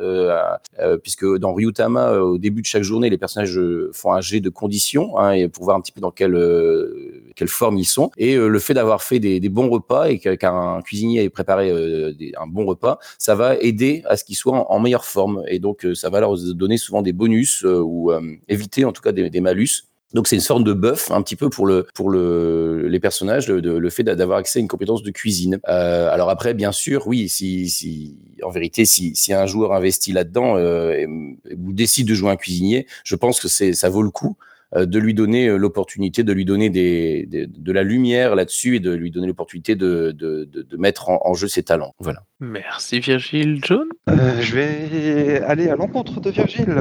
puisque 1.03 1.27
dans 1.39 1.55
Ryutama 1.55 2.19
au 2.19 2.39
début 2.39 2.63
de 2.63 2.67
chaque 2.67 2.85
journée 2.85 3.11
les 3.11 3.19
personnages 3.19 3.59
font 3.93 4.13
un 4.13 4.21
jet 4.21 4.41
de 4.41 4.51
conditions 4.51 4.92
hein, 4.99 5.33
et 5.33 5.49
pour 5.49 5.65
voir 5.65 5.77
un 5.77 5.81
petit 5.81 5.93
peu 5.93 6.01
dans 6.01 6.11
quelle 6.11 6.35
euh, 6.35 7.33
quelle 7.35 7.49
forme 7.49 7.79
ils 7.79 7.85
sont. 7.85 8.11
Et 8.19 8.35
euh, 8.35 8.49
le 8.49 8.59
fait 8.59 8.75
d'avoir 8.75 9.03
fait 9.03 9.19
des, 9.19 9.41
bons 9.49 9.69
repas 9.69 10.09
et 10.09 10.19
qu'un 10.19 10.81
cuisinier 10.83 11.25
ait 11.25 11.31
préparé 11.31 11.71
euh, 11.71 12.13
un 12.41 12.47
bon 12.47 12.65
repas 12.65 12.99
ça 13.19 13.35
va 13.35 13.57
aider 13.57 14.03
à 14.07 14.17
ce 14.17 14.25
qu'ils 14.25 14.37
soient 14.37 14.71
en, 14.71 14.81
meilleure 14.81 15.05
forme. 15.05 15.43
Et 15.49 15.59
donc 15.59 15.87
ça 15.95 16.11
va 16.11 16.21
leur 16.21 16.37
donner 16.55 16.77
souvent 16.77 17.03
des 17.03 17.13
bonus 17.13 17.65
ou 17.65 18.11
éviter 18.49 18.85
en 18.85 18.93
tout 18.93 19.03
cas 19.03 19.13
des, 19.13 19.41
malus. 19.41 19.85
Donc 20.15 20.29
c'est 20.29 20.37
une 20.37 20.43
sorte 20.43 20.65
de 20.65 20.75
buff 20.75 21.11
un 21.11 21.23
petit 21.23 21.37
peu 21.37 21.49
pour 21.49 21.67
le 21.67 21.87
pour 21.95 22.11
le 22.11 22.87
les 22.87 23.01
personnages 23.01 23.49
le, 23.49 23.91
fait 23.91 24.03
d'a- 24.03 24.15
d'avoir 24.15 24.39
accès 24.39 24.59
à 24.59 24.63
une 24.63 24.69
compétence 24.69 25.03
de 25.03 25.11
cuisine. 25.11 25.59
Alors 25.65 26.31
après 26.31 26.55
bien 26.55 26.73
sûr 26.73 27.07
oui 27.07 27.29
si 27.29 28.19
en 28.43 28.51
vérité 28.51 28.85
si 28.85 29.15
si 29.15 29.33
un 29.33 29.47
joueur 29.47 29.73
investit 29.73 30.13
là-dedans 30.13 30.57
ou 30.57 31.73
décide 31.73 32.09
de 32.09 32.15
jouer 32.15 32.31
un 32.31 32.37
cuisinier, 32.37 32.87
je 33.05 33.17
pense 33.17 33.41
que 33.41 33.49
ça 33.49 33.89
vaut 33.89 34.03
le 34.03 34.11
coup 34.11 34.37
de 34.75 34.99
lui 34.99 35.13
donner 35.15 35.49
euh, 35.49 35.57
l'opportunité 35.57 36.23
de 36.25 36.33
lui 36.33 36.45
donner 36.45 36.71
des, 36.71 37.27
des- 37.27 37.47
de 37.47 37.73
la 37.73 37.83
lumière 37.83 38.35
là-dessus 38.35 38.77
et 38.77 38.81
de 38.81 38.91
lui 38.93 39.11
donner 39.11 39.27
l'opportunité 39.27 39.77
de, 39.77 40.13
de, 40.17 40.45
de, 40.51 40.63
de 40.63 40.77
mettre 40.77 41.11
en, 41.11 41.21
en 41.25 41.35
jeu 41.35 41.47
ses 41.49 41.63
talents. 41.63 41.95
Voilà. 41.99 42.21
Merci 42.41 43.01
Virgile. 43.01 43.61
John? 43.63 43.87
Euh, 44.09 44.41
je 44.41 44.55
vais 44.55 45.43
aller 45.43 45.69
à 45.69 45.77
l'encontre 45.77 46.21
de 46.21 46.31
Virgile. 46.31 46.75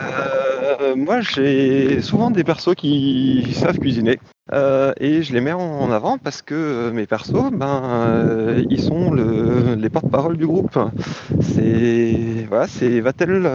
Euh, 0.00 0.96
moi, 0.96 1.20
j'ai 1.20 2.00
souvent 2.02 2.30
des 2.30 2.44
persos 2.44 2.74
qui 2.76 3.46
savent 3.54 3.78
cuisiner. 3.78 4.18
Euh, 4.52 4.92
et 5.00 5.22
je 5.22 5.32
les 5.32 5.40
mets 5.40 5.52
en 5.52 5.90
avant 5.90 6.18
parce 6.18 6.40
que 6.40 6.54
euh, 6.54 6.92
mes 6.92 7.06
persos, 7.06 7.50
ben, 7.52 7.82
euh, 7.84 8.64
ils 8.70 8.80
sont 8.80 9.10
le, 9.10 9.74
les 9.74 9.88
porte-parole 9.88 10.36
du 10.36 10.46
groupe. 10.46 10.78
C'est 11.40 12.46
voilà, 12.48 12.68
c'est 12.68 13.00
Vatel 13.00 13.50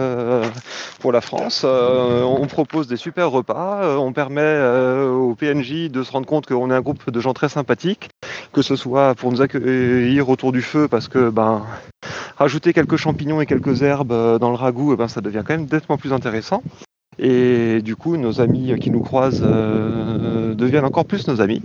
pour 1.00 1.12
la 1.12 1.22
France. 1.22 1.64
On 1.64 2.46
propose 2.46 2.88
des 2.88 2.96
super 2.96 3.30
repas. 3.30 3.98
on 3.98 4.12
permet 4.12 4.60
aux 5.08 5.34
PNJ 5.34 5.90
de 5.90 6.02
se 6.02 6.12
rendre 6.12 6.26
compte 6.26 6.46
qu'on 6.46 6.70
est 6.70 6.74
un 6.74 6.80
groupe 6.80 7.10
de 7.10 7.20
gens 7.20 7.32
très 7.32 7.48
sympathiques, 7.48 8.10
que 8.52 8.60
ce 8.60 8.76
soit 8.76 9.14
pour 9.14 9.32
nous 9.32 9.40
accueillir 9.40 10.28
autour 10.28 10.52
du 10.52 10.62
feu 10.62 10.88
parce 10.88 11.08
que 11.08 11.30
ben 11.30 11.62
rajouter 12.36 12.72
quelques 12.72 12.96
champignons 12.96 13.40
et 13.40 13.46
quelques 13.46 13.82
herbes 13.82 14.38
dans 14.38 14.50
le 14.50 14.56
ragoût, 14.56 14.92
eh 14.92 14.96
ben, 14.96 15.08
ça 15.08 15.20
devient 15.20 15.42
quand 15.46 15.56
même 15.56 15.68
nettement 15.70 15.96
plus 15.96 16.12
intéressant. 16.12 16.62
Et 17.18 17.82
du 17.82 17.94
coup, 17.94 18.16
nos 18.16 18.40
amis 18.40 18.74
qui 18.80 18.90
nous 18.90 19.02
croisent 19.02 19.42
deviennent 20.54 20.84
encore 20.84 21.04
plus 21.04 21.26
nos 21.28 21.40
amis. 21.40 21.62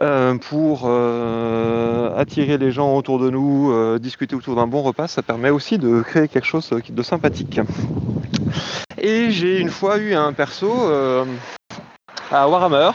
Euh, 0.00 0.36
pour 0.36 0.82
euh, 0.84 2.16
attirer 2.16 2.56
les 2.56 2.70
gens 2.70 2.94
autour 2.94 3.18
de 3.18 3.30
nous, 3.30 3.72
euh, 3.72 3.98
discuter 3.98 4.36
autour 4.36 4.54
d'un 4.54 4.68
bon 4.68 4.82
repas, 4.82 5.08
ça 5.08 5.22
permet 5.22 5.50
aussi 5.50 5.76
de 5.76 6.02
créer 6.02 6.28
quelque 6.28 6.46
chose 6.46 6.70
de 6.70 7.02
sympathique. 7.02 7.60
Et 8.96 9.30
j'ai 9.30 9.58
une 9.58 9.70
fois 9.70 9.98
eu 9.98 10.14
un 10.14 10.32
perso 10.32 10.72
à 12.30 12.48
Warhammer. 12.48 12.90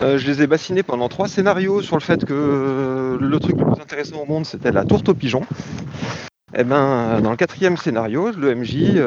Je 0.00 0.26
les 0.26 0.42
ai 0.42 0.46
bassinés 0.46 0.82
pendant 0.82 1.08
trois 1.08 1.28
scénarios 1.28 1.80
sur 1.80 1.96
le 1.96 2.02
fait 2.02 2.24
que 2.24 3.16
le 3.20 3.40
truc 3.40 3.56
le 3.58 3.64
plus 3.64 3.80
intéressant 3.80 4.16
au 4.22 4.26
monde 4.26 4.44
c'était 4.44 4.72
la 4.72 4.84
tourte 4.84 5.08
aux 5.08 5.14
pigeons. 5.14 5.46
Et 6.54 6.64
ben, 6.64 7.20
dans 7.22 7.30
le 7.30 7.36
quatrième 7.36 7.76
scénario, 7.76 8.30
le 8.32 8.54
MJ 8.54 9.00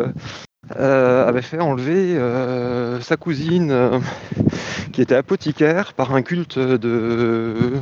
euh, 0.76 1.28
avait 1.28 1.41
fait 1.41 1.59
enlever 1.59 2.18
euh, 2.18 2.99
sa 2.99 3.18
cousine 3.18 3.70
euh, 3.72 3.99
qui 4.91 5.01
était 5.01 5.16
apothicaire 5.16 5.93
par 5.93 6.16
un 6.16 6.22
culte 6.22 6.57
de, 6.57 7.74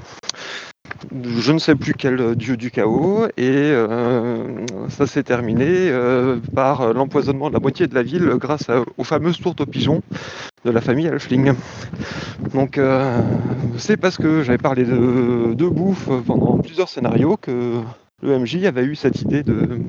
je 1.13 1.51
ne 1.51 1.59
sais 1.59 1.75
plus 1.75 1.93
quel 1.93 2.35
dieu 2.35 2.57
du 2.57 2.71
chaos 2.71 3.27
et 3.37 3.47
euh, 3.47 4.65
ça 4.89 5.07
s'est 5.07 5.23
terminé 5.23 5.91
par 6.53 6.93
l'empoisonnement 6.93 7.49
de 7.49 7.53
la 7.53 7.59
moitié 7.59 7.87
de 7.87 7.95
la 7.95 8.03
ville 8.03 8.33
grâce 8.35 8.67
aux 8.97 9.03
fameuses 9.03 9.39
tourtes 9.39 9.61
aux 9.61 9.65
pigeons 9.65 10.01
de 10.65 10.71
la 10.71 10.81
famille 10.81 11.07
Alfling. 11.07 11.53
Donc 12.53 12.79
c'est 13.77 13.97
parce 13.97 14.17
que 14.17 14.43
j'avais 14.43 14.57
parlé 14.57 14.83
de 14.85 15.67
bouffe 15.67 16.09
pendant 16.25 16.57
plusieurs 16.57 16.89
scénarios 16.89 17.37
que 17.37 17.81
le 18.23 18.39
MJ 18.39 18.63
avait 18.65 18.85
eu 18.85 18.95
cette 18.95 19.21
idée 19.21 19.43
de 19.43 19.81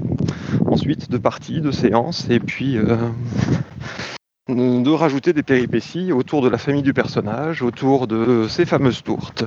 ensuite 0.67 1.11
de 1.11 1.19
partie, 1.19 1.61
de 1.61 1.71
séance 1.71 2.29
et 2.29 2.41
puis 2.41 2.77
euh, 2.77 2.97
de 4.49 4.91
rajouter 4.91 5.33
des 5.33 5.45
péripéties 5.45 6.13
autour 6.13 6.43
de 6.43 6.49
la 6.49 6.59
famille 6.59 6.83
du 6.83 6.93
personnage, 6.93 7.63
autour 7.63 8.09
de 8.09 8.47
ces 8.49 8.67
fameuses 8.67 9.03
tourtes. 9.03 9.45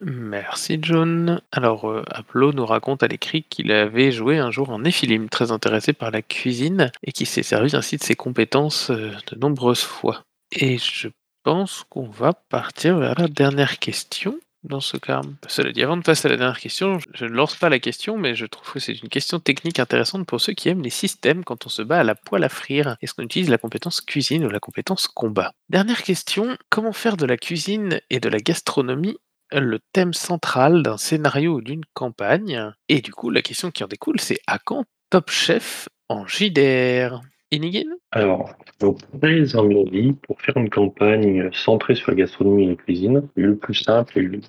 Merci 0.00 0.78
John. 0.80 1.40
Alors 1.50 1.90
euh, 1.90 2.04
Aplo 2.10 2.52
nous 2.52 2.66
raconte 2.66 3.02
à 3.02 3.08
l'écrit 3.08 3.42
qu'il 3.42 3.72
avait 3.72 4.12
joué 4.12 4.38
un 4.38 4.50
jour 4.50 4.70
en 4.70 4.80
Néphilim, 4.80 5.28
très 5.28 5.50
intéressé 5.50 5.92
par 5.92 6.10
la 6.10 6.22
cuisine 6.22 6.92
et 7.02 7.12
qui 7.12 7.26
s'est 7.26 7.42
servi 7.42 7.74
ainsi 7.74 7.96
de 7.96 8.04
ses 8.04 8.14
compétences 8.14 8.90
euh, 8.90 9.10
de 9.32 9.38
nombreuses 9.38 9.82
fois. 9.82 10.22
Et 10.52 10.78
je 10.78 11.08
pense 11.42 11.84
qu'on 11.88 12.08
va 12.08 12.34
partir 12.34 12.98
vers 12.98 13.18
la 13.18 13.28
dernière 13.28 13.78
question 13.78 14.38
dans 14.64 14.80
ce 14.80 14.96
cas. 14.96 15.20
Cela 15.46 15.72
dit, 15.72 15.82
avant 15.82 15.96
de 15.96 16.02
passer 16.02 16.26
à 16.26 16.30
la 16.30 16.36
dernière 16.36 16.58
question, 16.58 16.98
je 17.14 17.24
ne 17.24 17.30
lance 17.30 17.56
pas 17.56 17.68
la 17.68 17.78
question, 17.78 18.18
mais 18.18 18.34
je 18.34 18.46
trouve 18.46 18.72
que 18.72 18.80
c'est 18.80 18.92
une 18.92 19.08
question 19.08 19.38
technique 19.38 19.78
intéressante 19.78 20.26
pour 20.26 20.40
ceux 20.40 20.52
qui 20.52 20.68
aiment 20.68 20.82
les 20.82 20.90
systèmes 20.90 21.44
quand 21.44 21.66
on 21.66 21.68
se 21.68 21.82
bat 21.82 22.00
à 22.00 22.04
la 22.04 22.14
poêle 22.14 22.44
à 22.44 22.48
frire. 22.48 22.96
Est-ce 23.00 23.14
qu'on 23.14 23.22
utilise 23.22 23.50
la 23.50 23.58
compétence 23.58 24.00
cuisine 24.00 24.44
ou 24.44 24.50
la 24.50 24.60
compétence 24.60 25.08
combat? 25.08 25.52
Dernière 25.68 26.02
question, 26.02 26.56
comment 26.70 26.92
faire 26.92 27.16
de 27.16 27.26
la 27.26 27.36
cuisine 27.36 28.00
et 28.10 28.20
de 28.20 28.28
la 28.28 28.38
gastronomie 28.38 29.18
le 29.50 29.78
thème 29.92 30.12
central 30.12 30.82
d'un 30.82 30.98
scénario 30.98 31.56
ou 31.56 31.60
d'une 31.62 31.84
campagne? 31.94 32.72
Et 32.88 33.00
du 33.00 33.12
coup, 33.12 33.30
la 33.30 33.42
question 33.42 33.70
qui 33.70 33.84
en 33.84 33.88
découle, 33.88 34.20
c'est 34.20 34.40
à 34.46 34.58
quand 34.58 34.84
Top 35.10 35.30
Chef 35.30 35.88
en 36.08 36.26
JDR 36.26 37.20
Inigin 37.50 37.96
Alors, 38.12 38.52
donc, 38.80 38.98
les 39.22 39.56
avis, 39.56 40.12
pour 40.12 40.40
faire 40.40 40.56
une 40.56 40.68
campagne 40.68 41.50
centrée 41.52 41.94
sur 41.94 42.10
la 42.10 42.16
gastronomie 42.16 42.64
et 42.64 42.68
la 42.68 42.74
cuisine, 42.74 43.28
le 43.36 43.56
plus 43.56 43.74
simple 43.74 44.18
et 44.18 44.22
le, 44.22 44.40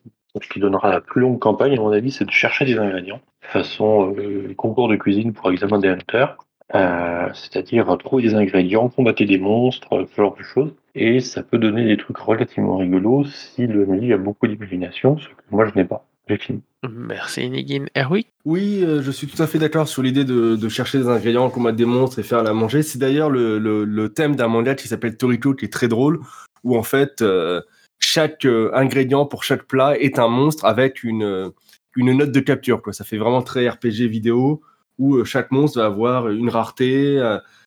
ce 0.41 0.49
qui 0.49 0.59
donnera 0.59 0.91
la 0.91 1.01
plus 1.01 1.21
longue 1.21 1.39
campagne, 1.39 1.77
à 1.77 1.81
mon 1.81 1.91
avis, 1.91 2.11
c'est 2.11 2.25
de 2.25 2.31
chercher 2.31 2.65
des 2.65 2.77
ingrédients. 2.77 3.21
Façon 3.41 4.13
euh, 4.17 4.53
concours 4.55 4.89
de 4.89 4.97
cuisine 4.97 5.33
pour 5.33 5.49
examen 5.51 5.79
des 5.79 5.87
hunters. 5.87 6.37
Euh, 6.75 7.29
c'est-à-dire 7.33 7.97
trouver 7.97 8.23
des 8.23 8.35
ingrédients, 8.35 8.89
combattre 8.89 9.23
des 9.23 9.39
monstres, 9.39 10.05
ce 10.07 10.21
genre 10.21 10.35
de 10.35 10.43
choses. 10.43 10.75
Et 10.93 11.19
ça 11.19 11.41
peut 11.41 11.57
donner 11.57 11.85
des 11.85 11.97
trucs 11.97 12.17
relativement 12.17 12.77
rigolos 12.77 13.25
si 13.25 13.65
le 13.65 13.85
MJ 13.85 14.11
a 14.11 14.17
beaucoup 14.17 14.45
d'imagination, 14.45 15.17
ce 15.17 15.29
que 15.29 15.33
moi 15.49 15.65
je 15.65 15.73
n'ai 15.75 15.85
pas. 15.85 16.05
J'ai 16.27 16.37
fini. 16.37 16.61
Merci 16.87 17.41
Inigin. 17.43 17.87
Erwick 17.93 18.27
Oui, 18.45 18.81
euh, 18.83 19.01
je 19.01 19.11
suis 19.11 19.27
tout 19.27 19.41
à 19.43 19.47
fait 19.47 19.59
d'accord 19.59 19.87
sur 19.89 20.01
l'idée 20.01 20.23
de, 20.23 20.69
chercher 20.69 20.99
des 20.99 21.07
ingrédients, 21.09 21.49
combattre 21.49 21.75
des 21.75 21.85
monstres 21.85 22.19
et 22.19 22.23
faire 22.23 22.41
la 22.41 22.53
manger. 22.53 22.83
C'est 22.83 22.99
d'ailleurs 22.99 23.29
le, 23.29 24.07
thème 24.07 24.35
d'un 24.35 24.47
manga 24.47 24.75
qui 24.75 24.87
s'appelle 24.87 25.17
Toriko, 25.17 25.53
qui 25.53 25.65
est 25.65 25.73
très 25.73 25.89
drôle, 25.89 26.21
où 26.63 26.77
en 26.77 26.83
fait, 26.83 27.21
euh, 27.21 27.61
chaque 27.99 28.45
euh, 28.45 28.71
ingrédient 28.73 29.25
pour 29.25 29.43
chaque 29.43 29.63
plat 29.63 29.99
est 29.99 30.19
un 30.19 30.29
monstre 30.29 30.63
avec 30.63 31.03
une, 31.03 31.51
note 31.97 32.31
de 32.31 32.39
capture. 32.39 32.81
Ça 32.91 33.03
fait 33.03 33.17
vraiment 33.17 33.41
très 33.41 33.67
RPG 33.67 34.07
vidéo, 34.07 34.61
où 34.97 35.23
chaque 35.25 35.51
monstre 35.51 35.79
va 35.79 35.85
avoir 35.85 36.29
une 36.29 36.49
rareté, 36.49 37.21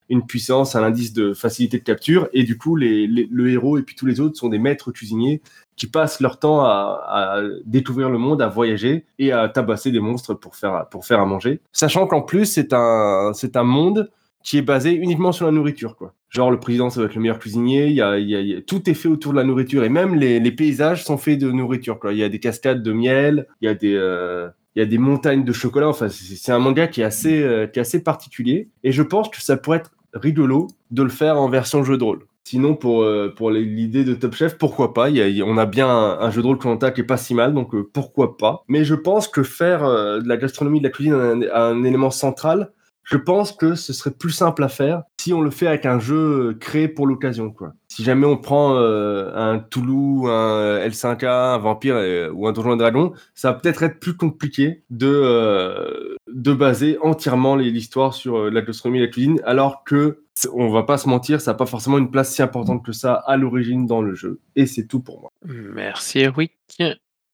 une 0.09 0.27
puissance, 0.27 0.75
un 0.75 0.83
indice 0.83 1.13
de 1.13 1.35
facilité 1.35 1.79
de 1.79 1.85
capture, 1.85 2.29
et 2.33 2.45
du 2.45 2.57
coup, 2.57 2.77
le 2.77 3.51
héros 3.51 3.77
et 3.77 3.83
puis 3.83 3.95
tous 3.95 4.07
les 4.07 4.21
autres 4.21 4.37
sont 4.39 4.49
des 4.49 4.59
maîtres 4.59 4.91
cuisiniers 4.91 5.43
qui 5.83 5.89
passent 5.89 6.21
leur 6.21 6.39
temps 6.39 6.61
à, 6.61 7.43
découvrir 7.67 8.09
le 8.09 8.17
monde, 8.17 8.41
à 8.41 8.47
voyager 8.47 9.05
et 9.19 9.33
à 9.33 9.49
tabasser 9.49 9.91
des 9.91 9.99
monstres 9.99 10.33
pour 10.33 10.55
faire, 10.55 10.87
pour 10.93 11.05
faire 11.05 11.19
à 11.19 11.27
manger. 11.27 11.61
Sachant 11.73 12.07
qu'en 12.07 12.23
plus, 12.23 12.47
c'est 12.47 12.73
un, 12.73 13.33
un 13.55 13.63
monde 13.65 14.09
qui 14.45 14.59
est 14.59 14.63
basé 14.63 14.93
uniquement 14.93 15.33
sur 15.33 15.45
la 15.45 15.51
nourriture. 15.51 15.97
Quoi. 15.97 16.15
Genre, 16.29 16.53
le 16.53 16.61
président, 16.61 16.89
ça 16.89 17.01
va 17.01 17.07
être 17.07 17.17
le 17.17 17.21
meilleur 17.21 17.41
cuisinier, 17.41 17.89
y 17.89 17.95
y 17.95 18.01
a- 18.01 18.61
tout 18.61 18.89
est 18.89 18.95
fait 18.95 19.09
autour 19.09 19.33
de 19.33 19.39
la 19.39 19.43
nourriture, 19.43 19.83
et 19.83 19.89
même 19.89 20.15
les, 20.15 20.53
paysages 20.53 21.03
sont 21.03 21.19
faits 21.19 21.41
de 21.41 21.51
nourriture. 21.51 21.99
Il 22.13 22.17
y 22.17 22.23
a 22.23 22.29
des 22.29 22.39
cascades 22.39 22.85
de 22.85 22.93
miel, 22.93 23.49
il 23.61 23.65
y 23.67 23.69
a 23.69 23.75
des... 23.75 23.97
euh, 23.97 24.49
y 24.77 24.83
a 24.83 24.87
des 24.87 24.99
montagnes 24.99 25.45
de 25.45 25.53
chocolat. 25.53 25.89
Enfin, 25.89 26.09
c'est 26.11 26.53
un 26.53 26.61
manga 26.61 26.87
qui 26.87 27.01
est 27.01 27.05
assez, 27.05 27.43
euh, 27.43 27.67
qui 27.67 27.81
est 27.81 27.83
assez 27.83 28.05
particulier. 28.05 28.69
Et 28.85 28.93
je 28.93 29.03
pense 29.03 29.31
que 29.31 29.43
ça 29.43 29.57
pourrait 29.57 29.79
être 29.79 29.91
rigolo 30.15 30.69
de 30.93 31.03
le 31.03 31.09
faire 31.11 31.41
en 31.41 31.49
version 31.49 31.83
jeu 31.83 31.99
de 31.99 32.05
rôle. 32.05 32.25
Sinon, 32.45 32.75
pour, 32.75 33.03
euh, 33.03 33.33
pour 33.35 33.51
l'idée 33.51 34.05
de 34.05 34.15
Top 34.15 34.35
Chef, 34.35 34.59
pourquoi 34.59 34.93
pas? 34.95 35.09
Y 35.11 35.21
a- 35.23 35.29
il 35.29 35.43
On 35.45 35.57
a 35.59 35.67
bien 35.67 35.89
un, 35.89 36.31
jeu 36.31 36.43
de 36.43 36.47
rôle 36.47 36.59
Koh-Lanta 36.59 36.91
qui 36.91 37.01
est 37.03 37.05
pas 37.05 37.17
si 37.17 37.35
mal, 37.35 37.55
donc 37.55 37.75
euh, 37.75 37.89
pourquoi 37.93 38.37
pas? 38.37 38.65
Mais 38.69 38.85
je 38.85 38.95
pense 38.95 39.29
que 39.29 39.43
faire 39.43 39.85
euh, 39.85 40.21
de 40.21 40.29
la 40.29 40.37
gastronomie, 40.37 40.81
de 40.81 40.85
la 40.85 40.91
cuisine 40.91 41.15
un, 41.15 41.41
un 41.55 41.85
élément 41.85 42.11
central, 42.11 42.73
je 43.05 43.17
pense 43.17 43.53
que 43.53 43.75
ce 43.75 43.93
serait 43.93 44.13
plus 44.13 44.31
simple 44.31 44.63
à 44.63 44.69
faire 44.69 45.03
si 45.21 45.33
on 45.33 45.41
le 45.41 45.51
fait 45.51 45.67
avec 45.67 45.87
un 45.87 45.99
jeu 45.99 46.51
euh, 46.51 46.55
créé 46.55 46.89
pour 46.89 47.07
l'occasion. 47.07 47.51
quoi. 47.51 47.73
Si 47.89 48.05
jamais 48.05 48.27
on 48.27 48.37
prend 48.37 48.77
euh, 48.77 49.31
un 49.35 49.59
Toulouse, 49.59 50.29
un 50.31 50.79
L5A, 50.87 51.55
un 51.55 51.59
Vampire 51.59 51.95
euh, 51.97 52.31
ou 52.33 52.47
un 52.47 52.53
Donjon 52.53 52.75
et 52.75 52.79
Dragon, 52.79 53.13
ça 53.35 53.53
va 53.53 53.59
peut-être 53.59 53.83
être 53.83 53.99
plus 54.01 54.17
compliqué 54.17 54.83
de, 54.91 55.09
euh, 55.09 56.17
de 56.33 56.53
baser 56.53 56.99
entièrement 57.03 57.57
l'histoire 57.57 58.15
sur 58.15 58.37
euh, 58.39 58.51
la 58.51 58.63
gastronomie 58.63 58.99
et 58.99 59.07
la 59.07 59.09
cuisine, 59.13 59.41
alors 59.45 59.85
que 59.85 60.22
on 60.53 60.71
va 60.71 60.83
pas 60.83 60.99
se 60.99 61.09
mentir, 61.09 61.41
ça 61.41 61.53
n'a 61.53 61.57
pas 61.57 61.67
forcément 61.67 61.99
une 61.99 62.11
place 62.11 62.33
si 62.33 62.43
importante 62.43 62.85
que 62.85 62.93
ça 62.93 63.15
à 63.27 63.37
l'origine 63.37 63.87
dans 63.87 64.03
le 64.03 64.15
jeu. 64.15 64.41
Et 64.57 64.67
c'est 64.67 64.87
tout 64.87 65.01
pour 65.01 65.21
moi. 65.21 65.31
Merci 65.45 66.21
Erwick. 66.21 66.57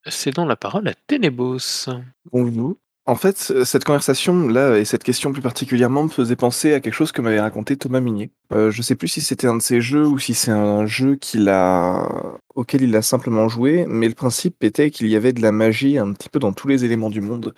Cédons 0.06 0.46
la 0.46 0.56
parole 0.56 0.88
à 0.88 0.94
Ténébos. 1.06 1.88
Bonjour. 2.32 2.76
En 3.08 3.14
fait, 3.14 3.38
cette 3.64 3.84
conversation 3.84 4.48
là 4.48 4.76
et 4.76 4.84
cette 4.84 5.02
question 5.02 5.32
plus 5.32 5.40
particulièrement 5.40 6.04
me 6.04 6.08
faisait 6.10 6.36
penser 6.36 6.74
à 6.74 6.80
quelque 6.80 6.92
chose 6.92 7.10
que 7.10 7.22
m'avait 7.22 7.40
raconté 7.40 7.74
Thomas 7.78 8.00
Minier. 8.00 8.30
Euh, 8.52 8.70
je 8.70 8.82
sais 8.82 8.96
plus 8.96 9.08
si 9.08 9.22
c'était 9.22 9.46
un 9.46 9.56
de 9.56 9.62
ses 9.62 9.80
jeux 9.80 10.06
ou 10.06 10.18
si 10.18 10.34
c'est 10.34 10.50
un 10.50 10.84
jeu 10.84 11.16
qu'il 11.16 11.48
a 11.48 12.06
auquel 12.54 12.82
il 12.82 12.94
a 12.94 13.00
simplement 13.00 13.48
joué, 13.48 13.86
mais 13.88 14.08
le 14.08 14.14
principe 14.14 14.62
était 14.62 14.90
qu'il 14.90 15.06
y 15.06 15.16
avait 15.16 15.32
de 15.32 15.40
la 15.40 15.52
magie 15.52 15.96
un 15.96 16.12
petit 16.12 16.28
peu 16.28 16.38
dans 16.38 16.52
tous 16.52 16.68
les 16.68 16.84
éléments 16.84 17.08
du 17.08 17.22
monde, 17.22 17.54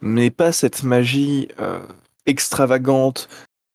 mais 0.00 0.30
pas 0.30 0.50
cette 0.50 0.82
magie 0.82 1.46
euh, 1.60 1.78
extravagante 2.26 3.28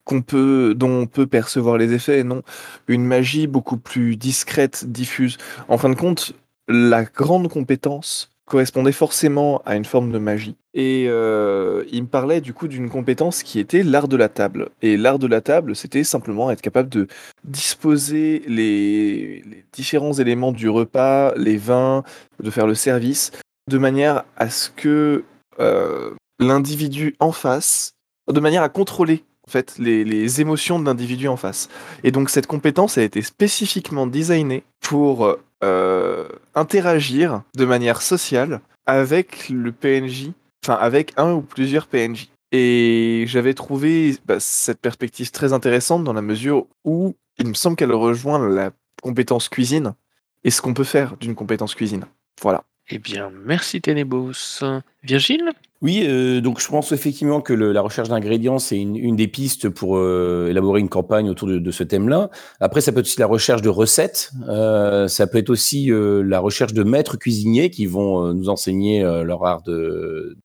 qu'on 0.06 0.22
peut, 0.22 0.74
dont 0.76 1.02
on 1.02 1.08
peut 1.08 1.28
percevoir 1.28 1.78
les 1.78 1.94
effets, 1.94 2.24
non, 2.24 2.42
une 2.88 3.06
magie 3.06 3.48
beaucoup 3.48 3.78
plus 3.78 4.16
discrète, 4.16 4.86
diffuse. 4.86 5.38
En 5.68 5.78
fin 5.78 5.90
de 5.90 5.96
compte, 5.96 6.34
la 6.68 7.04
grande 7.04 7.50
compétence 7.50 8.30
correspondait 8.46 8.92
forcément 8.92 9.62
à 9.66 9.76
une 9.76 9.86
forme 9.86 10.12
de 10.12 10.18
magie. 10.18 10.56
Et 10.74 11.06
euh, 11.08 11.86
il 11.92 12.04
me 12.04 12.08
parlait 12.08 12.42
du 12.42 12.54
coup 12.54 12.68
d'une 12.68 12.90
compétence 12.90 13.42
qui 13.42 13.60
était 13.60 13.84
l'art 13.84 14.08
de 14.08 14.18
la 14.18 14.28
table. 14.28 14.70
Et 14.82 14.98
l'art 14.98 15.20
de 15.20 15.28
la 15.28 15.40
table, 15.40 15.76
c'était 15.76 16.04
simplement 16.04 16.52
être 16.52 16.62
capable 16.62 16.90
de 16.90 17.08
disposer 17.46 18.44
les, 18.48 19.42
les 19.44 19.66
différents 19.72 20.14
éléments 20.14 20.52
du 20.52 20.68
repas, 20.68 21.34
les 21.36 21.58
vins, 21.58 22.04
de 22.42 22.50
faire 22.50 22.68
le 22.68 22.76
service, 22.76 23.32
de 23.70 23.78
manière 23.78 24.26
à 24.36 24.50
ce 24.50 24.70
que 24.70 25.24
euh, 25.60 26.12
l'individu 26.40 27.16
en 27.20 27.32
face, 27.32 27.94
de 28.32 28.40
manière 28.40 28.64
à 28.64 28.70
contrôler 28.70 29.24
en 29.48 29.52
fait 29.52 29.76
les, 29.78 30.04
les 30.04 30.42
émotions 30.42 30.80
de 30.80 30.86
l'individu 30.86 31.28
en 31.28 31.38
face. 31.38 31.70
Et 32.04 32.12
donc 32.12 32.30
cette 32.30 32.48
compétence 32.48 32.98
a 32.98 33.04
été 33.04 33.22
spécifiquement 33.22 34.08
designée 34.08 34.64
pour 34.82 35.38
euh, 35.64 36.28
interagir 36.56 37.42
de 37.56 37.64
manière 37.64 38.02
sociale 38.02 38.60
avec 38.86 39.48
le 39.48 39.72
PNJ, 39.72 40.32
enfin 40.64 40.74
avec 40.74 41.14
un 41.16 41.34
ou 41.34 41.42
plusieurs 41.42 41.88
PNJ. 41.88 42.30
Et 42.52 43.24
j'avais 43.28 43.54
trouvé 43.54 44.18
bah, 44.26 44.40
cette 44.40 44.82
perspective 44.82 45.32
très 45.32 45.54
intéressante 45.54 46.04
dans 46.04 46.14
la 46.14 46.22
mesure 46.22 46.68
où 46.84 47.16
il 47.40 47.48
me 47.48 47.54
semble 47.54 47.78
qu'elle 47.78 47.94
rejoint 47.94 48.46
la 48.48 48.72
compétence 49.02 49.48
cuisine 49.48 49.94
et 50.44 50.52
ce 50.52 50.62
qu'on 50.62 50.74
peut 50.74 50.84
faire 50.84 51.16
d'une 51.18 51.34
compétence 51.34 51.76
cuisine. 51.76 52.06
Voilà. 52.42 52.66
Eh 52.90 53.00
bien, 53.00 53.32
merci 53.46 53.82
Ténébos. 53.82 54.64
Virgile? 55.04 55.52
Oui, 55.82 56.04
euh, 56.06 56.40
donc 56.40 56.62
je 56.62 56.68
pense 56.70 56.94
effectivement 56.94 57.42
que 57.42 57.52
la 57.54 57.82
recherche 57.82 58.08
d'ingrédients, 58.08 58.58
c'est 58.58 58.80
une, 58.80 59.16
des 59.18 59.28
pistes 59.28 59.68
pour 59.68 59.98
euh, 59.98 60.48
élaborer 60.50 60.80
une 60.80 60.88
campagne 60.88 61.30
autour 61.30 61.50
de, 61.50 61.72
ce 61.72 61.84
thème-là. 61.84 62.30
Après, 62.62 62.80
ça 62.80 62.94
peut 62.94 63.00
être 63.00 63.06
aussi 63.06 63.20
la 63.20 63.28
recherche 63.28 63.62
de 63.62 63.68
recettes. 63.68 64.32
Euh, 64.48 65.10
ça 65.10 65.28
peut 65.28 65.38
être 65.38 65.50
aussi 65.50 65.90
la 65.92 66.40
recherche 66.40 66.74
de 66.74 66.84
maîtres 66.84 67.18
cuisiniers 67.18 67.70
qui 67.70 67.86
vont 67.86 68.34
nous 68.34 68.48
enseigner 68.48 69.02
leur 69.02 69.46
art 69.46 69.62
de, 69.64 70.38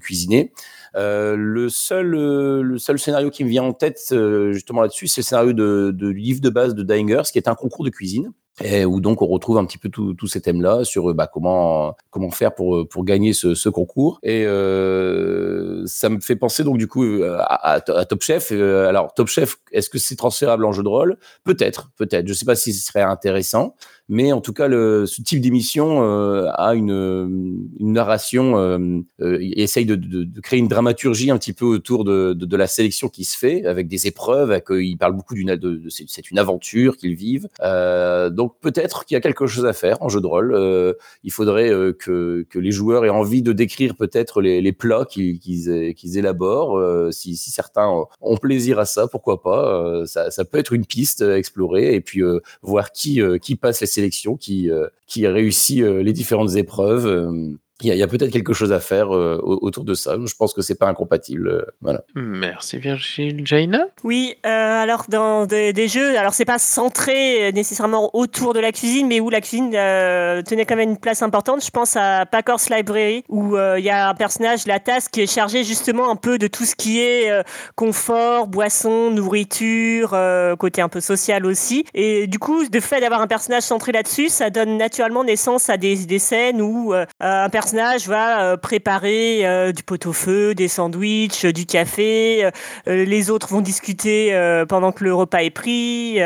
cuisiner. 0.00 0.52
Le, 0.94 1.68
seul, 1.68 2.06
le 2.06 2.78
seul 2.78 2.98
scénario 2.98 3.28
qui 3.28 3.44
me 3.44 3.50
vient 3.50 3.64
en 3.64 3.74
tête 3.74 4.14
justement 4.52 4.80
là-dessus, 4.80 5.06
c'est 5.06 5.20
le 5.20 5.26
scénario 5.26 5.52
de, 5.52 5.90
de 5.94 6.08
livre 6.08 6.40
de 6.40 6.48
base 6.48 6.74
de 6.74 6.82
Dingers, 6.82 7.24
qui 7.30 7.38
est 7.38 7.48
un 7.48 7.54
concours 7.54 7.84
de 7.84 7.90
cuisine. 7.90 8.32
Et 8.60 8.84
où 8.84 9.00
donc 9.00 9.22
on 9.22 9.26
retrouve 9.26 9.58
un 9.58 9.64
petit 9.64 9.78
peu 9.78 9.88
tous 9.88 10.26
ces 10.26 10.40
thèmes-là 10.40 10.84
sur 10.84 11.14
bah, 11.14 11.26
comment 11.26 11.96
comment 12.10 12.30
faire 12.30 12.54
pour 12.54 12.86
pour 12.88 13.04
gagner 13.04 13.32
ce, 13.32 13.54
ce 13.54 13.68
concours. 13.68 14.18
Et 14.22 14.44
euh, 14.46 15.81
ça 15.92 16.08
me 16.08 16.20
fait 16.20 16.36
penser 16.36 16.64
donc 16.64 16.78
du 16.78 16.86
coup 16.86 17.04
euh, 17.04 17.38
à, 17.40 17.80
Top 17.80 18.22
Chef. 18.22 18.48
Euh, 18.50 18.88
alors 18.88 19.12
Top 19.14 19.28
Chef, 19.28 19.56
est-ce 19.72 19.90
que 19.90 19.98
c'est 19.98 20.16
transférable 20.16 20.64
en 20.64 20.72
jeu 20.72 20.82
de 20.82 20.88
rôle? 20.88 21.16
Peut-être, 21.44 21.90
peut-être. 21.96 22.26
Je 22.26 22.32
sais 22.32 22.46
pas 22.46 22.56
si 22.56 22.72
ce 22.72 22.86
serait 22.86 23.02
intéressant, 23.02 23.74
mais 24.08 24.32
en 24.32 24.40
tout 24.40 24.52
cas 24.52 24.68
ce 24.68 25.22
type 25.22 25.40
d'émission 25.40 26.02
euh, 26.02 26.50
a 26.54 26.74
une, 26.74 27.68
narration 27.80 28.58
euh, 28.58 29.02
essaye 29.18 29.86
de, 29.86 30.26
créer 30.40 30.60
une 30.60 30.68
dramaturgie 30.68 31.30
un 31.30 31.38
petit 31.38 31.52
peu 31.52 31.66
autour 31.66 32.04
de, 32.04 32.56
la 32.56 32.66
sélection 32.66 33.08
qui 33.08 33.24
se 33.24 33.36
fait 33.36 33.64
avec 33.66 33.88
des 33.88 34.06
épreuves. 34.06 34.60
Il 34.70 34.96
parle 34.96 35.14
beaucoup 35.14 35.34
d'une 35.34 35.58
c'est 35.88 36.30
une 36.30 36.38
aventure 36.38 36.96
qu'ils 36.96 37.14
vivent. 37.14 37.48
Donc 37.60 38.56
peut-être 38.60 39.04
qu'il 39.04 39.14
y 39.14 39.18
a 39.18 39.20
quelque 39.20 39.46
chose 39.46 39.66
à 39.66 39.72
faire 39.72 40.02
en 40.02 40.08
jeu 40.08 40.20
de 40.20 40.26
rôle. 40.26 40.96
Il 41.24 41.32
faudrait 41.32 41.70
que, 41.98 42.46
que 42.48 42.58
les 42.58 42.70
joueurs 42.70 43.04
aient 43.04 43.10
envie 43.10 43.42
de 43.42 43.52
décrire 43.52 43.96
peut-être 43.96 44.40
les, 44.40 44.60
les 44.60 44.72
plats 44.72 45.04
qu'ils 45.04 45.38
qu'ils 45.38 45.68
qu'ils 45.96 46.18
élaborent. 46.18 46.78
Euh, 46.78 47.10
si, 47.10 47.36
certains 47.36 47.88
ont 48.20 48.36
plaisir 48.36 48.78
à 48.78 48.84
ça, 48.84 49.06
pourquoi 49.06 49.42
pas. 49.42 49.84
Euh, 49.84 50.06
ça, 50.06 50.30
ça 50.30 50.44
peut 50.44 50.58
être 50.58 50.72
une 50.72 50.86
piste 50.86 51.22
à 51.22 51.36
explorer 51.36 51.94
et 51.94 52.00
puis 52.00 52.22
euh, 52.22 52.40
voir 52.62 52.92
qui, 52.92 53.20
qui 53.40 53.56
passe 53.56 53.80
les 53.80 53.86
sélections, 53.86 54.36
qui, 54.36 54.70
qui 55.06 55.26
réussit 55.26 55.82
les 55.82 56.12
différentes 56.12 56.56
épreuves. 56.56 57.58
Il 57.82 57.94
y 57.94 58.02
a, 58.02 58.06
peut-être 58.06 58.30
quelque 58.30 58.52
chose 58.52 58.72
à 58.72 58.80
faire 58.80 59.14
euh, 59.14 59.38
au- 59.42 59.58
autour 59.62 59.84
de 59.84 59.94
ça. 59.94 60.16
Je 60.24 60.34
pense 60.34 60.52
que 60.54 60.62
c'est 60.62 60.74
pas 60.78 60.86
incompatible. 60.88 61.48
euh, 61.48 61.62
voilà. 61.80 62.02
Merci 62.14 62.78
Virgile. 62.78 63.42
Jaina? 63.46 63.86
Oui, 64.04 64.34
euh, 64.46 64.48
alors 64.82 65.04
dans 65.08 65.46
des, 65.46 65.72
des 65.72 65.88
jeux, 65.88 66.16
alors 66.18 66.34
c'est 66.34 66.44
pas 66.44 66.58
centré 66.58 67.52
nécessairement 67.52 68.10
autour 68.14 68.54
de 68.54 68.60
la 68.60 68.72
cuisine, 68.72 69.06
mais 69.08 69.20
où 69.20 69.30
la 69.30 69.40
cuisine 69.40 69.72
euh, 69.74 70.42
tenait 70.42 70.64
quand 70.66 70.76
même 70.76 70.90
une 70.90 70.98
place 70.98 71.22
importante. 71.22 71.64
Je 71.64 71.70
pense 71.70 71.96
à 71.96 72.26
Packers 72.26 72.58
Library, 72.70 73.24
où 73.28 73.56
euh, 73.56 73.78
il 73.78 73.84
y 73.84 73.90
a 73.90 74.08
un 74.08 74.14
personnage, 74.14 74.66
la 74.66 74.78
tasse, 74.78 75.08
qui 75.08 75.22
est 75.22 75.26
chargé 75.32 75.64
justement 75.64 76.10
un 76.10 76.16
peu 76.16 76.38
de 76.38 76.46
tout 76.46 76.64
ce 76.64 76.74
qui 76.76 77.00
est 77.00 77.30
euh, 77.30 77.42
confort, 77.76 78.46
boisson, 78.46 79.10
nourriture, 79.10 80.10
euh, 80.14 80.54
côté 80.56 80.82
un 80.82 80.88
peu 80.88 81.00
social 81.00 81.46
aussi. 81.46 81.84
Et 81.94 82.26
du 82.26 82.38
coup, 82.38 82.66
de 82.68 82.80
fait 82.80 83.00
d'avoir 83.00 83.20
un 83.20 83.26
personnage 83.26 83.62
centré 83.64 83.92
là-dessus, 83.92 84.28
ça 84.28 84.50
donne 84.50 84.76
naturellement 84.76 85.24
naissance 85.24 85.68
à 85.70 85.76
des, 85.76 85.96
des 86.06 86.18
scènes 86.18 86.60
où 86.60 86.94
euh, 86.94 87.06
un 87.20 87.48
personnage 87.48 87.71
va 87.72 88.42
euh, 88.42 88.56
préparer 88.56 89.46
euh, 89.46 89.72
du 89.72 89.82
pot-au-feu, 89.82 90.54
des 90.54 90.68
sandwichs, 90.68 91.44
euh, 91.44 91.52
du 91.52 91.66
café. 91.66 92.50
les 92.86 93.30
autres 93.30 93.48
vont 93.48 93.60
discuter 93.60 94.32
pendant 94.68 94.92
que 94.92 95.04
le 95.04 95.14
repas 95.14 95.42
est 95.42 95.50
pris, 95.50 96.18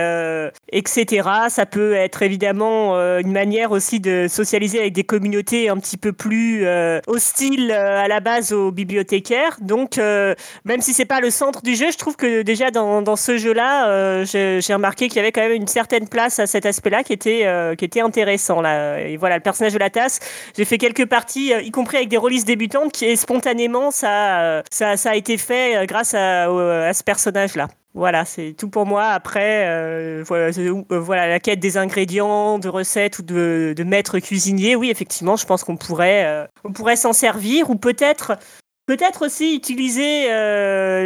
etc. 0.70 1.28
Ça 1.48 1.66
peut 1.66 1.94
être 1.94 2.22
évidemment 2.22 2.96
une 3.18 3.32
manière 3.32 3.72
aussi 3.72 4.00
de 4.00 4.26
socialiser 4.28 4.80
avec 4.80 4.92
des 4.92 5.04
communautés 5.04 5.68
un 5.68 5.76
petit 5.78 5.96
peu 5.96 6.12
plus 6.12 6.66
hostiles 7.06 7.72
à 7.72 8.08
la 8.08 8.20
base 8.20 8.52
aux 8.52 8.70
bibliothécaires. 8.70 9.58
Donc, 9.60 9.98
même 9.98 10.80
si 10.80 10.92
c'est 10.92 11.04
pas 11.04 11.20
le 11.20 11.30
centre 11.30 11.62
du 11.62 11.74
jeu, 11.74 11.90
je 11.90 11.98
trouve 11.98 12.16
que 12.16 12.42
déjà 12.42 12.70
dans, 12.70 13.02
dans 13.02 13.16
ce 13.16 13.36
jeu-là, 13.36 14.24
j'ai 14.24 14.74
remarqué 14.74 15.08
qu'il 15.08 15.16
y 15.16 15.20
avait 15.20 15.32
quand 15.32 15.42
même 15.42 15.52
une 15.52 15.68
certaine 15.68 16.08
place 16.08 16.38
à 16.38 16.46
cet 16.46 16.66
aspect-là 16.66 17.02
qui 17.02 17.12
était 17.12 17.46
qui 17.76 17.84
était 17.84 18.00
intéressant 18.00 18.60
là. 18.60 19.00
Et 19.00 19.16
voilà, 19.16 19.36
le 19.36 19.42
personnage 19.42 19.74
de 19.74 19.78
la 19.78 19.90
tasse. 19.90 20.20
J'ai 20.56 20.64
fait 20.64 20.78
quelques 20.78 21.06
parties, 21.06 21.35
euh, 21.36 21.60
y 21.60 21.70
compris 21.70 21.98
avec 21.98 22.08
des 22.08 22.16
releases 22.16 22.44
débutantes, 22.44 22.92
qui 22.92 23.04
et 23.04 23.16
spontanément 23.16 23.90
ça 23.90 24.40
euh, 24.40 24.62
ça, 24.70 24.96
ça 24.96 25.10
a 25.10 25.14
été 25.14 25.38
fait 25.38 25.76
euh, 25.76 25.86
grâce 25.86 26.14
à, 26.14 26.46
ce 26.92 27.02
personnage-là. 27.02 27.68
Voilà, 27.94 28.24
c'est 28.24 28.52
tout 28.52 28.68
pour 28.68 28.84
moi. 28.84 29.04
Après, 29.04 30.22
voilà, 30.24 30.50
voilà, 30.90 31.26
la 31.26 31.40
quête 31.40 31.60
des 31.60 31.78
ingrédients, 31.78 32.58
de 32.58 32.68
recettes 32.68 33.20
ou 33.20 33.22
de, 33.22 33.74
maîtres 33.86 34.18
cuisiniers. 34.18 34.76
Oui, 34.76 34.90
effectivement, 34.90 35.36
je 35.36 35.46
pense 35.46 35.64
qu'on 35.64 35.78
pourrait, 35.78 36.46
on 36.64 36.72
pourrait 36.72 36.96
s'en 36.96 37.14
servir 37.14 37.70
ou 37.70 37.76
peut-être 37.76 38.36
Peut-être 38.86 39.26
aussi 39.26 39.56
utiliser 39.56 40.28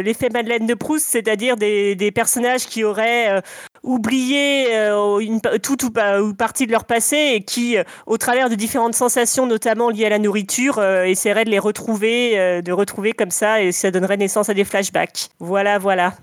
l'effet 0.03 0.29
Madeleine 0.29 0.67
de 0.67 0.73
Proust, 0.75 1.07
c'est-à-dire 1.07 1.55
des, 1.55 1.95
des 1.95 2.11
personnages 2.11 2.67
qui 2.67 2.83
auraient 2.83 3.41
oublié 3.83 4.75
euh, 4.75 5.19
une, 5.19 5.41
pa- 5.41 6.19
ou 6.21 6.33
partie 6.33 6.67
de 6.67 6.71
leur 6.71 6.85
passé 6.85 7.33
et 7.35 7.43
qui, 7.43 7.77
euh, 7.77 7.83
au 8.05 8.17
travers 8.17 8.49
de 8.49 8.55
différentes 8.55 8.95
sensations, 8.95 9.45
notamment 9.45 9.89
liées 9.89 10.05
à 10.05 10.09
la 10.09 10.19
nourriture, 10.19 10.79
euh, 10.79 11.03
essaieraient 11.05 11.45
de 11.45 11.49
les 11.49 11.59
retrouver, 11.59 12.39
euh, 12.39 12.61
de 12.61 12.71
retrouver 12.71 13.13
comme 13.13 13.31
ça, 13.31 13.61
et 13.61 13.71
ça 13.71 13.91
donnerait 13.91 14.17
naissance 14.17 14.49
à 14.49 14.53
des 14.53 14.63
flashbacks. 14.63 15.29
Voilà, 15.39 15.79
voilà. 15.79 16.13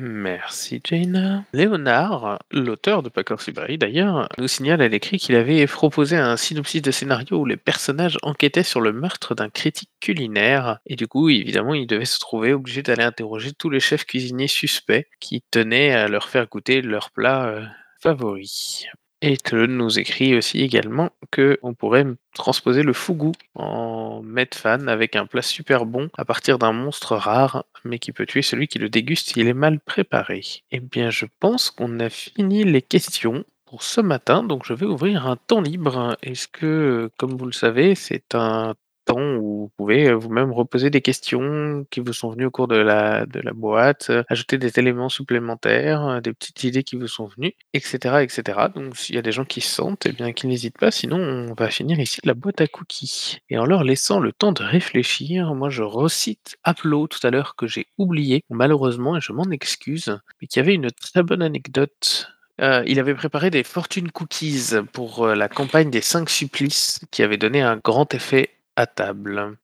Merci 0.00 0.80
Jaina. 0.84 1.44
Léonard, 1.52 2.38
l'auteur 2.52 3.02
de 3.02 3.08
Packers 3.08 3.40
Library 3.48 3.78
d'ailleurs, 3.78 4.28
nous 4.38 4.46
signale 4.46 4.80
à 4.80 4.86
l'écrit 4.86 5.18
qu'il 5.18 5.34
avait 5.34 5.66
proposé 5.66 6.16
un 6.16 6.36
synopsis 6.36 6.80
de 6.80 6.92
scénario 6.92 7.38
où 7.38 7.44
les 7.44 7.56
personnages 7.56 8.16
enquêtaient 8.22 8.62
sur 8.62 8.80
le 8.80 8.92
meurtre 8.92 9.34
d'un 9.34 9.50
critique 9.50 9.90
culinaire. 10.00 10.78
Et 10.86 10.94
du 10.94 11.08
coup, 11.08 11.28
évidemment, 11.30 11.74
il 11.74 11.88
devait 11.88 12.04
se 12.04 12.20
trouver 12.20 12.52
obligé 12.52 12.84
d'aller 12.84 13.02
interroger 13.02 13.52
tous 13.52 13.70
les 13.70 13.80
chefs 13.80 14.04
cuisiniers 14.04 14.46
suspects 14.46 15.08
qui 15.18 15.42
tenaient 15.50 15.92
à 15.92 16.06
leur 16.06 16.28
faire 16.28 16.46
goûter 16.46 16.80
leur 16.80 17.10
plat 17.10 17.46
euh, 17.46 17.64
favori. 18.00 18.86
Et 19.20 19.36
que 19.36 19.66
nous 19.66 19.98
écrit 19.98 20.36
aussi 20.36 20.60
également 20.60 21.10
que 21.32 21.58
on 21.62 21.74
pourrait 21.74 22.06
transposer 22.34 22.84
le 22.84 22.92
fougou 22.92 23.32
en 23.54 24.22
Medfan 24.22 24.86
avec 24.86 25.16
un 25.16 25.26
plat 25.26 25.42
super 25.42 25.86
bon 25.86 26.08
à 26.16 26.24
partir 26.24 26.58
d'un 26.58 26.72
monstre 26.72 27.16
rare, 27.16 27.64
mais 27.84 27.98
qui 27.98 28.12
peut 28.12 28.26
tuer 28.26 28.42
celui 28.42 28.68
qui 28.68 28.78
le 28.78 28.88
déguste 28.88 29.30
s'il 29.30 29.48
est 29.48 29.54
mal 29.54 29.80
préparé. 29.80 30.42
Eh 30.70 30.78
bien, 30.78 31.10
je 31.10 31.26
pense 31.40 31.70
qu'on 31.72 31.98
a 31.98 32.10
fini 32.10 32.62
les 32.62 32.82
questions 32.82 33.44
pour 33.66 33.82
ce 33.82 34.00
matin, 34.00 34.44
donc 34.44 34.64
je 34.64 34.72
vais 34.72 34.86
ouvrir 34.86 35.26
un 35.26 35.36
temps 35.36 35.60
libre. 35.60 36.16
Est-ce 36.22 36.46
que, 36.46 37.10
comme 37.18 37.36
vous 37.36 37.46
le 37.46 37.52
savez, 37.52 37.96
c'est 37.96 38.34
un 38.36 38.74
temps 39.08 39.20
où 39.20 39.58
vous 39.62 39.70
pouvez 39.76 40.08
euh, 40.08 40.14
vous-même 40.14 40.52
reposer 40.52 40.90
des 40.90 41.00
questions 41.00 41.86
qui 41.90 42.00
vous 42.00 42.12
sont 42.12 42.30
venues 42.30 42.46
au 42.46 42.50
cours 42.50 42.68
de 42.68 42.76
la, 42.76 43.26
de 43.26 43.40
la 43.40 43.52
boîte, 43.52 44.10
euh, 44.10 44.22
ajouter 44.28 44.58
des 44.58 44.78
éléments 44.78 45.08
supplémentaires, 45.08 46.06
euh, 46.06 46.20
des 46.20 46.32
petites 46.32 46.64
idées 46.64 46.82
qui 46.82 46.96
vous 46.96 47.08
sont 47.08 47.26
venues, 47.26 47.54
etc. 47.72 48.22
etc. 48.22 48.58
Donc 48.74 48.96
s'il 48.96 49.14
y 49.14 49.18
a 49.18 49.22
des 49.22 49.32
gens 49.32 49.44
qui 49.44 49.60
se 49.60 49.74
sentent, 49.74 50.06
eh 50.06 50.12
bien 50.12 50.32
qu'ils 50.32 50.50
n'hésitent 50.50 50.78
pas, 50.78 50.90
sinon 50.90 51.18
on 51.18 51.54
va 51.54 51.70
finir 51.70 51.98
ici 51.98 52.20
la 52.24 52.34
boîte 52.34 52.60
à 52.60 52.66
cookies. 52.66 53.38
Et 53.50 53.58
en 53.58 53.64
leur 53.64 53.82
laissant 53.82 54.20
le 54.20 54.32
temps 54.32 54.52
de 54.52 54.62
réfléchir, 54.62 55.54
moi 55.54 55.70
je 55.70 55.82
recite 55.82 56.56
Aplo 56.64 57.06
tout 57.06 57.26
à 57.26 57.30
l'heure 57.30 57.56
que 57.56 57.66
j'ai 57.66 57.86
oublié, 57.96 58.44
malheureusement, 58.50 59.16
et 59.16 59.20
je 59.20 59.32
m'en 59.32 59.50
excuse, 59.50 60.18
mais 60.40 60.46
qui 60.46 60.60
avait 60.60 60.74
une 60.74 60.90
très 60.90 61.22
bonne 61.22 61.42
anecdote 61.42 62.28
il 62.60 62.98
avait 62.98 63.14
préparé 63.14 63.50
des 63.50 63.62
fortune 63.62 64.10
cookies 64.10 64.70
pour 64.92 65.28
la 65.28 65.48
campagne 65.48 65.90
des 65.90 66.00
5 66.00 66.28
supplices 66.28 66.98
qui 67.12 67.22
avait 67.22 67.36
donné 67.36 67.62
un 67.62 67.76
grand 67.76 68.12
effet 68.14 68.57
table. 68.86 69.56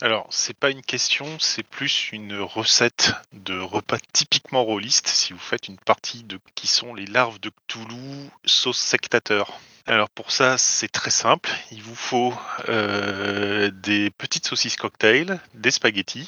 Alors, 0.00 0.26
c'est 0.30 0.56
pas 0.56 0.70
une 0.70 0.82
question, 0.82 1.26
c'est 1.38 1.62
plus 1.62 2.12
une 2.12 2.40
recette 2.40 3.12
de 3.32 3.58
repas 3.58 3.98
typiquement 4.12 4.64
rôliste 4.64 5.08
si 5.08 5.32
vous 5.32 5.38
faites 5.38 5.68
une 5.68 5.78
partie 5.78 6.24
de 6.24 6.38
qui 6.54 6.66
sont 6.66 6.94
les 6.94 7.06
larves 7.06 7.38
de 7.40 7.50
Cthulhu 7.66 8.30
sauce 8.44 8.78
sectateur. 8.78 9.60
Alors 9.86 10.10
pour 10.10 10.32
ça, 10.32 10.58
c'est 10.58 10.88
très 10.88 11.10
simple. 11.10 11.50
Il 11.72 11.82
vous 11.82 11.94
faut 11.94 12.34
euh, 12.68 13.70
des 13.70 14.10
petites 14.10 14.46
saucisses 14.46 14.76
cocktail, 14.76 15.40
des 15.54 15.70
spaghettis, 15.70 16.26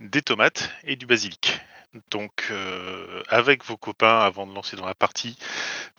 des 0.00 0.22
tomates 0.22 0.70
et 0.84 0.96
du 0.96 1.06
basilic. 1.06 1.60
Donc, 2.10 2.48
euh, 2.50 3.22
avec 3.28 3.64
vos 3.64 3.76
copains, 3.76 4.20
avant 4.20 4.46
de 4.46 4.54
lancer 4.54 4.76
dans 4.76 4.86
la 4.86 4.94
partie, 4.94 5.36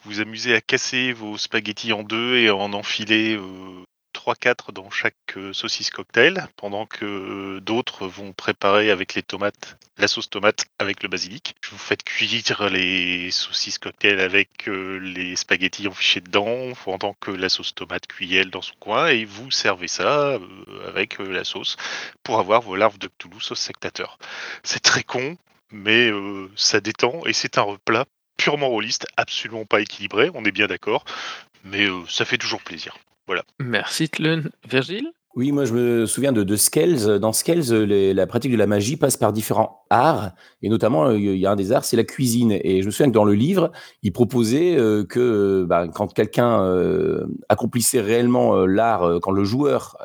vous 0.04 0.20
amusez 0.20 0.54
à 0.54 0.62
casser 0.62 1.14
vos 1.14 1.38
spaghettis 1.38 1.94
en 1.94 2.04
deux 2.04 2.38
et 2.38 2.50
en 2.50 2.74
enfiler 2.74 3.36
euh, 3.38 3.85
3-4 4.26 4.72
dans 4.72 4.90
chaque 4.90 5.16
euh, 5.38 5.54
saucisse 5.54 5.92
cocktail, 5.92 6.48
pendant 6.56 6.86
que 6.86 7.60
d'autres 7.60 8.08
vont 8.08 8.34
préparer 8.34 8.90
avec 8.90 9.14
les 9.14 9.22
tomates, 9.22 9.78
la 9.98 10.08
sauce 10.08 10.30
tomate 10.30 10.66
avec 10.80 11.04
le 11.04 11.10
basilic. 11.10 11.56
Vous 11.70 11.78
faites 11.78 12.04
cuire 12.04 12.70
les 12.70 13.30
saucisses 13.32 13.78
cocktail 13.78 14.20
avec 14.20 14.68
euh, 14.68 14.98
les 14.98 15.36
spaghettis 15.36 15.88
enfichés 15.88 16.22
dedans, 16.22 16.74
pendant 16.84 17.14
que 17.14 17.32
la 17.32 17.50
sauce 17.50 17.76
tomate 17.76 18.08
cuit 18.08 18.36
elle 18.36 18.50
dans 18.50 18.62
son 18.62 18.76
coin, 18.80 19.08
et 19.08 19.26
vous 19.26 19.52
servez 19.52 19.88
ça 19.88 20.30
euh, 20.30 20.40
avec 20.88 21.20
euh, 21.20 21.32
la 21.32 21.44
sauce 21.44 21.78
pour 22.24 22.40
avoir 22.40 22.62
vos 22.62 22.76
larves 22.76 22.98
de 22.98 23.08
Cthulhu 23.08 23.40
sauce 23.42 23.60
sectateur. 23.60 24.18
C'est 24.64 24.82
très 24.82 25.04
con, 25.04 25.38
mais 25.72 26.10
euh, 26.10 26.50
ça 26.56 26.80
détend 26.80 27.26
et 27.26 27.34
c'est 27.34 27.58
un 27.58 27.64
repas 27.64 28.06
purement 28.38 28.70
rôliste, 28.70 29.06
absolument 29.18 29.66
pas 29.66 29.82
équilibré, 29.82 30.30
on 30.34 30.46
est 30.46 30.52
bien 30.52 30.68
d'accord, 30.68 31.06
mais 31.64 31.86
euh, 31.86 32.04
ça 32.08 32.26
fait 32.26 32.38
toujours 32.38 32.62
plaisir. 32.62 32.98
Merci 33.60 34.10
Tlun. 34.10 34.44
Virgile? 34.70 35.12
Oui, 35.36 35.52
moi 35.52 35.66
je 35.66 35.74
me 35.74 36.06
souviens 36.06 36.32
de, 36.32 36.44
de 36.44 36.56
Scales. 36.56 37.20
Dans 37.20 37.34
Scales, 37.34 37.60
les- 37.84 38.14
la 38.14 38.26
pratique 38.28 38.52
de 38.54 38.58
la 38.58 38.68
magie 38.68 38.96
passe 38.96 39.18
par 39.18 39.34
différents 39.34 39.85
arts, 39.90 40.32
et 40.62 40.70
notamment 40.70 41.08
euh, 41.08 41.18
il 41.18 41.38
y 41.38 41.46
a 41.46 41.52
un 41.52 41.56
des 41.56 41.72
arts, 41.72 41.86
c'est 41.86 41.98
la 41.98 42.04
cuisine. 42.04 42.52
Et 42.64 42.82
je 42.82 42.86
me 42.86 42.92
souviens 42.92 43.08
que 43.08 43.14
dans 43.14 43.24
le 43.24 43.34
livre, 43.34 43.72
il 44.04 44.12
proposait 44.12 44.78
euh, 44.78 45.04
que 45.04 45.20
euh, 45.20 45.66
bah, 45.66 45.88
quand 45.88 46.14
quelqu'un 46.14 46.46
accomplissait 47.50 48.02
réellement 48.02 48.66
l'art, 48.66 49.20
quand 49.22 49.32
le 49.32 49.44
joueur 49.44 49.98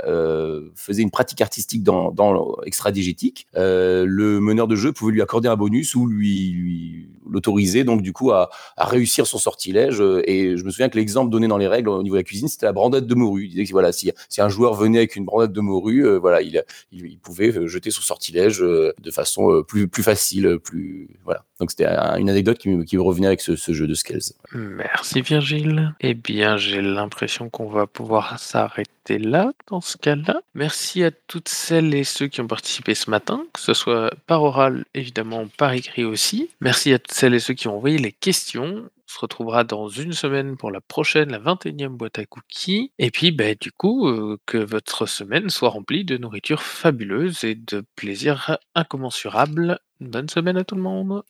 faisait 0.75 1.03
une 1.03 1.11
pratique 1.11 1.41
artistique 1.41 1.83
dans, 1.83 2.11
dans 2.11 2.57
extradigétique, 2.65 3.47
le 3.55 4.39
meneur 4.41 4.67
de 4.67 4.77
jeu 4.77 4.93
pouvait 4.93 5.13
lui 5.13 5.23
accorder 5.23 5.49
un 5.49 5.57
bonus 5.57 5.95
ou 5.95 6.07
lui, 6.07 7.09
l'autoriser 7.29 7.85
donc 7.85 8.03
du 8.03 8.13
coup 8.13 8.33
à, 8.33 8.51
réussir 8.79 9.27
son 9.27 9.39
sortilège. 9.39 10.03
Et 10.25 10.57
je 10.57 10.65
me 10.65 10.71
souviens 10.71 10.89
que 10.89 10.97
l'exemple 10.97 11.31
donné 11.31 11.49
dans 11.49 11.59
les 11.59 11.69
règles 11.69 11.89
au 11.89 12.03
niveau 12.03 12.17
de 12.17 12.21
la 12.21 12.25
cuisine, 12.25 12.49
c'était 12.49 12.67
la 12.67 12.73
brandade 12.73 13.07
de 13.07 13.15
morue. 13.15 13.45
Il 13.45 13.51
disait 13.51 13.65
que 13.65 13.73
voilà, 13.73 13.93
si, 13.93 14.11
si 14.29 14.41
un 14.41 14.49
joueur 14.49 14.75
venait 14.75 14.99
avec 14.99 15.17
une 15.17 15.25
brandade 15.25 15.53
de 15.53 15.61
morue, 15.61 16.19
voilà, 16.19 16.43
il, 16.43 16.63
il, 16.93 17.19
pouvait 17.19 17.53
jeter 17.67 17.91
son 17.91 18.03
sortilège 18.03 18.61
de 18.61 19.11
façon 19.11 19.53
euh, 19.53 19.63
plus, 19.89 20.03
facile, 20.03 20.59
plus 20.63 21.09
voilà. 21.25 21.45
Donc 21.61 21.71
c'était 21.71 21.87
un- 21.87 22.17
une 22.17 22.29
anecdote 22.31 22.59
qui 22.59 22.69
me, 22.71 22.85
qui 22.85 22.97
revenait 22.97 23.27
avec 23.29 23.41
ce, 23.41 23.55
ce 23.57 23.73
jeu 23.73 23.87
de 23.87 23.95
Scales. 23.95 24.21
Merci 24.55 25.21
Virgile. 25.23 25.95
Eh 26.01 26.15
bien, 26.15 26.57
j'ai 26.57 26.83
l'impression 26.83 27.49
qu'on 27.51 27.69
va 27.69 27.87
pouvoir 27.87 28.39
s'arrêter 28.39 29.19
là, 29.19 29.53
dans 29.69 29.81
ce 29.81 29.97
cas-là. 29.97 30.41
Merci 30.55 31.05
à 31.05 31.11
toutes 31.11 31.49
celles 31.49 31.95
et 31.95 32.05
ceux 32.05 32.27
qui 32.29 32.41
ont 32.41 32.47
participé 32.47 32.95
ce 32.95 33.11
matin, 33.11 33.45
que 33.53 33.61
ce 33.61 33.75
soit 33.75 34.11
par 34.27 34.43
oral, 34.43 34.85
évidemment, 34.95 35.47
par 35.57 35.73
écrit 35.73 36.05
aussi. 36.05 36.51
Merci 36.61 36.93
à 36.93 36.99
toutes 36.99 37.13
celles 37.15 37.35
et 37.35 37.41
ceux 37.41 37.55
qui 37.55 37.69
ont 37.69 37.77
envoyé 37.77 37.99
les 37.99 38.13
questions. 38.13 38.85
On 39.11 39.13
se 39.13 39.19
retrouvera 39.19 39.65
dans 39.65 39.89
une 39.89 40.13
semaine 40.13 40.57
pour 40.57 40.71
la 40.71 40.81
prochaine, 40.81 41.33
la 41.33 41.41
21e 41.41 41.89
boîte 41.89 42.21
à 42.21 42.27
cookies. 42.27 42.93
Et 43.01 43.11
puis, 43.11 43.33
bah, 43.33 43.57
du 43.61 43.73
coup, 43.73 44.09
que 44.47 44.57
votre 44.57 45.07
semaine 45.07 45.51
soit 45.51 45.71
remplie 45.71 46.05
de 46.05 46.17
nourriture 46.17 46.63
fabuleuse 46.63 47.43
et 47.43 47.57
de 47.57 47.83
plaisirs 47.97 48.59
incommensurables. 48.77 49.81
Bonne 49.99 50.29
semaine 50.29 50.59
à 50.59 50.63
tout 50.63 50.77
le 50.77 50.83
monde. 50.83 51.25